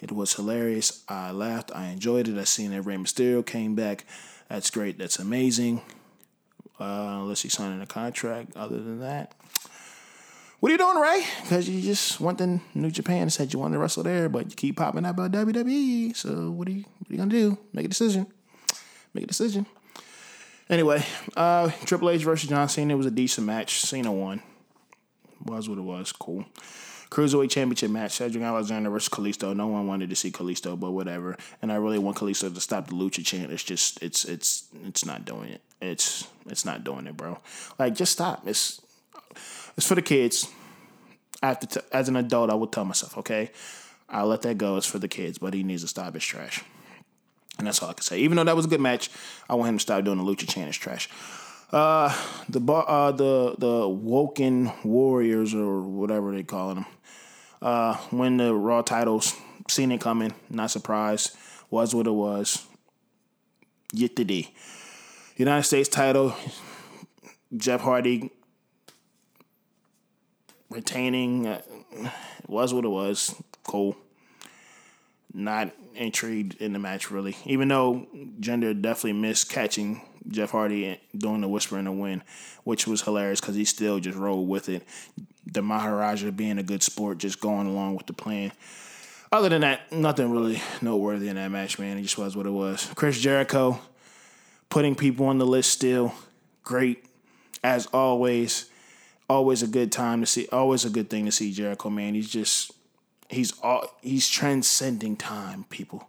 It 0.00 0.12
was 0.12 0.34
hilarious. 0.34 1.04
I 1.08 1.30
laughed. 1.30 1.70
I 1.74 1.88
enjoyed 1.88 2.28
it. 2.28 2.38
I 2.38 2.44
seen 2.44 2.70
that 2.70 2.82
Rey 2.82 2.96
Mysterio 2.96 3.44
came 3.44 3.74
back. 3.74 4.06
That's 4.48 4.70
great. 4.70 4.98
That's 4.98 5.18
amazing. 5.18 5.82
Uh, 6.78 7.18
unless 7.20 7.42
he's 7.42 7.52
signing 7.52 7.82
a 7.82 7.86
contract. 7.86 8.56
Other 8.56 8.76
than 8.76 9.00
that, 9.00 9.34
what 10.60 10.68
are 10.68 10.72
you 10.72 10.78
doing, 10.78 10.98
Rey? 10.98 11.24
Because 11.42 11.68
you 11.68 11.80
just 11.80 12.20
went 12.20 12.38
to 12.38 12.60
New 12.74 12.90
Japan 12.90 13.22
and 13.22 13.32
said 13.32 13.52
you 13.52 13.58
wanted 13.58 13.74
to 13.74 13.78
wrestle 13.80 14.02
there, 14.02 14.28
but 14.28 14.50
you 14.50 14.56
keep 14.56 14.76
popping 14.76 15.06
up 15.06 15.18
about 15.18 15.32
WWE. 15.32 16.14
So 16.14 16.50
what 16.50 16.68
are 16.68 16.72
you 16.72 16.84
what 16.98 17.08
are 17.08 17.12
you 17.12 17.18
gonna 17.18 17.30
do? 17.30 17.58
Make 17.72 17.86
a 17.86 17.88
decision. 17.88 18.26
Make 19.14 19.24
a 19.24 19.28
decision. 19.28 19.66
Anyway, 20.68 21.02
uh, 21.36 21.70
Triple 21.84 22.10
H 22.10 22.22
versus 22.22 22.48
John 22.48 22.68
Cena 22.68 22.94
It 22.94 22.96
was 22.96 23.06
a 23.06 23.10
decent 23.10 23.46
match. 23.46 23.80
Cena 23.80 24.12
won. 24.12 24.42
Was 25.44 25.68
what 25.68 25.78
it 25.78 25.82
was. 25.82 26.12
Cool. 26.12 26.44
Cruiserweight 27.10 27.50
Championship 27.50 27.90
match: 27.90 28.12
Cedric 28.12 28.44
Alexander 28.44 28.90
versus 28.90 29.08
Kalisto. 29.08 29.56
No 29.56 29.66
one 29.66 29.86
wanted 29.86 30.10
to 30.10 30.16
see 30.16 30.30
Kalisto, 30.30 30.78
but 30.78 30.92
whatever. 30.92 31.36
And 31.60 31.72
I 31.72 31.76
really 31.76 31.98
want 31.98 32.18
Kalisto 32.18 32.54
to 32.54 32.60
stop 32.60 32.86
the 32.86 32.92
Lucha 32.92 33.24
chant. 33.24 33.50
It's 33.50 33.64
just, 33.64 34.00
it's, 34.02 34.24
it's, 34.26 34.68
it's 34.84 35.04
not 35.04 35.24
doing 35.24 35.48
it. 35.48 35.62
It's, 35.80 36.28
it's 36.46 36.64
not 36.64 36.84
doing 36.84 37.06
it, 37.08 37.16
bro. 37.16 37.38
Like, 37.78 37.96
just 37.96 38.12
stop. 38.12 38.46
It's 38.46 38.80
it's 39.76 39.86
for 39.86 39.94
the 39.94 40.02
kids. 40.02 40.48
After 41.42 41.66
t- 41.66 41.86
as 41.92 42.08
an 42.08 42.16
adult, 42.16 42.50
I 42.50 42.54
would 42.54 42.70
tell 42.70 42.84
myself, 42.84 43.16
okay, 43.18 43.50
I'll 44.08 44.26
let 44.26 44.42
that 44.42 44.58
go. 44.58 44.76
It's 44.76 44.86
for 44.86 44.98
the 44.98 45.08
kids, 45.08 45.38
but 45.38 45.54
he 45.54 45.62
needs 45.62 45.82
to 45.82 45.88
stop 45.88 46.14
his 46.14 46.24
trash. 46.24 46.62
And 47.58 47.66
that's 47.66 47.82
all 47.82 47.90
I 47.90 47.92
can 47.94 48.02
say. 48.02 48.18
Even 48.20 48.36
though 48.36 48.44
that 48.44 48.56
was 48.56 48.66
a 48.66 48.68
good 48.68 48.80
match, 48.80 49.10
I 49.48 49.54
want 49.54 49.68
him 49.68 49.76
to 49.76 49.82
stop 49.82 50.04
doing 50.04 50.18
the 50.18 50.24
lucha 50.24 50.48
chant 50.48 50.70
is 50.70 50.76
trash. 50.76 51.08
Uh, 51.70 52.08
the 52.48 52.60
uh, 52.72 53.12
the 53.12 53.54
the 53.58 53.88
Woken 53.88 54.72
Warriors 54.82 55.54
or 55.54 55.82
whatever 55.82 56.32
they 56.32 56.42
call 56.42 56.74
them, 56.74 56.86
uh, 57.62 57.96
win 58.10 58.38
the 58.38 58.54
Raw 58.54 58.82
titles. 58.82 59.36
Seen 59.68 59.92
it 59.92 60.00
coming, 60.00 60.34
not 60.48 60.70
surprised. 60.70 61.36
Was 61.70 61.94
what 61.94 62.08
it 62.08 62.12
was. 62.12 62.66
Yet 63.92 64.16
today, 64.16 64.52
United 65.36 65.62
States 65.62 65.88
title. 65.88 66.34
Jeff 67.56 67.80
Hardy 67.80 68.30
retaining 70.70 71.46
uh, 71.46 71.60
was 72.46 72.72
what 72.72 72.84
it 72.84 72.88
was. 72.88 73.34
Cool. 73.64 73.96
Not 75.32 75.72
intrigued 75.94 76.60
in 76.60 76.72
the 76.72 76.78
match 76.78 77.10
really, 77.10 77.36
even 77.44 77.68
though 77.68 78.06
Jinder 78.40 78.80
definitely 78.80 79.14
missed 79.14 79.50
catching 79.50 80.02
Jeff 80.28 80.50
Hardy 80.50 81.00
doing 81.16 81.40
the 81.40 81.48
whisper 81.48 81.78
in 81.78 81.84
the 81.84 81.92
wind, 81.92 82.22
which 82.64 82.86
was 82.86 83.02
hilarious 83.02 83.40
because 83.40 83.54
he 83.54 83.64
still 83.64 84.00
just 84.00 84.16
rolled 84.16 84.48
with 84.48 84.68
it. 84.68 84.86
The 85.46 85.62
Maharaja 85.62 86.30
being 86.30 86.58
a 86.58 86.62
good 86.62 86.82
sport, 86.82 87.18
just 87.18 87.40
going 87.40 87.66
along 87.66 87.96
with 87.96 88.06
the 88.06 88.12
plan. 88.12 88.52
Other 89.32 89.48
than 89.48 89.60
that, 89.60 89.92
nothing 89.92 90.30
really 90.30 90.60
noteworthy 90.82 91.28
in 91.28 91.36
that 91.36 91.50
match, 91.50 91.78
man. 91.78 91.98
It 91.98 92.02
just 92.02 92.18
was 92.18 92.36
what 92.36 92.46
it 92.46 92.50
was. 92.50 92.90
Chris 92.94 93.20
Jericho 93.20 93.80
putting 94.68 94.94
people 94.94 95.26
on 95.26 95.38
the 95.38 95.46
list 95.46 95.70
still. 95.70 96.14
Great, 96.62 97.04
as 97.62 97.86
always 97.86 98.69
always 99.30 99.62
a 99.62 99.68
good 99.68 99.92
time 99.92 100.20
to 100.20 100.26
see. 100.26 100.48
Always 100.50 100.84
a 100.84 100.90
good 100.90 101.08
thing 101.08 101.24
to 101.26 101.32
see 101.32 101.52
Jericho. 101.52 101.88
Man, 101.88 102.14
he's 102.14 102.28
just 102.28 102.72
he's 103.28 103.58
all 103.60 103.86
he's 104.02 104.28
transcending 104.28 105.16
time. 105.16 105.64
People, 105.70 106.08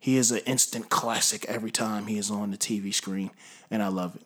he 0.00 0.16
is 0.16 0.32
an 0.32 0.38
instant 0.46 0.88
classic 0.88 1.44
every 1.46 1.70
time 1.70 2.06
he 2.06 2.16
is 2.16 2.30
on 2.30 2.50
the 2.50 2.56
TV 2.56 2.92
screen, 2.92 3.30
and 3.70 3.82
I 3.82 3.88
love 3.88 4.16
it. 4.16 4.22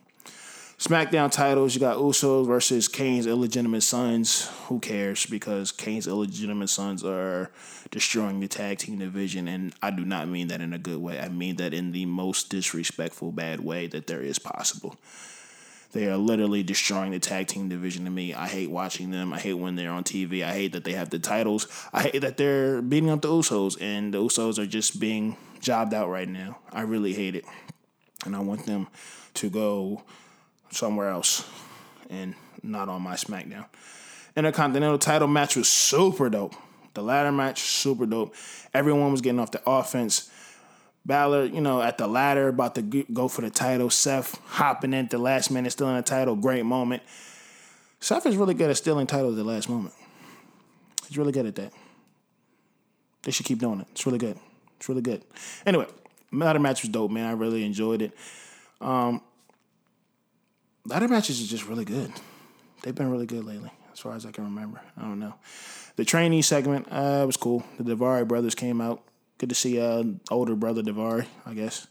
SmackDown 0.79 1.33
titles, 1.33 1.75
you 1.75 1.81
got 1.81 1.97
Usos 1.97 2.47
versus 2.47 2.87
Kane's 2.87 3.27
illegitimate 3.27 3.83
sons. 3.83 4.51
Who 4.67 4.79
cares? 4.79 5.25
Because 5.25 5.73
Kane's 5.73 6.07
illegitimate 6.07 6.69
sons 6.69 7.03
are 7.03 7.51
destroying 7.91 8.41
the 8.41 8.47
tag 8.47 8.79
team 8.79 8.99
division, 8.99 9.49
and 9.49 9.75
I 9.83 9.91
do 9.91 10.05
not 10.05 10.29
mean 10.29 10.49
that 10.49 10.61
in 10.61 10.75
a 10.75 10.79
good 10.79 10.99
way. 10.99 11.19
I 11.19 11.29
mean 11.29 11.57
that 11.57 11.73
in 11.73 11.93
the 11.93 12.05
most 12.05 12.51
disrespectful, 12.51 13.33
bad 13.33 13.61
way 13.61 13.87
that 13.87 14.07
there 14.07 14.21
is 14.21 14.39
possible. 14.39 14.97
They 15.97 16.09
are 16.09 16.19
literally 16.19 16.63
destroying 16.63 17.13
the 17.13 17.19
tag 17.19 17.47
team 17.47 17.71
division 17.71 18.05
to 18.05 18.11
me. 18.11 18.35
I 18.35 18.49
hate 18.49 18.71
watching 18.71 19.11
them. 19.11 19.33
I 19.33 19.39
hate 19.39 19.55
when 19.55 19.77
they're 19.77 19.91
on 19.91 20.05
TV. 20.05 20.45
I 20.45 20.53
hate 20.53 20.73
that 20.73 20.85
they 20.85 20.93
have 20.93 21.09
the 21.09 21.19
titles. 21.19 21.67
I 21.91 22.03
hate 22.03 22.19
that 22.21 22.37
they're 22.37 22.83
beating 22.83 23.09
up 23.09 23.23
the 23.23 23.29
Usos, 23.29 23.81
and 23.81 24.13
the 24.13 24.19
Usos 24.19 24.59
are 24.59 24.67
just 24.67 25.01
being 25.01 25.39
jobbed 25.59 25.95
out 25.95 26.11
right 26.11 26.29
now. 26.29 26.59
I 26.71 26.83
really 26.83 27.15
hate 27.15 27.35
it. 27.35 27.47
And 28.27 28.37
I 28.37 28.41
want 28.41 28.67
them 28.67 28.89
to 29.35 29.49
go 29.49 30.03
somewhere 30.71 31.09
else 31.09 31.49
and 32.11 32.35
not 32.63 32.91
on 32.91 33.01
my 33.01 33.15
SmackDown. 33.15 33.65
Intercontinental 34.37 34.99
title 34.99 35.29
match 35.29 35.57
was 35.57 35.67
super 35.67 36.29
dope. 36.29 36.55
The 36.93 37.03
ladder 37.03 37.33
match, 37.33 37.61
super 37.63 38.05
dope. 38.05 38.35
Everyone 38.75 39.13
was 39.13 39.23
getting 39.23 39.41
off 39.41 39.51
the 39.51 39.63
offense. 39.67 40.31
Balor, 41.07 41.45
you 41.47 41.61
know, 41.61 41.81
at 41.81 41.99
the 41.99 42.09
ladder, 42.09 42.49
about 42.49 42.75
to 42.75 42.83
go 42.83 43.29
for 43.29 43.43
the 43.43 43.51
title. 43.51 43.91
Seth 43.91 44.41
hopping 44.47 44.93
in 44.93 45.05
at 45.05 45.11
the 45.11 45.19
last 45.19 45.53
minute, 45.53 45.71
stealing 45.71 45.95
the 45.95 46.03
title. 46.03 46.35
Great 46.35 46.65
moment. 46.65 47.03
Seth 48.01 48.27
is 48.27 48.37
really 48.37 48.55
good 48.55 48.71
at 48.71 48.77
stealing 48.77 49.07
titles 49.07 49.35
at 49.35 49.37
the 49.37 49.45
last 49.45 49.69
moment. 49.69 49.95
He's 51.07 51.17
really 51.17 51.31
good 51.31 51.47
at 51.47 51.55
that. 51.55 51.73
They 53.23 53.31
should 53.31 53.47
keep 53.47 53.61
doing 53.61 53.81
it. 53.81 53.87
It's 53.93 54.05
really 54.05 54.19
good. 54.19 54.37
It's 54.79 54.89
really 54.89 55.01
good. 55.01 55.23
Anyway, 55.65 55.87
ladder 56.33 56.59
match 56.59 56.83
was 56.83 56.91
dope, 56.91 57.13
man. 57.13 57.27
I 57.27 57.33
really 57.33 57.65
enjoyed 57.65 58.03
it. 58.03 58.13
Um, 58.81 59.23
ladder 60.85 61.07
matches 61.07 61.41
are 61.41 61.47
just 61.47 61.69
really 61.69 61.85
good. 61.85 62.13
They've 62.83 62.95
been 62.95 63.11
really 63.11 63.27
good 63.27 63.45
lately, 63.45 63.71
as 63.93 64.01
far 64.01 64.15
as 64.15 64.27
I 64.27 64.33
can 64.33 64.45
remember. 64.45 64.81
I 64.97 65.03
don't 65.03 65.21
know. 65.21 65.35
The 65.95 66.05
trainee 66.05 66.43
segment 66.43 66.89
uh, 66.91 67.23
was 67.25 67.37
cool. 67.37 67.65
The 67.79 67.95
Daivari 67.95 68.27
brothers 68.27 68.57
came 68.57 68.81
out 68.81 69.03
good 69.39 69.49
to 69.49 69.55
see 69.55 69.81
uh 69.81 70.05
older 70.31 70.55
brother 70.55 70.83
Daivari, 70.83 71.27
I 71.45 71.55
guess. 71.55 71.87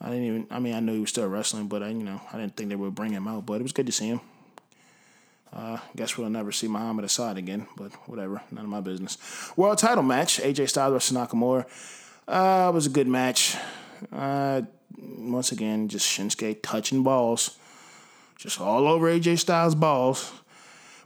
I 0.00 0.08
didn't 0.08 0.24
even. 0.24 0.46
I 0.50 0.60
mean, 0.60 0.74
I 0.74 0.80
knew 0.80 0.94
he 0.94 1.00
was 1.00 1.10
still 1.10 1.28
wrestling, 1.28 1.68
but 1.68 1.82
I, 1.82 1.88
you 1.88 2.02
know, 2.02 2.20
I 2.32 2.38
didn't 2.38 2.56
think 2.56 2.70
they 2.70 2.76
would 2.76 2.94
bring 2.94 3.12
him 3.12 3.28
out. 3.28 3.44
But 3.44 3.60
it 3.60 3.62
was 3.62 3.72
good 3.72 3.86
to 3.86 3.92
see 3.92 4.08
him. 4.08 4.20
Uh, 5.52 5.78
guess 5.96 6.16
we'll 6.16 6.30
never 6.30 6.52
see 6.52 6.68
Muhammad 6.68 7.04
Hassan 7.04 7.36
again, 7.36 7.66
but 7.76 7.92
whatever, 8.08 8.40
none 8.52 8.64
of 8.64 8.70
my 8.70 8.80
business. 8.80 9.18
World 9.56 9.78
title 9.78 10.02
match: 10.02 10.38
AJ 10.40 10.68
Styles 10.68 10.92
versus 10.92 11.16
Nakamura. 11.16 11.66
Uh, 12.26 12.70
it 12.70 12.74
was 12.74 12.86
a 12.86 12.90
good 12.90 13.08
match. 13.08 13.56
Uh, 14.12 14.62
once 14.96 15.52
again, 15.52 15.88
just 15.88 16.06
Shinsuke 16.06 16.62
touching 16.62 17.02
balls, 17.02 17.58
just 18.38 18.60
all 18.60 18.86
over 18.86 19.06
AJ 19.06 19.40
Styles' 19.40 19.74
balls. 19.74 20.32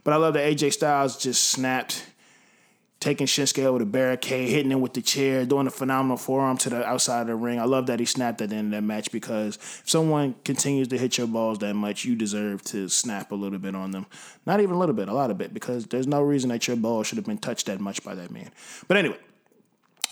But 0.03 0.13
I 0.13 0.17
love 0.17 0.35
that 0.35 0.45
AJ 0.45 0.73
Styles 0.73 1.17
just 1.17 1.45
snapped, 1.45 2.05
taking 3.05 3.27
Shinsuke 3.27 3.63
over 3.63 3.77
the 3.77 3.85
barricade, 3.85 4.49
hitting 4.49 4.71
him 4.71 4.81
with 4.81 4.95
the 4.95 5.01
chair, 5.01 5.45
doing 5.45 5.67
a 5.67 5.69
phenomenal 5.69 6.17
forearm 6.17 6.57
to 6.57 6.71
the 6.71 6.83
outside 6.83 7.21
of 7.21 7.27
the 7.27 7.35
ring. 7.35 7.59
I 7.59 7.65
love 7.65 7.85
that 7.85 7.99
he 7.99 8.05
snapped 8.05 8.41
at 8.41 8.49
the 8.49 8.55
end 8.55 8.73
of 8.73 8.81
that 8.81 8.81
match 8.81 9.11
because 9.11 9.57
if 9.57 9.83
someone 9.85 10.33
continues 10.43 10.87
to 10.87 10.97
hit 10.97 11.19
your 11.19 11.27
balls 11.27 11.59
that 11.59 11.75
much, 11.75 12.03
you 12.03 12.15
deserve 12.15 12.63
to 12.63 12.89
snap 12.89 13.31
a 13.31 13.35
little 13.35 13.59
bit 13.59 13.75
on 13.75 13.91
them. 13.91 14.07
Not 14.47 14.59
even 14.59 14.73
a 14.73 14.79
little 14.79 14.95
bit, 14.95 15.07
a 15.07 15.13
lot 15.13 15.29
of 15.29 15.37
bit, 15.37 15.53
because 15.53 15.85
there's 15.85 16.07
no 16.07 16.19
reason 16.23 16.49
that 16.49 16.67
your 16.67 16.77
balls 16.77 17.05
should 17.05 17.19
have 17.19 17.27
been 17.27 17.37
touched 17.37 17.67
that 17.67 17.79
much 17.79 18.03
by 18.03 18.15
that 18.15 18.31
man. 18.31 18.49
But 18.87 18.97
anyway 18.97 19.19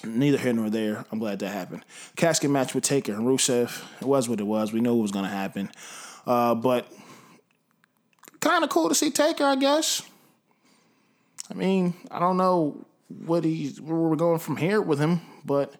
neither 0.05 0.37
here 0.37 0.51
nor 0.51 0.69
there. 0.69 1.05
I'm 1.13 1.17
glad 1.17 1.39
that 1.39 1.47
happened. 1.47 1.85
Casket 2.17 2.51
match 2.51 2.75
with 2.75 2.83
Taker 2.83 3.13
and 3.13 3.25
Rusev. 3.25 3.83
It 4.01 4.05
was 4.05 4.27
what 4.27 4.41
it 4.41 4.43
was. 4.43 4.73
We 4.73 4.81
knew 4.81 4.97
it 4.97 5.01
was 5.01 5.11
going 5.11 5.23
to 5.23 5.31
happen. 5.31 5.71
Uh, 6.27 6.55
but 6.55 6.91
kind 8.41 8.65
of 8.65 8.69
cool 8.69 8.89
to 8.89 8.95
see 8.95 9.11
Taker, 9.11 9.45
I 9.45 9.55
guess. 9.55 10.01
I 11.49 11.53
mean, 11.53 11.93
I 12.09 12.19
don't 12.19 12.37
know 12.37 12.85
what 13.07 13.43
he's 13.43 13.79
where 13.79 13.97
we're 13.97 14.15
going 14.15 14.39
from 14.39 14.57
here 14.57 14.81
with 14.81 14.99
him, 14.99 15.21
but 15.45 15.73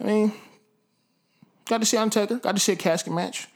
I 0.00 0.04
mean, 0.04 0.32
got 1.68 1.78
to 1.78 1.86
see 1.86 1.96
Undertaker, 1.96 2.36
got 2.36 2.54
to 2.54 2.60
see 2.60 2.72
a 2.72 2.76
casket 2.76 3.12
match, 3.12 3.48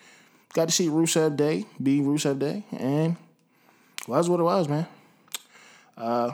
got 0.55 0.69
to 0.69 0.75
see 0.75 0.89
Rusev 0.89 1.37
Day 1.37 1.67
be 1.83 2.01
Rusev 2.01 2.39
Day, 2.39 2.65
and 2.73 3.17
was 4.07 4.29
what 4.29 4.41
it 4.41 4.45
was, 4.45 4.69
man. 4.69 4.87
Uh, 5.97 6.33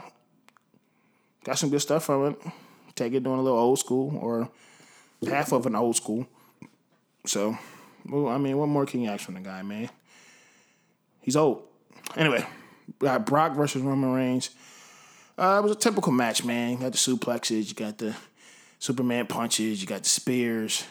got 1.43 1.57
some 1.57 1.69
good 1.69 1.81
stuff 1.81 2.05
from 2.05 2.27
it. 2.27 2.39
Taker 2.95 3.19
doing 3.19 3.39
a 3.39 3.43
little 3.43 3.59
old 3.59 3.77
school 3.77 4.17
or 4.17 4.49
half 5.29 5.51
of 5.51 5.65
an 5.65 5.75
old 5.75 5.95
school. 5.95 6.27
So, 7.25 7.57
well, 8.09 8.29
I 8.29 8.37
mean, 8.37 8.57
what 8.57 8.67
more 8.67 8.85
can 8.85 9.01
you 9.01 9.09
ask 9.09 9.25
from 9.25 9.35
the 9.35 9.41
guy, 9.41 9.61
man? 9.61 9.89
He's 11.21 11.35
old. 11.35 11.63
Anyway, 12.15 12.45
got 12.99 13.25
Brock 13.25 13.55
versus 13.55 13.81
Roman 13.81 14.13
Reigns. 14.13 14.49
Uh, 15.37 15.59
it 15.59 15.63
was 15.63 15.71
a 15.71 15.79
typical 15.79 16.11
match, 16.11 16.43
man. 16.43 16.71
You 16.71 16.77
got 16.77 16.91
the 16.93 16.97
suplexes, 16.97 17.69
you 17.69 17.75
got 17.75 17.99
the 17.99 18.15
Superman 18.79 19.27
punches, 19.27 19.81
you 19.81 19.87
got 19.87 20.03
the 20.03 20.09
spears. 20.09 20.83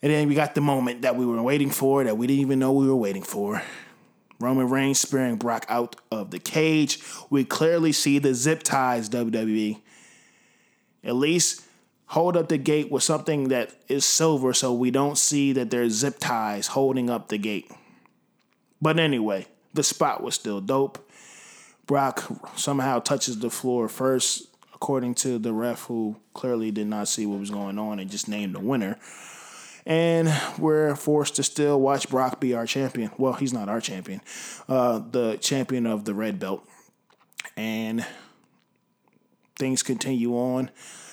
And 0.00 0.12
then 0.12 0.28
we 0.28 0.34
got 0.34 0.54
the 0.54 0.60
moment 0.60 1.02
that 1.02 1.16
we 1.16 1.26
were 1.26 1.42
waiting 1.42 1.70
for 1.70 2.04
that 2.04 2.16
we 2.16 2.26
didn't 2.26 2.42
even 2.42 2.58
know 2.60 2.72
we 2.72 2.86
were 2.86 2.94
waiting 2.94 3.22
for. 3.22 3.62
Roman 4.38 4.68
Reigns 4.68 5.00
spearing 5.00 5.36
Brock 5.36 5.66
out 5.68 5.96
of 6.12 6.30
the 6.30 6.38
cage. 6.38 7.00
We 7.30 7.44
clearly 7.44 7.92
see 7.92 8.18
the 8.18 8.34
zip 8.34 8.62
ties, 8.62 9.08
WWE. 9.08 9.80
At 11.02 11.16
least 11.16 11.62
hold 12.06 12.36
up 12.36 12.48
the 12.48 12.58
gate 12.58 12.92
with 12.92 13.02
something 13.02 13.48
that 13.48 13.72
is 13.88 14.04
silver 14.04 14.52
so 14.52 14.72
we 14.72 14.90
don't 14.90 15.18
see 15.18 15.52
that 15.54 15.70
there's 15.70 15.94
zip 15.94 16.18
ties 16.20 16.68
holding 16.68 17.10
up 17.10 17.28
the 17.28 17.38
gate. 17.38 17.70
But 18.80 19.00
anyway, 19.00 19.46
the 19.74 19.82
spot 19.82 20.22
was 20.22 20.34
still 20.34 20.60
dope. 20.60 21.05
Brock 21.86 22.24
somehow 22.56 22.98
touches 22.98 23.38
the 23.38 23.50
floor 23.50 23.88
first, 23.88 24.48
according 24.74 25.14
to 25.16 25.38
the 25.38 25.52
ref, 25.52 25.84
who 25.84 26.16
clearly 26.34 26.70
did 26.70 26.86
not 26.86 27.08
see 27.08 27.26
what 27.26 27.40
was 27.40 27.50
going 27.50 27.78
on 27.78 27.98
and 27.98 28.10
just 28.10 28.28
named 28.28 28.54
the 28.54 28.60
winner. 28.60 28.98
And 29.84 30.34
we're 30.58 30.96
forced 30.96 31.36
to 31.36 31.44
still 31.44 31.80
watch 31.80 32.08
Brock 32.08 32.40
be 32.40 32.54
our 32.54 32.66
champion. 32.66 33.12
Well, 33.18 33.34
he's 33.34 33.52
not 33.52 33.68
our 33.68 33.80
champion, 33.80 34.20
uh, 34.68 35.00
the 35.10 35.36
champion 35.36 35.86
of 35.86 36.04
the 36.04 36.14
red 36.14 36.40
belt. 36.40 36.66
And 37.56 38.04
things 39.56 39.82
continue 39.82 40.34
on 40.34 40.70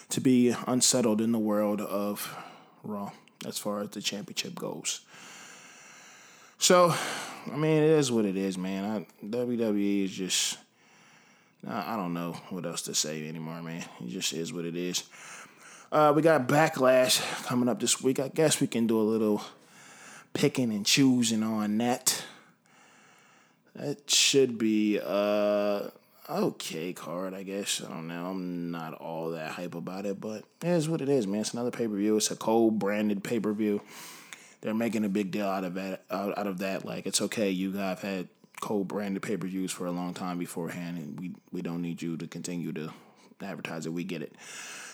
to 0.09 0.21
be 0.21 0.55
unsettled 0.67 1.21
in 1.21 1.31
the 1.31 1.39
world 1.39 1.81
of 1.81 2.35
Raw 2.83 3.11
as 3.45 3.57
far 3.57 3.81
as 3.81 3.89
the 3.89 4.01
championship 4.01 4.55
goes. 4.55 5.01
So, 6.57 6.93
I 7.51 7.55
mean, 7.57 7.83
it 7.83 7.89
is 7.89 8.11
what 8.11 8.25
it 8.25 8.37
is, 8.37 8.57
man. 8.57 8.85
I, 8.85 9.25
WWE 9.25 10.05
is 10.05 10.11
just, 10.11 10.57
I, 11.67 11.95
don't 11.95 12.13
know 12.13 12.33
what 12.49 12.65
else 12.65 12.81
to 12.83 12.95
say 12.95 13.27
anymore, 13.27 13.61
man. 13.61 13.85
It 14.01 14.09
just 14.09 14.33
is 14.33 14.51
what 14.51 14.65
it 14.65 14.75
is. 14.75 15.03
Uh, 15.91 16.11
we 16.15 16.21
got 16.21 16.47
Backlash 16.47 17.21
coming 17.45 17.69
up 17.69 17.79
this 17.79 18.01
week. 18.01 18.19
I 18.19 18.27
guess 18.27 18.59
we 18.59 18.67
can 18.67 18.87
do 18.87 18.99
a 18.99 19.03
little 19.03 19.41
picking 20.33 20.71
and 20.73 20.85
choosing 20.85 21.43
on 21.43 21.77
that. 21.77 22.23
That 23.75 24.09
should 24.09 24.57
be 24.57 24.99
uh 25.03 25.89
okay 26.29 26.93
card, 26.93 27.33
I 27.33 27.43
guess. 27.43 27.81
I 27.83 27.93
don't 27.93 28.07
know. 28.07 28.27
I'm 28.27 28.71
not 28.71 28.93
all 28.93 29.31
that 29.31 29.51
hype 29.51 29.75
about 29.75 30.05
it, 30.05 30.19
but 30.19 30.43
it 30.61 30.67
is 30.69 30.89
what 30.89 31.01
it 31.01 31.09
is, 31.09 31.27
man. 31.27 31.41
It's 31.41 31.53
another 31.53 31.71
pay 31.71 31.87
per 31.87 31.95
view. 31.95 32.17
It's 32.17 32.31
a 32.31 32.35
co-branded 32.35 33.23
pay 33.23 33.39
per 33.39 33.53
view. 33.53 33.81
They're 34.61 34.73
making 34.73 35.05
a 35.05 35.09
big 35.09 35.31
deal 35.31 35.47
out 35.47 35.63
of 35.63 35.73
that. 35.75 36.03
Out, 36.09 36.37
out 36.37 36.47
of 36.47 36.59
that, 36.59 36.85
like 36.85 37.05
it's 37.05 37.21
okay. 37.21 37.49
You 37.49 37.71
guys 37.71 37.99
had 37.99 38.27
co-branded 38.63 39.21
pay 39.21 39.35
per 39.35 39.45
views 39.45 39.73
for 39.73 39.85
a 39.85 39.91
long 39.91 40.13
time 40.13 40.39
beforehand, 40.39 40.97
and 40.97 41.19
we 41.19 41.33
we 41.51 41.61
don't 41.61 41.81
need 41.81 42.01
you 42.01 42.15
to 42.15 42.27
continue 42.27 42.71
to 42.71 42.93
advertise 43.41 43.85
it. 43.85 43.91
We 43.91 44.05
get 44.05 44.21
it. 44.21 44.33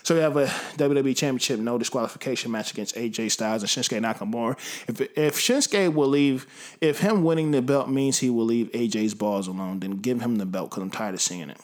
So 0.02 0.16
we 0.16 0.22
have 0.22 0.36
a 0.36 0.46
WWE 0.76 1.16
Championship 1.16 1.60
no 1.60 1.78
disqualification 1.78 2.50
match 2.50 2.72
against 2.72 2.96
AJ 2.96 3.30
Styles 3.30 3.62
and 3.62 3.70
Shinsuke 3.70 4.00
Nakamura. 4.00 4.56
If 4.88 5.00
if 5.16 5.36
Shinsuke 5.36 5.94
will 5.94 6.08
leave, 6.08 6.46
if 6.80 6.98
him 6.98 7.22
winning 7.22 7.52
the 7.52 7.62
belt 7.62 7.88
means 7.88 8.18
he 8.18 8.28
will 8.28 8.46
leave 8.46 8.72
AJ's 8.72 9.14
balls 9.14 9.46
alone, 9.46 9.78
then 9.78 9.92
give 9.98 10.20
him 10.20 10.36
the 10.36 10.46
belt 10.46 10.70
because 10.70 10.82
I'm 10.82 10.90
tired 10.90 11.14
of 11.14 11.20
seeing 11.20 11.48
it. 11.48 11.58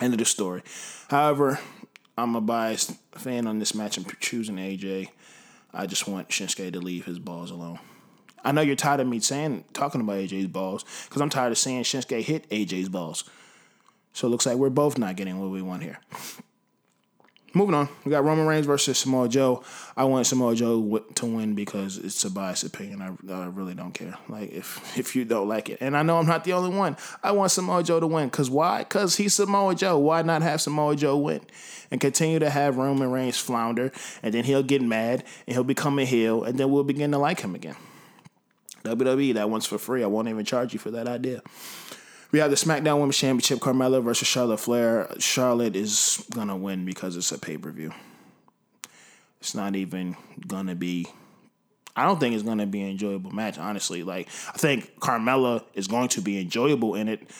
End 0.00 0.14
of 0.14 0.18
the 0.18 0.24
story. 0.24 0.62
However, 1.08 1.60
I'm 2.16 2.34
a 2.36 2.40
biased 2.40 2.92
fan 3.12 3.46
on 3.46 3.58
this 3.58 3.74
match. 3.74 3.98
I'm 3.98 4.06
choosing 4.18 4.56
AJ. 4.56 5.08
I 5.74 5.84
just 5.84 6.08
want 6.08 6.30
Shinsuke 6.30 6.72
to 6.72 6.80
leave 6.80 7.04
his 7.04 7.18
balls 7.18 7.50
alone. 7.50 7.80
I 8.46 8.52
know 8.52 8.60
you're 8.60 8.76
tired 8.76 9.00
of 9.00 9.08
me 9.08 9.18
saying 9.18 9.64
talking 9.72 10.00
about 10.00 10.18
AJ's 10.18 10.46
balls 10.46 10.84
because 11.04 11.20
I'm 11.20 11.30
tired 11.30 11.50
of 11.50 11.58
seeing 11.58 11.82
Shinsuke 11.82 12.22
hit 12.22 12.48
AJ's 12.48 12.88
balls. 12.88 13.24
So 14.12 14.28
it 14.28 14.30
looks 14.30 14.46
like 14.46 14.56
we're 14.56 14.70
both 14.70 14.96
not 14.98 15.16
getting 15.16 15.38
what 15.40 15.50
we 15.50 15.60
want 15.60 15.82
here. 15.82 15.98
Moving 17.54 17.74
on, 17.74 17.88
we 18.04 18.10
got 18.10 18.22
Roman 18.22 18.46
Reigns 18.46 18.66
versus 18.66 18.98
Samoa 18.98 19.28
Joe. 19.28 19.64
I 19.96 20.04
want 20.04 20.26
Samoa 20.26 20.54
Joe 20.54 21.02
to 21.14 21.26
win 21.26 21.54
because 21.54 21.98
it's 21.98 22.22
a 22.24 22.30
biased 22.30 22.64
opinion. 22.64 23.02
I, 23.02 23.32
I 23.32 23.46
really 23.46 23.74
don't 23.74 23.92
care. 23.92 24.14
Like 24.28 24.52
if 24.52 24.96
if 24.98 25.16
you 25.16 25.24
don't 25.24 25.48
like 25.48 25.68
it, 25.68 25.78
and 25.80 25.96
I 25.96 26.02
know 26.02 26.18
I'm 26.18 26.26
not 26.26 26.44
the 26.44 26.52
only 26.52 26.76
one. 26.76 26.96
I 27.24 27.32
want 27.32 27.50
Samoa 27.50 27.82
Joe 27.82 27.98
to 27.98 28.06
win. 28.06 28.30
Cause 28.30 28.48
why? 28.48 28.84
Cause 28.84 29.16
he's 29.16 29.34
Samoa 29.34 29.74
Joe. 29.74 29.98
Why 29.98 30.22
not 30.22 30.42
have 30.42 30.60
Samoa 30.60 30.94
Joe 30.94 31.16
win 31.16 31.40
and 31.90 32.00
continue 32.00 32.38
to 32.38 32.50
have 32.50 32.76
Roman 32.76 33.10
Reigns 33.10 33.38
flounder, 33.38 33.90
and 34.22 34.32
then 34.32 34.44
he'll 34.44 34.62
get 34.62 34.82
mad 34.82 35.24
and 35.46 35.54
he'll 35.54 35.64
become 35.64 35.98
a 35.98 36.04
heel, 36.04 36.44
and 36.44 36.60
then 36.60 36.70
we'll 36.70 36.84
begin 36.84 37.10
to 37.10 37.18
like 37.18 37.40
him 37.40 37.56
again. 37.56 37.76
WWE, 38.86 39.34
that 39.34 39.50
one's 39.50 39.66
for 39.66 39.78
free. 39.78 40.02
I 40.02 40.06
won't 40.06 40.28
even 40.28 40.44
charge 40.44 40.72
you 40.72 40.78
for 40.78 40.90
that 40.92 41.08
idea. 41.08 41.42
We 42.32 42.40
have 42.40 42.50
the 42.50 42.56
SmackDown 42.56 42.98
Women's 42.98 43.18
Championship, 43.18 43.60
Carmella 43.60 44.02
versus 44.02 44.26
Charlotte 44.26 44.58
Flair. 44.58 45.08
Charlotte 45.18 45.76
is 45.76 46.24
gonna 46.34 46.56
win 46.56 46.84
because 46.84 47.16
it's 47.16 47.32
a 47.32 47.38
pay 47.38 47.56
per 47.56 47.70
view. 47.70 47.92
It's 49.40 49.54
not 49.54 49.76
even 49.76 50.16
gonna 50.46 50.74
be. 50.74 51.06
I 51.94 52.04
don't 52.04 52.18
think 52.18 52.34
it's 52.34 52.42
gonna 52.42 52.66
be 52.66 52.82
an 52.82 52.90
enjoyable 52.90 53.30
match. 53.30 53.58
Honestly, 53.58 54.02
like 54.02 54.28
I 54.48 54.58
think 54.58 54.98
Carmella 54.98 55.64
is 55.74 55.86
going 55.86 56.08
to 56.08 56.20
be 56.20 56.40
enjoyable 56.40 56.94
in 56.94 57.08
it 57.08 57.30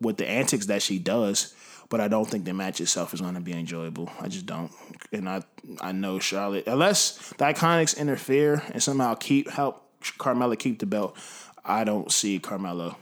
with 0.00 0.16
the 0.16 0.28
antics 0.28 0.66
that 0.66 0.82
she 0.82 0.98
does, 0.98 1.54
but 1.88 2.00
I 2.00 2.08
don't 2.08 2.28
think 2.28 2.46
the 2.46 2.54
match 2.54 2.80
itself 2.80 3.12
is 3.12 3.20
gonna 3.20 3.40
be 3.40 3.52
enjoyable. 3.52 4.10
I 4.18 4.28
just 4.28 4.46
don't, 4.46 4.72
and 5.12 5.28
I 5.28 5.42
I 5.80 5.92
know 5.92 6.18
Charlotte 6.18 6.66
unless 6.66 7.18
the 7.36 7.44
Iconics 7.44 7.96
interfere 7.98 8.62
and 8.72 8.82
somehow 8.82 9.14
keep 9.14 9.50
help 9.50 9.89
Carmella 10.00 10.58
keep 10.58 10.78
the 10.78 10.86
belt. 10.86 11.16
I 11.64 11.84
don't 11.84 12.10
see 12.10 12.38
Carmella 12.38 12.96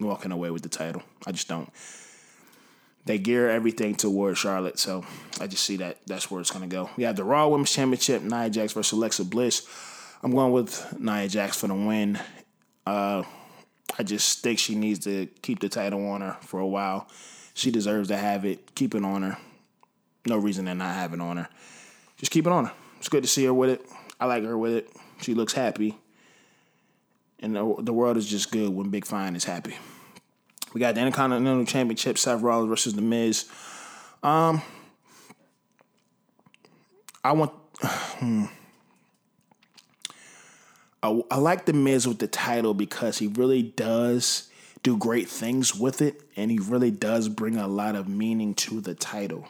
walking 0.00 0.32
away 0.32 0.50
with 0.50 0.62
the 0.62 0.68
title. 0.68 1.02
I 1.26 1.32
just 1.32 1.48
don't. 1.48 1.70
They 3.04 3.18
gear 3.18 3.50
everything 3.50 3.96
toward 3.96 4.38
Charlotte, 4.38 4.78
so 4.78 5.04
I 5.40 5.48
just 5.48 5.64
see 5.64 5.76
that 5.78 5.98
that's 6.06 6.30
where 6.30 6.40
it's 6.40 6.50
gonna 6.50 6.68
go. 6.68 6.88
We 6.96 7.04
have 7.04 7.16
the 7.16 7.24
Raw 7.24 7.48
Women's 7.48 7.72
Championship, 7.72 8.22
Nia 8.22 8.48
Jax 8.48 8.72
versus 8.72 8.92
Alexa 8.92 9.24
Bliss. 9.24 9.66
I'm 10.22 10.30
going 10.30 10.52
with 10.52 10.98
Nia 11.00 11.26
Jax 11.28 11.58
for 11.58 11.66
the 11.66 11.74
win. 11.74 12.18
Uh, 12.86 13.24
I 13.98 14.02
just 14.04 14.40
think 14.40 14.58
she 14.58 14.76
needs 14.76 15.00
to 15.00 15.26
keep 15.42 15.60
the 15.60 15.68
title 15.68 16.08
on 16.10 16.20
her 16.20 16.36
for 16.42 16.60
a 16.60 16.66
while. 16.66 17.08
She 17.54 17.70
deserves 17.70 18.08
to 18.08 18.16
have 18.16 18.44
it. 18.44 18.74
Keep 18.74 18.94
it 18.94 19.04
on 19.04 19.22
her. 19.22 19.36
No 20.26 20.38
reason 20.38 20.66
to 20.66 20.74
not 20.74 20.94
have 20.94 21.12
it 21.12 21.20
on 21.20 21.36
her. 21.36 21.48
Just 22.16 22.30
keep 22.30 22.46
it 22.46 22.52
on 22.52 22.66
her. 22.66 22.72
It's 22.98 23.08
good 23.08 23.24
to 23.24 23.28
see 23.28 23.44
her 23.44 23.52
with 23.52 23.70
it. 23.70 23.84
I 24.20 24.26
like 24.26 24.44
her 24.44 24.56
with 24.56 24.74
it. 24.74 24.90
She 25.22 25.34
looks 25.34 25.52
happy. 25.52 25.96
And 27.40 27.56
the, 27.56 27.74
the 27.78 27.92
world 27.92 28.16
is 28.16 28.26
just 28.26 28.52
good 28.52 28.70
when 28.70 28.90
Big 28.90 29.04
Fine 29.04 29.34
is 29.34 29.44
happy. 29.44 29.76
We 30.72 30.80
got 30.80 30.94
the 30.94 31.00
Intercontinental 31.00 31.64
Championship, 31.64 32.18
Seth 32.18 32.40
Rollins 32.40 32.68
versus 32.68 32.94
The 32.94 33.02
Miz. 33.02 33.48
Um, 34.22 34.62
I 37.24 37.32
want. 37.32 37.52
Hmm. 37.82 38.44
I, 41.04 41.20
I 41.32 41.38
like 41.38 41.66
The 41.66 41.72
Miz 41.72 42.06
with 42.06 42.20
the 42.20 42.28
title 42.28 42.74
because 42.74 43.18
he 43.18 43.26
really 43.26 43.62
does 43.62 44.48
do 44.84 44.96
great 44.96 45.28
things 45.28 45.74
with 45.74 46.00
it, 46.00 46.20
and 46.36 46.50
he 46.50 46.58
really 46.58 46.92
does 46.92 47.28
bring 47.28 47.56
a 47.56 47.66
lot 47.66 47.96
of 47.96 48.08
meaning 48.08 48.54
to 48.54 48.80
the 48.80 48.94
title. 48.94 49.48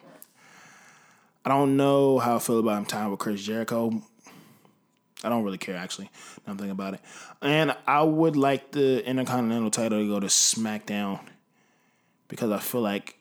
I 1.44 1.50
don't 1.50 1.76
know 1.76 2.18
how 2.20 2.36
I 2.36 2.38
feel 2.38 2.58
about 2.58 2.78
him 2.78 2.84
tying 2.86 3.10
with 3.10 3.20
Chris 3.20 3.42
Jericho. 3.42 4.02
I 5.24 5.28
don't 5.28 5.44
really 5.44 5.58
care 5.58 5.76
actually. 5.76 6.10
I'm 6.46 6.56
thinking 6.56 6.72
about 6.72 6.94
it, 6.94 7.00
and 7.40 7.74
I 7.86 8.02
would 8.02 8.36
like 8.36 8.72
the 8.72 9.06
Intercontinental 9.06 9.70
title 9.70 9.98
to 9.98 10.08
go 10.08 10.20
to 10.20 10.26
SmackDown 10.26 11.20
because 12.28 12.50
I 12.50 12.58
feel 12.58 12.80
like 12.80 13.18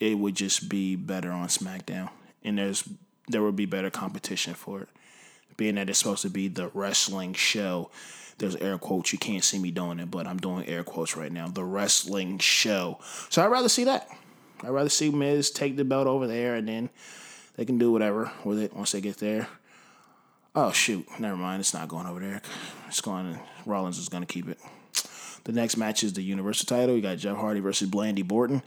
it 0.00 0.18
would 0.18 0.34
just 0.34 0.68
be 0.68 0.96
better 0.96 1.30
on 1.30 1.48
SmackDown, 1.48 2.10
and 2.44 2.58
there's 2.58 2.88
there 3.28 3.42
would 3.42 3.56
be 3.56 3.66
better 3.66 3.90
competition 3.90 4.54
for 4.54 4.82
it. 4.82 4.88
Being 5.56 5.74
that 5.74 5.90
it's 5.90 5.98
supposed 5.98 6.22
to 6.22 6.30
be 6.30 6.48
the 6.48 6.68
wrestling 6.68 7.34
show, 7.34 7.90
there's 8.38 8.56
air 8.56 8.78
quotes. 8.78 9.12
You 9.12 9.18
can't 9.18 9.44
see 9.44 9.58
me 9.58 9.70
doing 9.70 9.98
it, 9.98 10.10
but 10.10 10.26
I'm 10.26 10.38
doing 10.38 10.66
air 10.66 10.84
quotes 10.84 11.16
right 11.16 11.32
now. 11.32 11.48
The 11.48 11.64
wrestling 11.64 12.38
show. 12.38 13.00
So 13.28 13.42
I'd 13.42 13.50
rather 13.50 13.68
see 13.68 13.84
that. 13.84 14.08
I'd 14.62 14.70
rather 14.70 14.88
see 14.88 15.10
Miz 15.10 15.50
take 15.50 15.76
the 15.76 15.84
belt 15.84 16.06
over 16.06 16.26
there, 16.26 16.54
and 16.54 16.68
then 16.68 16.90
they 17.56 17.64
can 17.64 17.78
do 17.78 17.90
whatever 17.90 18.30
with 18.44 18.60
it 18.60 18.74
once 18.74 18.92
they 18.92 19.00
get 19.00 19.18
there. 19.18 19.48
Oh 20.54 20.72
shoot, 20.72 21.06
never 21.18 21.36
mind. 21.36 21.60
It's 21.60 21.74
not 21.74 21.88
going 21.88 22.06
over 22.06 22.20
there. 22.20 22.42
It's 22.86 23.00
going. 23.00 23.38
Rollins 23.66 23.98
is 23.98 24.08
going 24.08 24.24
to 24.24 24.32
keep 24.32 24.48
it. 24.48 24.58
The 25.44 25.52
next 25.52 25.76
match 25.76 26.02
is 26.02 26.12
the 26.12 26.22
Universal 26.22 26.66
title. 26.66 26.94
You 26.94 27.02
got 27.02 27.18
Jeff 27.18 27.36
Hardy 27.36 27.60
versus 27.60 27.88
Blandy 27.88 28.22
Borton. 28.22 28.62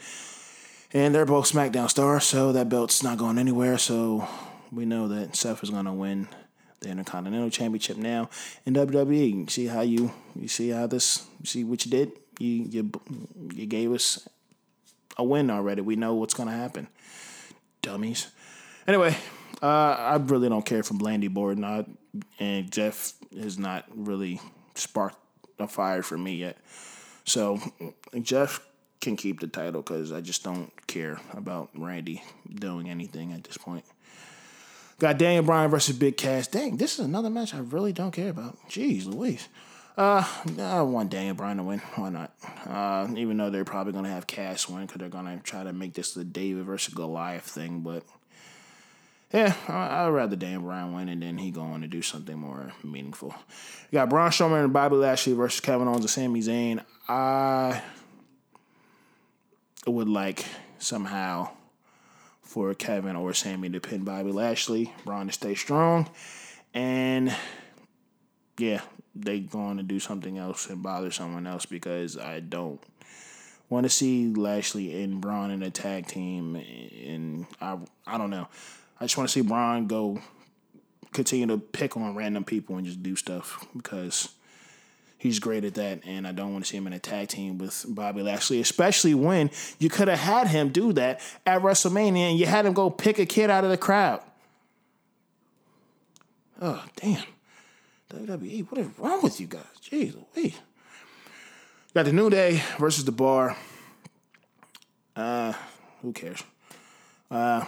And 0.93 1.15
they're 1.15 1.25
both 1.25 1.51
SmackDown 1.51 1.89
stars, 1.89 2.25
so 2.25 2.51
that 2.51 2.69
belt's 2.69 3.01
not 3.01 3.17
going 3.17 3.37
anywhere. 3.37 3.77
So 3.77 4.27
we 4.71 4.85
know 4.85 5.07
that 5.07 5.35
Seth 5.35 5.63
is 5.63 5.69
going 5.69 5.85
to 5.85 5.93
win 5.93 6.27
the 6.81 6.89
Intercontinental 6.89 7.49
Championship 7.49 7.97
now 7.97 8.29
in 8.65 8.73
WWE. 8.73 9.49
See 9.49 9.67
how 9.67 9.81
you 9.81 10.11
you 10.35 10.47
see 10.47 10.69
how 10.69 10.87
this 10.87 11.27
see 11.43 11.63
what 11.63 11.85
you 11.85 11.91
did. 11.91 12.11
You 12.39 12.65
you 12.69 12.91
you 13.53 13.65
gave 13.67 13.91
us 13.91 14.27
a 15.17 15.23
win 15.23 15.49
already. 15.49 15.81
We 15.81 15.95
know 15.95 16.15
what's 16.15 16.33
going 16.33 16.49
to 16.49 16.55
happen. 16.55 16.87
Dummies. 17.81 18.27
Anyway, 18.87 19.15
uh, 19.61 19.65
I 19.65 20.15
really 20.17 20.49
don't 20.49 20.65
care 20.65 20.83
for 20.83 20.95
Blandy 20.95 21.27
Borton. 21.27 21.63
I, 21.63 21.85
and 22.39 22.71
Jeff 22.71 23.13
has 23.39 23.57
not 23.59 23.85
really 23.95 24.39
sparked 24.75 25.17
a 25.59 25.67
fire 25.67 26.01
for 26.01 26.17
me 26.17 26.35
yet. 26.35 26.57
So 27.25 27.59
Jeff 28.21 28.59
can 28.99 29.15
keep 29.15 29.39
the 29.39 29.47
title 29.47 29.81
because 29.81 30.11
I 30.11 30.21
just 30.21 30.43
don't 30.43 30.71
care 30.87 31.19
about 31.33 31.69
Randy 31.75 32.23
doing 32.53 32.89
anything 32.89 33.33
at 33.33 33.43
this 33.43 33.57
point. 33.57 33.85
Got 34.99 35.17
Daniel 35.17 35.43
Bryan 35.43 35.71
versus 35.71 35.97
Big 35.97 36.17
Cass. 36.17 36.47
Dang, 36.47 36.77
this 36.77 36.99
is 36.99 37.05
another 37.05 37.29
match 37.29 37.55
I 37.55 37.59
really 37.59 37.91
don't 37.91 38.11
care 38.11 38.29
about. 38.29 38.57
Jeez 38.69 39.05
Louise. 39.05 39.47
Uh, 39.97 40.23
I 40.59 40.81
want 40.83 41.09
Daniel 41.09 41.35
Bryan 41.35 41.57
to 41.57 41.63
win. 41.63 41.79
Why 41.95 42.09
not? 42.09 42.31
Uh, 42.65 43.07
even 43.17 43.37
though 43.37 43.49
they're 43.49 43.65
probably 43.65 43.93
gonna 43.93 44.09
have 44.09 44.27
Cass 44.27 44.69
win 44.69 44.85
because 44.85 44.99
they're 44.99 45.09
gonna 45.09 45.39
try 45.43 45.63
to 45.63 45.73
make 45.73 45.93
this 45.93 46.13
the 46.13 46.23
David 46.23 46.65
versus 46.65 46.93
Goliath 46.93 47.43
thing, 47.43 47.81
but 47.81 48.03
yeah, 49.33 49.53
I, 49.67 50.05
would 50.05 50.15
rather 50.15 50.35
Daniel 50.35 50.61
Bryan 50.61 50.93
win 50.93 51.09
and 51.09 51.21
then 51.21 51.37
he 51.37 51.51
go 51.51 51.61
on 51.61 51.81
to 51.81 51.87
do 51.87 52.01
something 52.01 52.37
more 52.37 52.71
meaningful. 52.83 53.33
You 53.89 53.97
got 53.97 54.09
Braun 54.09 54.31
Strowman 54.31 54.65
and 54.65 54.73
Bobby 54.73 54.97
Lashley 54.97 55.33
versus 55.33 55.61
Kevin 55.61 55.87
Owens 55.87 56.01
and 56.01 56.09
Sami 56.09 56.41
Zayn. 56.41 56.83
I 57.07 57.81
would 59.87 60.09
like 60.09 60.45
somehow 60.79 61.49
for 62.41 62.73
Kevin 62.73 63.15
or 63.15 63.33
Sami 63.33 63.69
to 63.69 63.79
pin 63.79 64.03
Bobby 64.03 64.31
Lashley, 64.31 64.93
Braun 65.05 65.27
to 65.27 65.33
stay 65.33 65.55
strong, 65.55 66.09
and 66.73 67.33
yeah, 68.57 68.81
they 69.15 69.39
going 69.39 69.77
to 69.77 69.83
do 69.83 69.99
something 69.99 70.37
else 70.37 70.69
and 70.69 70.83
bother 70.83 71.11
someone 71.11 71.47
else 71.47 71.65
because 71.65 72.17
I 72.17 72.41
don't 72.41 72.81
want 73.69 73.85
to 73.85 73.89
see 73.89 74.27
Lashley 74.33 75.01
and 75.01 75.21
Braun 75.21 75.51
in 75.51 75.63
a 75.63 75.71
tag 75.71 76.07
team, 76.07 76.55
and 76.55 77.45
I 77.61 77.77
I 78.05 78.17
don't 78.17 78.29
know. 78.29 78.49
I 79.01 79.05
just 79.05 79.17
want 79.17 79.27
to 79.27 79.33
see 79.33 79.41
Braun 79.41 79.87
go 79.87 80.21
continue 81.11 81.47
to 81.47 81.57
pick 81.57 81.97
on 81.97 82.15
random 82.15 82.43
people 82.43 82.77
and 82.77 82.85
just 82.85 83.01
do 83.01 83.15
stuff 83.15 83.65
because 83.75 84.29
he's 85.17 85.39
great 85.39 85.65
at 85.65 85.73
that, 85.73 86.01
and 86.05 86.27
I 86.27 86.31
don't 86.31 86.53
want 86.53 86.65
to 86.65 86.69
see 86.69 86.77
him 86.77 86.85
in 86.85 86.93
a 86.93 86.99
tag 86.99 87.29
team 87.29 87.57
with 87.57 87.83
Bobby 87.89 88.21
Lashley, 88.21 88.61
especially 88.61 89.15
when 89.15 89.49
you 89.79 89.89
could 89.89 90.07
have 90.07 90.19
had 90.19 90.49
him 90.49 90.69
do 90.69 90.93
that 90.93 91.19
at 91.47 91.63
WrestleMania 91.63 92.29
and 92.29 92.37
you 92.37 92.45
had 92.45 92.67
him 92.67 92.73
go 92.73 92.91
pick 92.91 93.17
a 93.17 93.25
kid 93.25 93.49
out 93.49 93.63
of 93.63 93.71
the 93.71 93.77
crowd. 93.77 94.21
Oh, 96.61 96.85
damn. 96.95 97.23
WWE, 98.13 98.69
what 98.69 98.81
is 98.81 98.87
wrong 98.99 99.23
with 99.23 99.41
you 99.41 99.47
guys? 99.47 99.63
Jeez 99.81 100.15
Louise. 100.35 100.59
Got 101.95 102.05
the 102.05 102.13
New 102.13 102.29
Day 102.29 102.61
versus 102.77 103.03
the 103.03 103.11
Bar. 103.11 103.57
Uh, 105.15 105.53
who 106.03 106.13
cares? 106.13 106.43
Uh, 107.31 107.65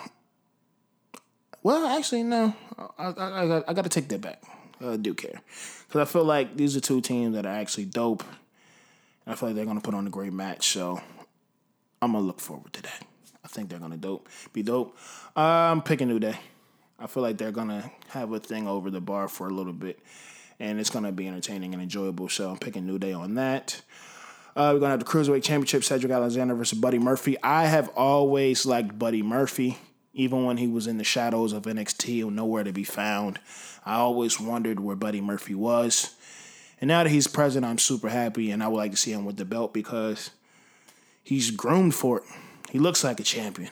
well, 1.64 1.97
actually, 1.97 2.24
no. 2.24 2.53
I, 2.97 3.05
I, 3.05 3.28
I, 3.28 3.64
I 3.70 3.74
got 3.74 3.84
to 3.84 3.89
take 3.89 4.09
that 4.09 4.22
back. 4.22 4.43
I 4.82 4.97
do 4.97 5.14
care 5.14 5.41
because 5.88 6.01
I 6.01 6.11
feel 6.11 6.26
like 6.26 6.57
these 6.57 6.76
are 6.76 6.82
two 6.82 7.01
teams 7.01 7.36
that 7.36 7.45
are 7.45 7.53
actually 7.53 7.86
dope. 7.86 8.24
I 9.26 9.36
feel 9.36 9.49
like 9.49 9.55
they're 9.55 9.66
gonna 9.66 9.82
put 9.82 9.93
on 9.93 10.05
a 10.05 10.09
great 10.09 10.34
match. 10.34 10.70
So 10.70 11.01
I'm 12.01 12.11
gonna 12.11 12.26
look 12.26 12.41
forward 12.41 12.74
to 12.74 12.82
that. 12.84 13.05
I 13.43 13.47
think 13.47 13.70
they're 13.70 13.80
gonna 13.80 13.97
dope 13.97 14.28
be 14.51 14.64
dope. 14.64 14.97
I'm 15.36 15.82
picking 15.82 16.07
New 16.07 16.20
Day. 16.20 16.36
I 16.99 17.07
feel 17.07 17.24
like 17.24 17.38
they're 17.38 17.51
gonna 17.51 17.91
have 18.09 18.32
a 18.32 18.39
thing 18.39 18.68
over 18.68 18.91
the 18.91 19.01
bar 19.01 19.28
for 19.28 19.47
a 19.47 19.51
little 19.51 19.74
bit, 19.74 19.99
and 20.59 20.80
it's 20.80 20.89
gonna 20.89 21.11
be 21.11 21.28
entertaining 21.28 21.74
and 21.74 21.82
enjoyable. 21.82 22.30
So 22.30 22.51
I'm 22.51 22.57
picking 22.57 22.86
New 22.86 22.99
Day 22.99 23.14
on 23.14 23.36
that. 23.36 23.82
Uh, 24.55 24.72
we're 24.74 24.80
gonna 24.80 24.91
have 24.91 24.99
the 24.99 25.05
cruiserweight 25.05 25.43
championship: 25.43 25.84
Cedric 25.84 26.11
Alexander 26.11 26.55
versus 26.55 26.78
Buddy 26.78 26.99
Murphy. 26.99 27.38
I 27.41 27.66
have 27.66 27.89
always 27.95 28.66
liked 28.66 28.99
Buddy 28.99 29.24
Murphy, 29.24 29.78
even 30.14 30.45
when 30.45 30.57
he 30.57 30.68
was 30.68 30.88
in 30.88 30.97
the 30.97 31.03
shadows 31.03 31.53
of 31.53 31.64
NXT 31.64 32.32
nowhere 32.32 32.64
to 32.64 32.72
be 32.72 32.84
found. 32.84 33.39
I 33.86 33.95
always 33.95 34.39
wondered 34.39 34.80
where 34.80 34.95
Buddy 34.95 35.22
Murphy 35.22 35.55
was. 35.55 36.16
And 36.80 36.88
now 36.88 37.03
that 37.03 37.09
he's 37.09 37.28
present, 37.28 37.66
I'm 37.66 37.80
super 37.80 38.09
happy, 38.09 38.51
and 38.51 38.61
I 38.61 38.68
would 38.68 38.78
like 38.78 38.91
to 38.91 38.97
see 38.97 39.11
him 39.11 39.26
with 39.26 39.38
the 39.38 39.45
belt 39.45 39.74
because 39.74 40.32
he's 41.24 41.49
groomed 41.49 41.95
for 41.95 42.20
it. 42.20 42.24
He 42.70 42.80
looks 42.80 43.03
like 43.03 43.20
a 43.20 43.24
champion. 43.24 43.72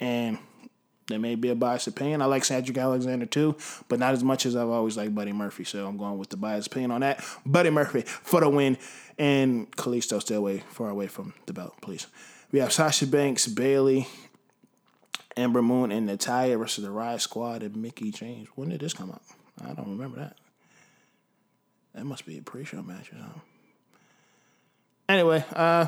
And 0.00 0.38
there 1.08 1.18
may 1.18 1.34
be 1.34 1.48
a 1.48 1.54
biased 1.54 1.86
opinion. 1.86 2.22
I 2.22 2.26
like 2.26 2.44
Cedric 2.44 2.76
Alexander 2.76 3.26
too, 3.26 3.56
but 3.88 3.98
not 3.98 4.12
as 4.12 4.22
much 4.22 4.46
as 4.46 4.54
I've 4.54 4.68
always 4.68 4.96
liked 4.96 5.14
Buddy 5.14 5.32
Murphy. 5.32 5.64
So 5.64 5.86
I'm 5.86 5.96
going 5.96 6.18
with 6.18 6.28
the 6.28 6.36
biased 6.36 6.68
opinion 6.68 6.90
on 6.90 7.00
that. 7.00 7.24
Buddy 7.46 7.70
Murphy 7.70 8.02
for 8.02 8.40
the 8.40 8.48
win. 8.48 8.76
And 9.18 9.70
Kalisto 9.72 10.20
stay 10.20 10.36
away, 10.36 10.62
far 10.68 10.90
away 10.90 11.06
from 11.08 11.34
the 11.46 11.52
belt, 11.52 11.74
please. 11.80 12.06
We 12.52 12.60
have 12.60 12.72
Sasha 12.72 13.06
Banks, 13.06 13.46
Bayley, 13.46 14.06
Ember 15.38 15.62
Moon 15.62 15.90
and 15.92 16.06
Natalya 16.06 16.58
versus 16.58 16.84
the 16.84 16.90
Riot 16.90 17.20
Squad 17.20 17.62
and 17.62 17.76
Mickie 17.76 18.10
James. 18.10 18.48
When 18.54 18.68
did 18.68 18.80
this 18.80 18.92
come 18.92 19.10
out? 19.10 19.22
I 19.64 19.74
don't 19.74 19.90
remember 19.90 20.18
that. 20.18 20.36
That 21.94 22.04
must 22.04 22.26
be 22.26 22.38
a 22.38 22.42
pre-show 22.42 22.82
match 22.82 23.12
or 23.12 23.18
something. 23.18 23.42
Anyway, 25.08 25.44
uh, 25.54 25.86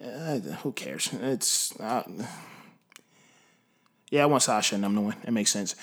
yeah, 0.00 0.38
who 0.38 0.72
cares? 0.72 1.10
It's 1.12 1.78
uh, 1.80 2.04
yeah, 4.10 4.22
I 4.22 4.26
want 4.26 4.42
Sasha 4.42 4.76
and 4.76 4.84
them 4.84 4.94
to 4.94 5.00
win. 5.00 5.16
It 5.24 5.32
makes 5.32 5.50
sense. 5.50 5.74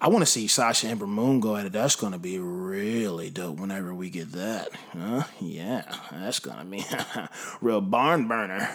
I 0.00 0.08
want 0.08 0.22
to 0.22 0.30
see 0.30 0.46
Sasha 0.46 0.86
and 0.86 0.92
Ember 0.92 1.06
Moon 1.06 1.40
go 1.40 1.56
at 1.56 1.66
it. 1.66 1.72
That's 1.72 1.96
gonna 1.96 2.18
be 2.18 2.38
really 2.38 3.30
dope. 3.30 3.58
Whenever 3.58 3.94
we 3.94 4.10
get 4.10 4.32
that, 4.32 4.68
huh? 4.92 5.24
Yeah, 5.40 5.82
that's 6.12 6.38
gonna 6.40 6.66
be 6.66 6.84
real 7.60 7.80
barn 7.80 8.28
burner. 8.28 8.68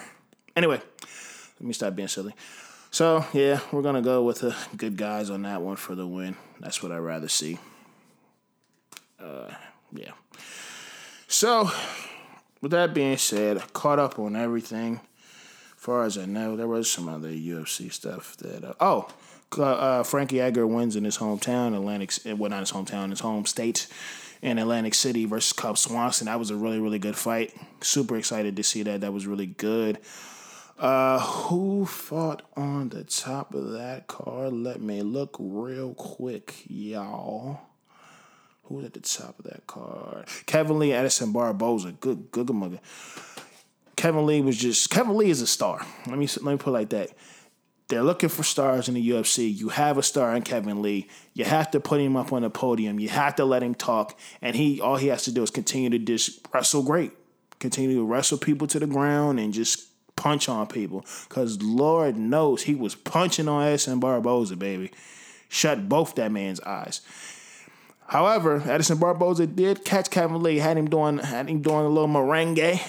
Anyway, 0.55 0.81
let 1.60 1.68
me 1.68 1.74
stop 1.74 1.95
being 1.95 2.08
silly. 2.08 2.34
So 2.91 3.26
yeah, 3.34 3.60
we're 3.72 3.82
gonna 3.82 4.01
go 4.01 4.24
with 4.24 4.39
the 4.39 4.56
good 4.78 4.97
guys 4.97 5.30
on 5.30 5.41
that 5.43 5.62
one 5.62 5.78
for 5.78 5.95
the 5.95 6.08
win. 6.08 6.36
That's 6.60 6.84
what 6.84 6.91
I'd 6.91 6.99
rather 6.99 7.28
see. 7.28 7.58
Uh, 9.20 9.51
yeah. 9.91 10.12
So, 11.28 11.72
with 12.62 12.72
that 12.72 12.93
being 12.93 13.18
said, 13.18 13.58
I 13.58 13.62
caught 13.74 13.99
up 13.99 14.20
on 14.20 14.36
everything. 14.36 14.99
As 15.76 15.84
far 15.84 16.04
as 16.04 16.18
I 16.18 16.26
know, 16.26 16.56
there 16.56 16.68
was 16.68 16.91
some 16.91 17.10
other 17.10 17.30
UFC 17.30 17.91
stuff 17.91 18.38
that. 18.38 18.64
Uh, 18.64 18.74
oh, 18.80 19.10
uh, 19.62 20.04
Frankie 20.04 20.41
Edgar 20.41 20.68
wins 20.68 20.95
in 20.95 21.04
his 21.04 21.18
hometown, 21.18 21.76
Atlantic. 21.76 22.12
Well, 22.38 22.49
not 22.49 22.60
his 22.60 22.72
hometown, 22.72 23.10
his 23.10 23.20
home 23.22 23.45
state, 23.45 23.88
in 24.41 24.60
Atlantic 24.60 24.93
City 24.93 25.26
versus 25.26 25.54
Cub 25.54 25.78
Swanson. 25.78 26.26
That 26.26 26.39
was 26.39 26.51
a 26.51 26.56
really, 26.56 26.80
really 26.80 26.99
good 26.99 27.16
fight. 27.16 27.54
Super 27.82 28.18
excited 28.18 28.56
to 28.58 28.64
see 28.64 28.84
that. 28.84 29.01
That 29.01 29.14
was 29.14 29.26
really 29.26 29.47
good. 29.47 29.99
Uh, 30.78 31.19
who 31.19 31.86
fought 31.86 32.41
on 32.55 32.89
the 32.89 33.03
top 33.03 33.53
of 33.53 33.71
that 33.71 34.07
card? 34.07 34.53
Let 34.53 34.82
me 34.82 35.01
look 35.01 35.38
real 35.39 35.93
quick, 35.93 36.63
y'all. 36.67 37.61
Who 38.63 38.76
was 38.76 38.86
at 38.86 38.93
the 38.93 38.99
top 39.01 39.39
of 39.39 39.45
that 39.45 39.67
card? 39.67 40.28
Kevin 40.45 40.80
Lee, 40.80 40.93
Edson 40.93 41.32
Barboza. 41.32 41.91
Good, 41.91 42.32
good, 42.32 42.47
good 42.47 42.55
mother. 42.55 42.80
Kevin 43.95 44.26
Lee 44.26 44.41
was 44.41 44.57
just 44.57 44.89
Kevin 44.89 45.15
Lee 45.15 45.30
is 45.30 45.41
a 45.41 45.47
star. 45.47 45.86
Let 46.07 46.17
me 46.17 46.28
let 46.41 46.51
me 46.51 46.57
put 46.57 46.71
it 46.71 46.74
like 46.74 46.89
that. 46.89 47.11
They're 47.88 48.03
looking 48.03 48.30
for 48.30 48.43
stars 48.43 48.88
in 48.88 48.95
the 48.95 49.09
UFC. 49.09 49.55
You 49.55 49.69
have 49.69 49.97
a 49.97 50.03
star 50.03 50.36
in 50.36 50.41
Kevin 50.41 50.82
Lee. 50.82 51.07
You 51.34 51.45
have 51.45 51.69
to 51.71 51.80
put 51.80 52.01
him 52.01 52.15
up 52.15 52.34
on 52.34 52.41
the 52.41 52.49
podium. 52.49 52.99
You 52.99 53.09
have 53.09 53.36
to 53.36 53.45
let 53.45 53.61
him 53.61 53.76
talk, 53.76 54.17
and 54.41 54.55
he 54.55 54.82
all 54.82 54.95
he 54.95 55.07
has 55.07 55.24
to 55.24 55.32
do 55.32 55.43
is 55.43 55.51
continue 55.51 55.89
to 55.91 55.99
just 55.99 56.47
wrestle 56.53 56.84
great, 56.84 57.11
continue 57.59 57.97
to 57.97 58.03
wrestle 58.03 58.38
people 58.38 58.67
to 58.67 58.80
the 58.80 58.88
ground, 58.88 59.39
and 59.39 59.53
just 59.53 59.92
punch 60.24 60.47
on 60.47 60.65
people. 60.67 61.05
Cause 61.28 61.61
Lord 61.61 62.15
knows 62.15 62.63
he 62.63 62.76
was 62.76 62.95
punching 62.95 63.49
on 63.49 63.67
Edson 63.67 63.99
Barboza, 63.99 64.55
baby. 64.55 64.89
Shut 65.49 65.89
both 65.89 66.15
that 66.15 66.32
man's 66.32 66.61
eyes. 66.61 67.01
However, 68.07 68.63
Edson 68.65 68.99
Barboza 68.99 69.47
did 69.47 69.84
catch 69.84 70.09
Kevin 70.09 70.41
Lee, 70.41 70.59
had 70.59 70.78
him 70.78 70.89
doing 70.89 71.17
had 71.17 71.49
him 71.49 71.61
doing 71.61 71.86
a 71.86 71.89
little 71.89 72.07
merengue. 72.07 72.80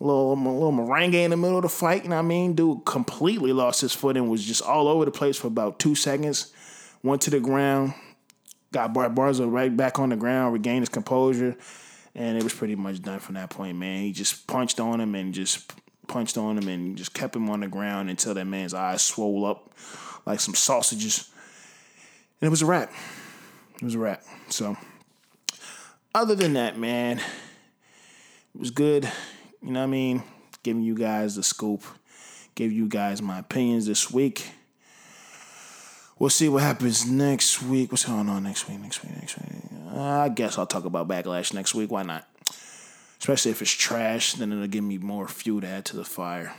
A 0.00 0.04
little, 0.04 0.32
a 0.32 0.34
little 0.34 0.72
merengue 0.72 1.14
in 1.14 1.30
the 1.30 1.36
middle 1.36 1.58
of 1.58 1.62
the 1.62 1.68
fight, 1.68 2.02
you 2.02 2.10
know 2.10 2.16
what 2.16 2.22
I 2.22 2.26
mean? 2.26 2.54
Dude 2.54 2.84
completely 2.84 3.52
lost 3.52 3.80
his 3.80 3.94
foot 3.94 4.16
and 4.16 4.28
was 4.28 4.44
just 4.44 4.62
all 4.62 4.88
over 4.88 5.04
the 5.04 5.12
place 5.12 5.36
for 5.36 5.46
about 5.46 5.78
two 5.78 5.94
seconds. 5.94 6.52
Went 7.04 7.22
to 7.22 7.30
the 7.30 7.38
ground, 7.38 7.94
got 8.72 8.92
Barboza 8.92 9.46
right 9.46 9.74
back 9.76 10.00
on 10.00 10.08
the 10.08 10.16
ground, 10.16 10.54
regained 10.54 10.80
his 10.80 10.88
composure, 10.88 11.56
and 12.16 12.36
it 12.36 12.42
was 12.42 12.52
pretty 12.52 12.74
much 12.74 13.00
done 13.00 13.20
from 13.20 13.36
that 13.36 13.50
point, 13.50 13.78
man. 13.78 14.02
He 14.02 14.10
just 14.10 14.48
punched 14.48 14.80
on 14.80 15.00
him 15.00 15.14
and 15.14 15.32
just 15.32 15.72
punched 16.08 16.36
on 16.36 16.58
him 16.58 16.68
and 16.68 16.96
just 16.96 17.14
kept 17.14 17.36
him 17.36 17.48
on 17.50 17.60
the 17.60 17.68
ground 17.68 18.10
until 18.10 18.34
that 18.34 18.44
man's 18.44 18.74
eyes 18.74 19.02
swole 19.02 19.44
up 19.44 19.72
like 20.26 20.40
some 20.40 20.54
sausages. 20.54 21.30
And 22.40 22.46
it 22.46 22.50
was 22.50 22.62
a 22.62 22.66
wrap. 22.66 22.92
It 23.76 23.82
was 23.82 23.94
a 23.94 23.98
wrap. 23.98 24.22
So, 24.48 24.76
other 26.14 26.34
than 26.34 26.54
that, 26.54 26.78
man, 26.78 27.18
it 27.18 28.60
was 28.60 28.70
good. 28.70 29.10
You 29.62 29.70
know 29.72 29.80
what 29.80 29.84
I 29.84 29.90
mean? 29.90 30.22
Giving 30.62 30.82
you 30.82 30.94
guys 30.94 31.36
the 31.36 31.42
scoop, 31.42 31.82
gave 32.54 32.72
you 32.72 32.88
guys 32.88 33.22
my 33.22 33.38
opinions 33.38 33.86
this 33.86 34.10
week. 34.10 34.52
We'll 36.18 36.30
see 36.30 36.48
what 36.48 36.62
happens 36.62 37.08
next 37.08 37.62
week. 37.62 37.90
What's 37.90 38.04
going 38.04 38.28
on 38.28 38.44
next 38.44 38.68
week? 38.68 38.78
Next 38.78 39.02
week? 39.02 39.16
Next 39.16 39.36
week? 39.38 39.48
Uh, 39.92 40.00
I 40.00 40.28
guess 40.28 40.56
I'll 40.56 40.66
talk 40.66 40.84
about 40.84 41.08
backlash 41.08 41.52
next 41.52 41.74
week. 41.74 41.90
Why 41.90 42.04
not? 42.04 42.28
Especially 43.22 43.52
if 43.52 43.62
it's 43.62 43.70
trash, 43.70 44.32
then 44.32 44.50
it'll 44.50 44.66
give 44.66 44.82
me 44.82 44.98
more 44.98 45.28
fuel 45.28 45.60
to 45.60 45.66
add 45.68 45.84
to 45.84 45.94
the 45.94 46.04
fire. 46.04 46.56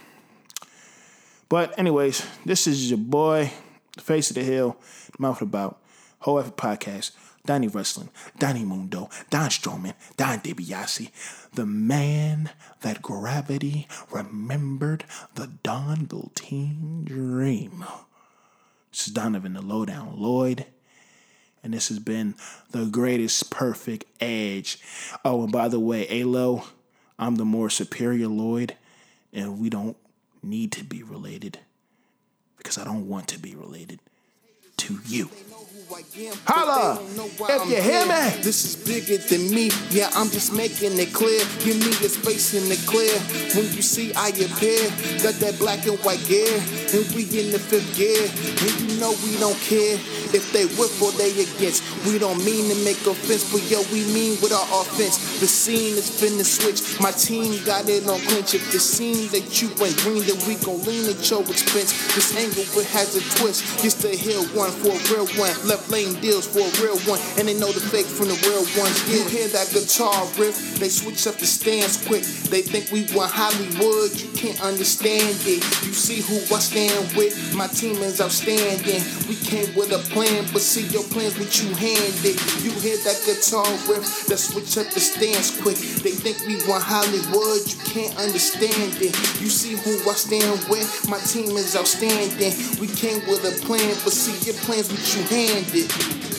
But 1.50 1.78
anyways, 1.78 2.26
this 2.46 2.68
is 2.68 2.90
your 2.90 3.00
boy, 3.00 3.52
the 3.98 4.02
face 4.02 4.30
of 4.30 4.38
the 4.38 4.44
hill, 4.44 4.78
the 5.12 5.22
mouth 5.22 5.42
about, 5.42 5.82
whole 6.20 6.40
effort 6.40 6.56
podcast, 6.56 7.12
Donnie 7.46 7.68
Wrestling, 7.68 8.12
Donnie 8.40 8.64
Mundo, 8.64 9.10
Don 9.30 9.50
Strowman, 9.50 9.96
Don 10.16 10.40
DiBiase, 10.40 11.12
the 11.54 11.66
man 11.66 12.52
that 12.80 13.02
gravity 13.02 13.86
remembered 14.10 15.04
the 15.36 15.48
Don 15.64 16.06
Beltine 16.06 17.04
dream. 17.04 17.84
This 18.90 19.08
is 19.08 19.14
Donovan 19.14 19.52
the 19.52 19.62
Lowdown 19.62 20.14
Lloyd. 20.18 20.68
And 21.64 21.74
this 21.74 21.88
has 21.88 22.00
been 22.00 22.36
the 22.72 22.86
greatest 22.86 23.50
perfect 23.50 24.06
edge. 24.20 24.80
Oh, 25.24 25.44
and 25.44 25.52
by 25.52 25.70
the 25.70 25.80
way, 25.80 26.08
Alo, 26.10 26.66
I'm 27.18 27.36
the 27.36 27.46
more 27.46 27.70
superior 27.70 28.28
Lloyd, 28.28 28.76
and 29.32 29.60
we 29.60 29.70
don't 29.70 29.96
need 30.42 30.74
to 30.74 30.84
be 30.84 31.04
related 31.04 31.60
because 32.58 32.78
I 32.78 32.84
don't 32.84 33.08
want 33.08 33.28
to 33.30 33.40
be 33.40 33.56
related 33.56 34.00
to 34.78 35.00
you. 35.06 35.30
Holla! 36.46 36.98
If 37.06 37.70
you 37.70 37.78
hear 37.82 38.06
me! 38.06 38.42
This 38.42 38.66
is 38.66 38.76
bigger 38.82 39.18
than 39.18 39.54
me. 39.54 39.70
Yeah, 39.92 40.10
I'm 40.16 40.30
just 40.30 40.54
making 40.54 40.98
it 40.98 41.14
clear. 41.14 41.40
Give 41.62 41.78
me 41.78 41.94
a 42.02 42.10
space 42.10 42.54
in 42.58 42.66
the 42.66 42.80
clear. 42.90 43.14
When 43.54 43.70
you 43.76 43.82
see 43.86 44.14
I 44.16 44.30
appear, 44.30 44.90
got 45.22 45.38
that 45.38 45.60
black 45.60 45.86
and 45.86 46.00
white 46.02 46.24
gear, 46.26 46.50
and 46.50 47.06
we 47.14 47.30
in 47.38 47.54
the 47.54 47.62
fifth 47.62 47.94
gear. 47.94 48.26
And 48.26 48.74
you 48.82 49.00
know 49.00 49.14
we 49.22 49.38
don't 49.38 49.60
care 49.62 49.96
if 50.34 50.50
they 50.50 50.66
with 50.66 50.98
or 50.98 51.12
they 51.14 51.30
against. 51.30 51.84
We 52.06 52.20
don't 52.20 52.44
mean 52.44 52.68
to 52.68 52.76
make 52.84 53.00
offense, 53.08 53.48
but 53.48 53.64
yo, 53.72 53.80
we 53.92 54.04
mean 54.12 54.36
with 54.44 54.52
our 54.52 54.68
offense. 54.84 55.40
The 55.40 55.48
scene 55.48 55.96
is 55.96 56.12
finna 56.12 56.44
switch. 56.44 57.00
My 57.00 57.12
team 57.12 57.64
got 57.64 57.88
it 57.88 58.04
on 58.08 58.20
clinch. 58.28 58.54
If 58.54 58.72
the 58.72 58.80
scene 58.80 59.32
that 59.32 59.62
you 59.62 59.72
ain't 59.80 59.96
green, 60.04 60.24
then 60.28 60.36
we 60.44 60.60
gon' 60.60 60.84
lean 60.84 61.08
at 61.08 61.24
your 61.32 61.48
expense. 61.48 61.96
This 62.12 62.36
angle 62.36 62.68
it 62.76 62.88
has 62.92 63.16
a 63.16 63.24
twist. 63.40 63.64
Gets 63.82 64.04
the 64.04 64.12
hill 64.12 64.44
one 64.52 64.72
for 64.84 64.92
a 64.92 65.02
real 65.16 65.28
one. 65.40 65.56
Left 65.64 65.88
lane 65.90 66.20
deals 66.20 66.44
for 66.44 66.60
a 66.60 66.72
real 66.84 67.00
one. 67.08 67.20
And 67.40 67.48
they 67.48 67.56
know 67.56 67.72
the 67.72 67.80
fake 67.80 68.08
from 68.08 68.28
the 68.28 68.40
real 68.52 68.68
ones. 68.76 69.00
You 69.08 69.24
hear 69.32 69.48
that 69.56 69.72
guitar 69.72 70.28
riff? 70.36 70.80
They 70.80 70.90
switch 70.90 71.26
up 71.28 71.40
the 71.40 71.48
stance 71.48 72.04
quick. 72.06 72.24
They 72.52 72.62
think 72.62 72.92
we 72.92 73.08
want 73.16 73.32
Hollywood. 73.32 74.12
You 74.20 74.28
can't 74.36 74.60
understand 74.60 75.40
it. 75.48 75.64
You 75.88 75.96
see 75.96 76.20
who 76.20 76.36
I 76.54 76.60
stand 76.60 77.16
with. 77.16 77.56
My 77.56 77.68
team 77.68 77.96
is 78.04 78.20
outstanding. 78.20 79.02
We 79.28 79.36
came 79.40 79.74
with 79.76 79.96
a 79.96 80.04
plan, 80.12 80.46
but 80.52 80.62
see 80.62 80.88
your 80.88 81.04
plans 81.04 81.38
with 81.40 81.52
you 81.64 81.74
handed. 81.94 82.38
You 82.64 82.72
hear 82.82 82.98
that 83.06 83.22
guitar 83.26 83.68
riff? 83.90 84.26
That 84.28 84.38
switch 84.38 84.78
up 84.78 84.90
the 84.94 85.00
stance 85.00 85.62
quick. 85.62 85.78
They 85.78 86.12
think 86.12 86.42
we 86.48 86.56
want 86.68 86.84
Hollywood. 86.84 87.62
You 87.70 87.80
can't 87.86 88.16
understand 88.18 88.98
it. 89.02 89.14
You 89.42 89.50
see 89.50 89.76
who 89.76 90.10
I 90.10 90.14
stand 90.14 90.60
with. 90.70 90.88
My 91.10 91.20
team 91.20 91.56
is 91.58 91.76
outstanding. 91.76 92.54
We 92.80 92.88
came 92.88 93.22
with 93.28 93.46
a 93.46 93.54
plan, 93.66 93.96
but 94.04 94.14
see 94.14 94.36
your 94.46 94.58
plans 94.66 94.90
with 94.90 95.06
you 95.16 95.24
handed. 95.30 96.33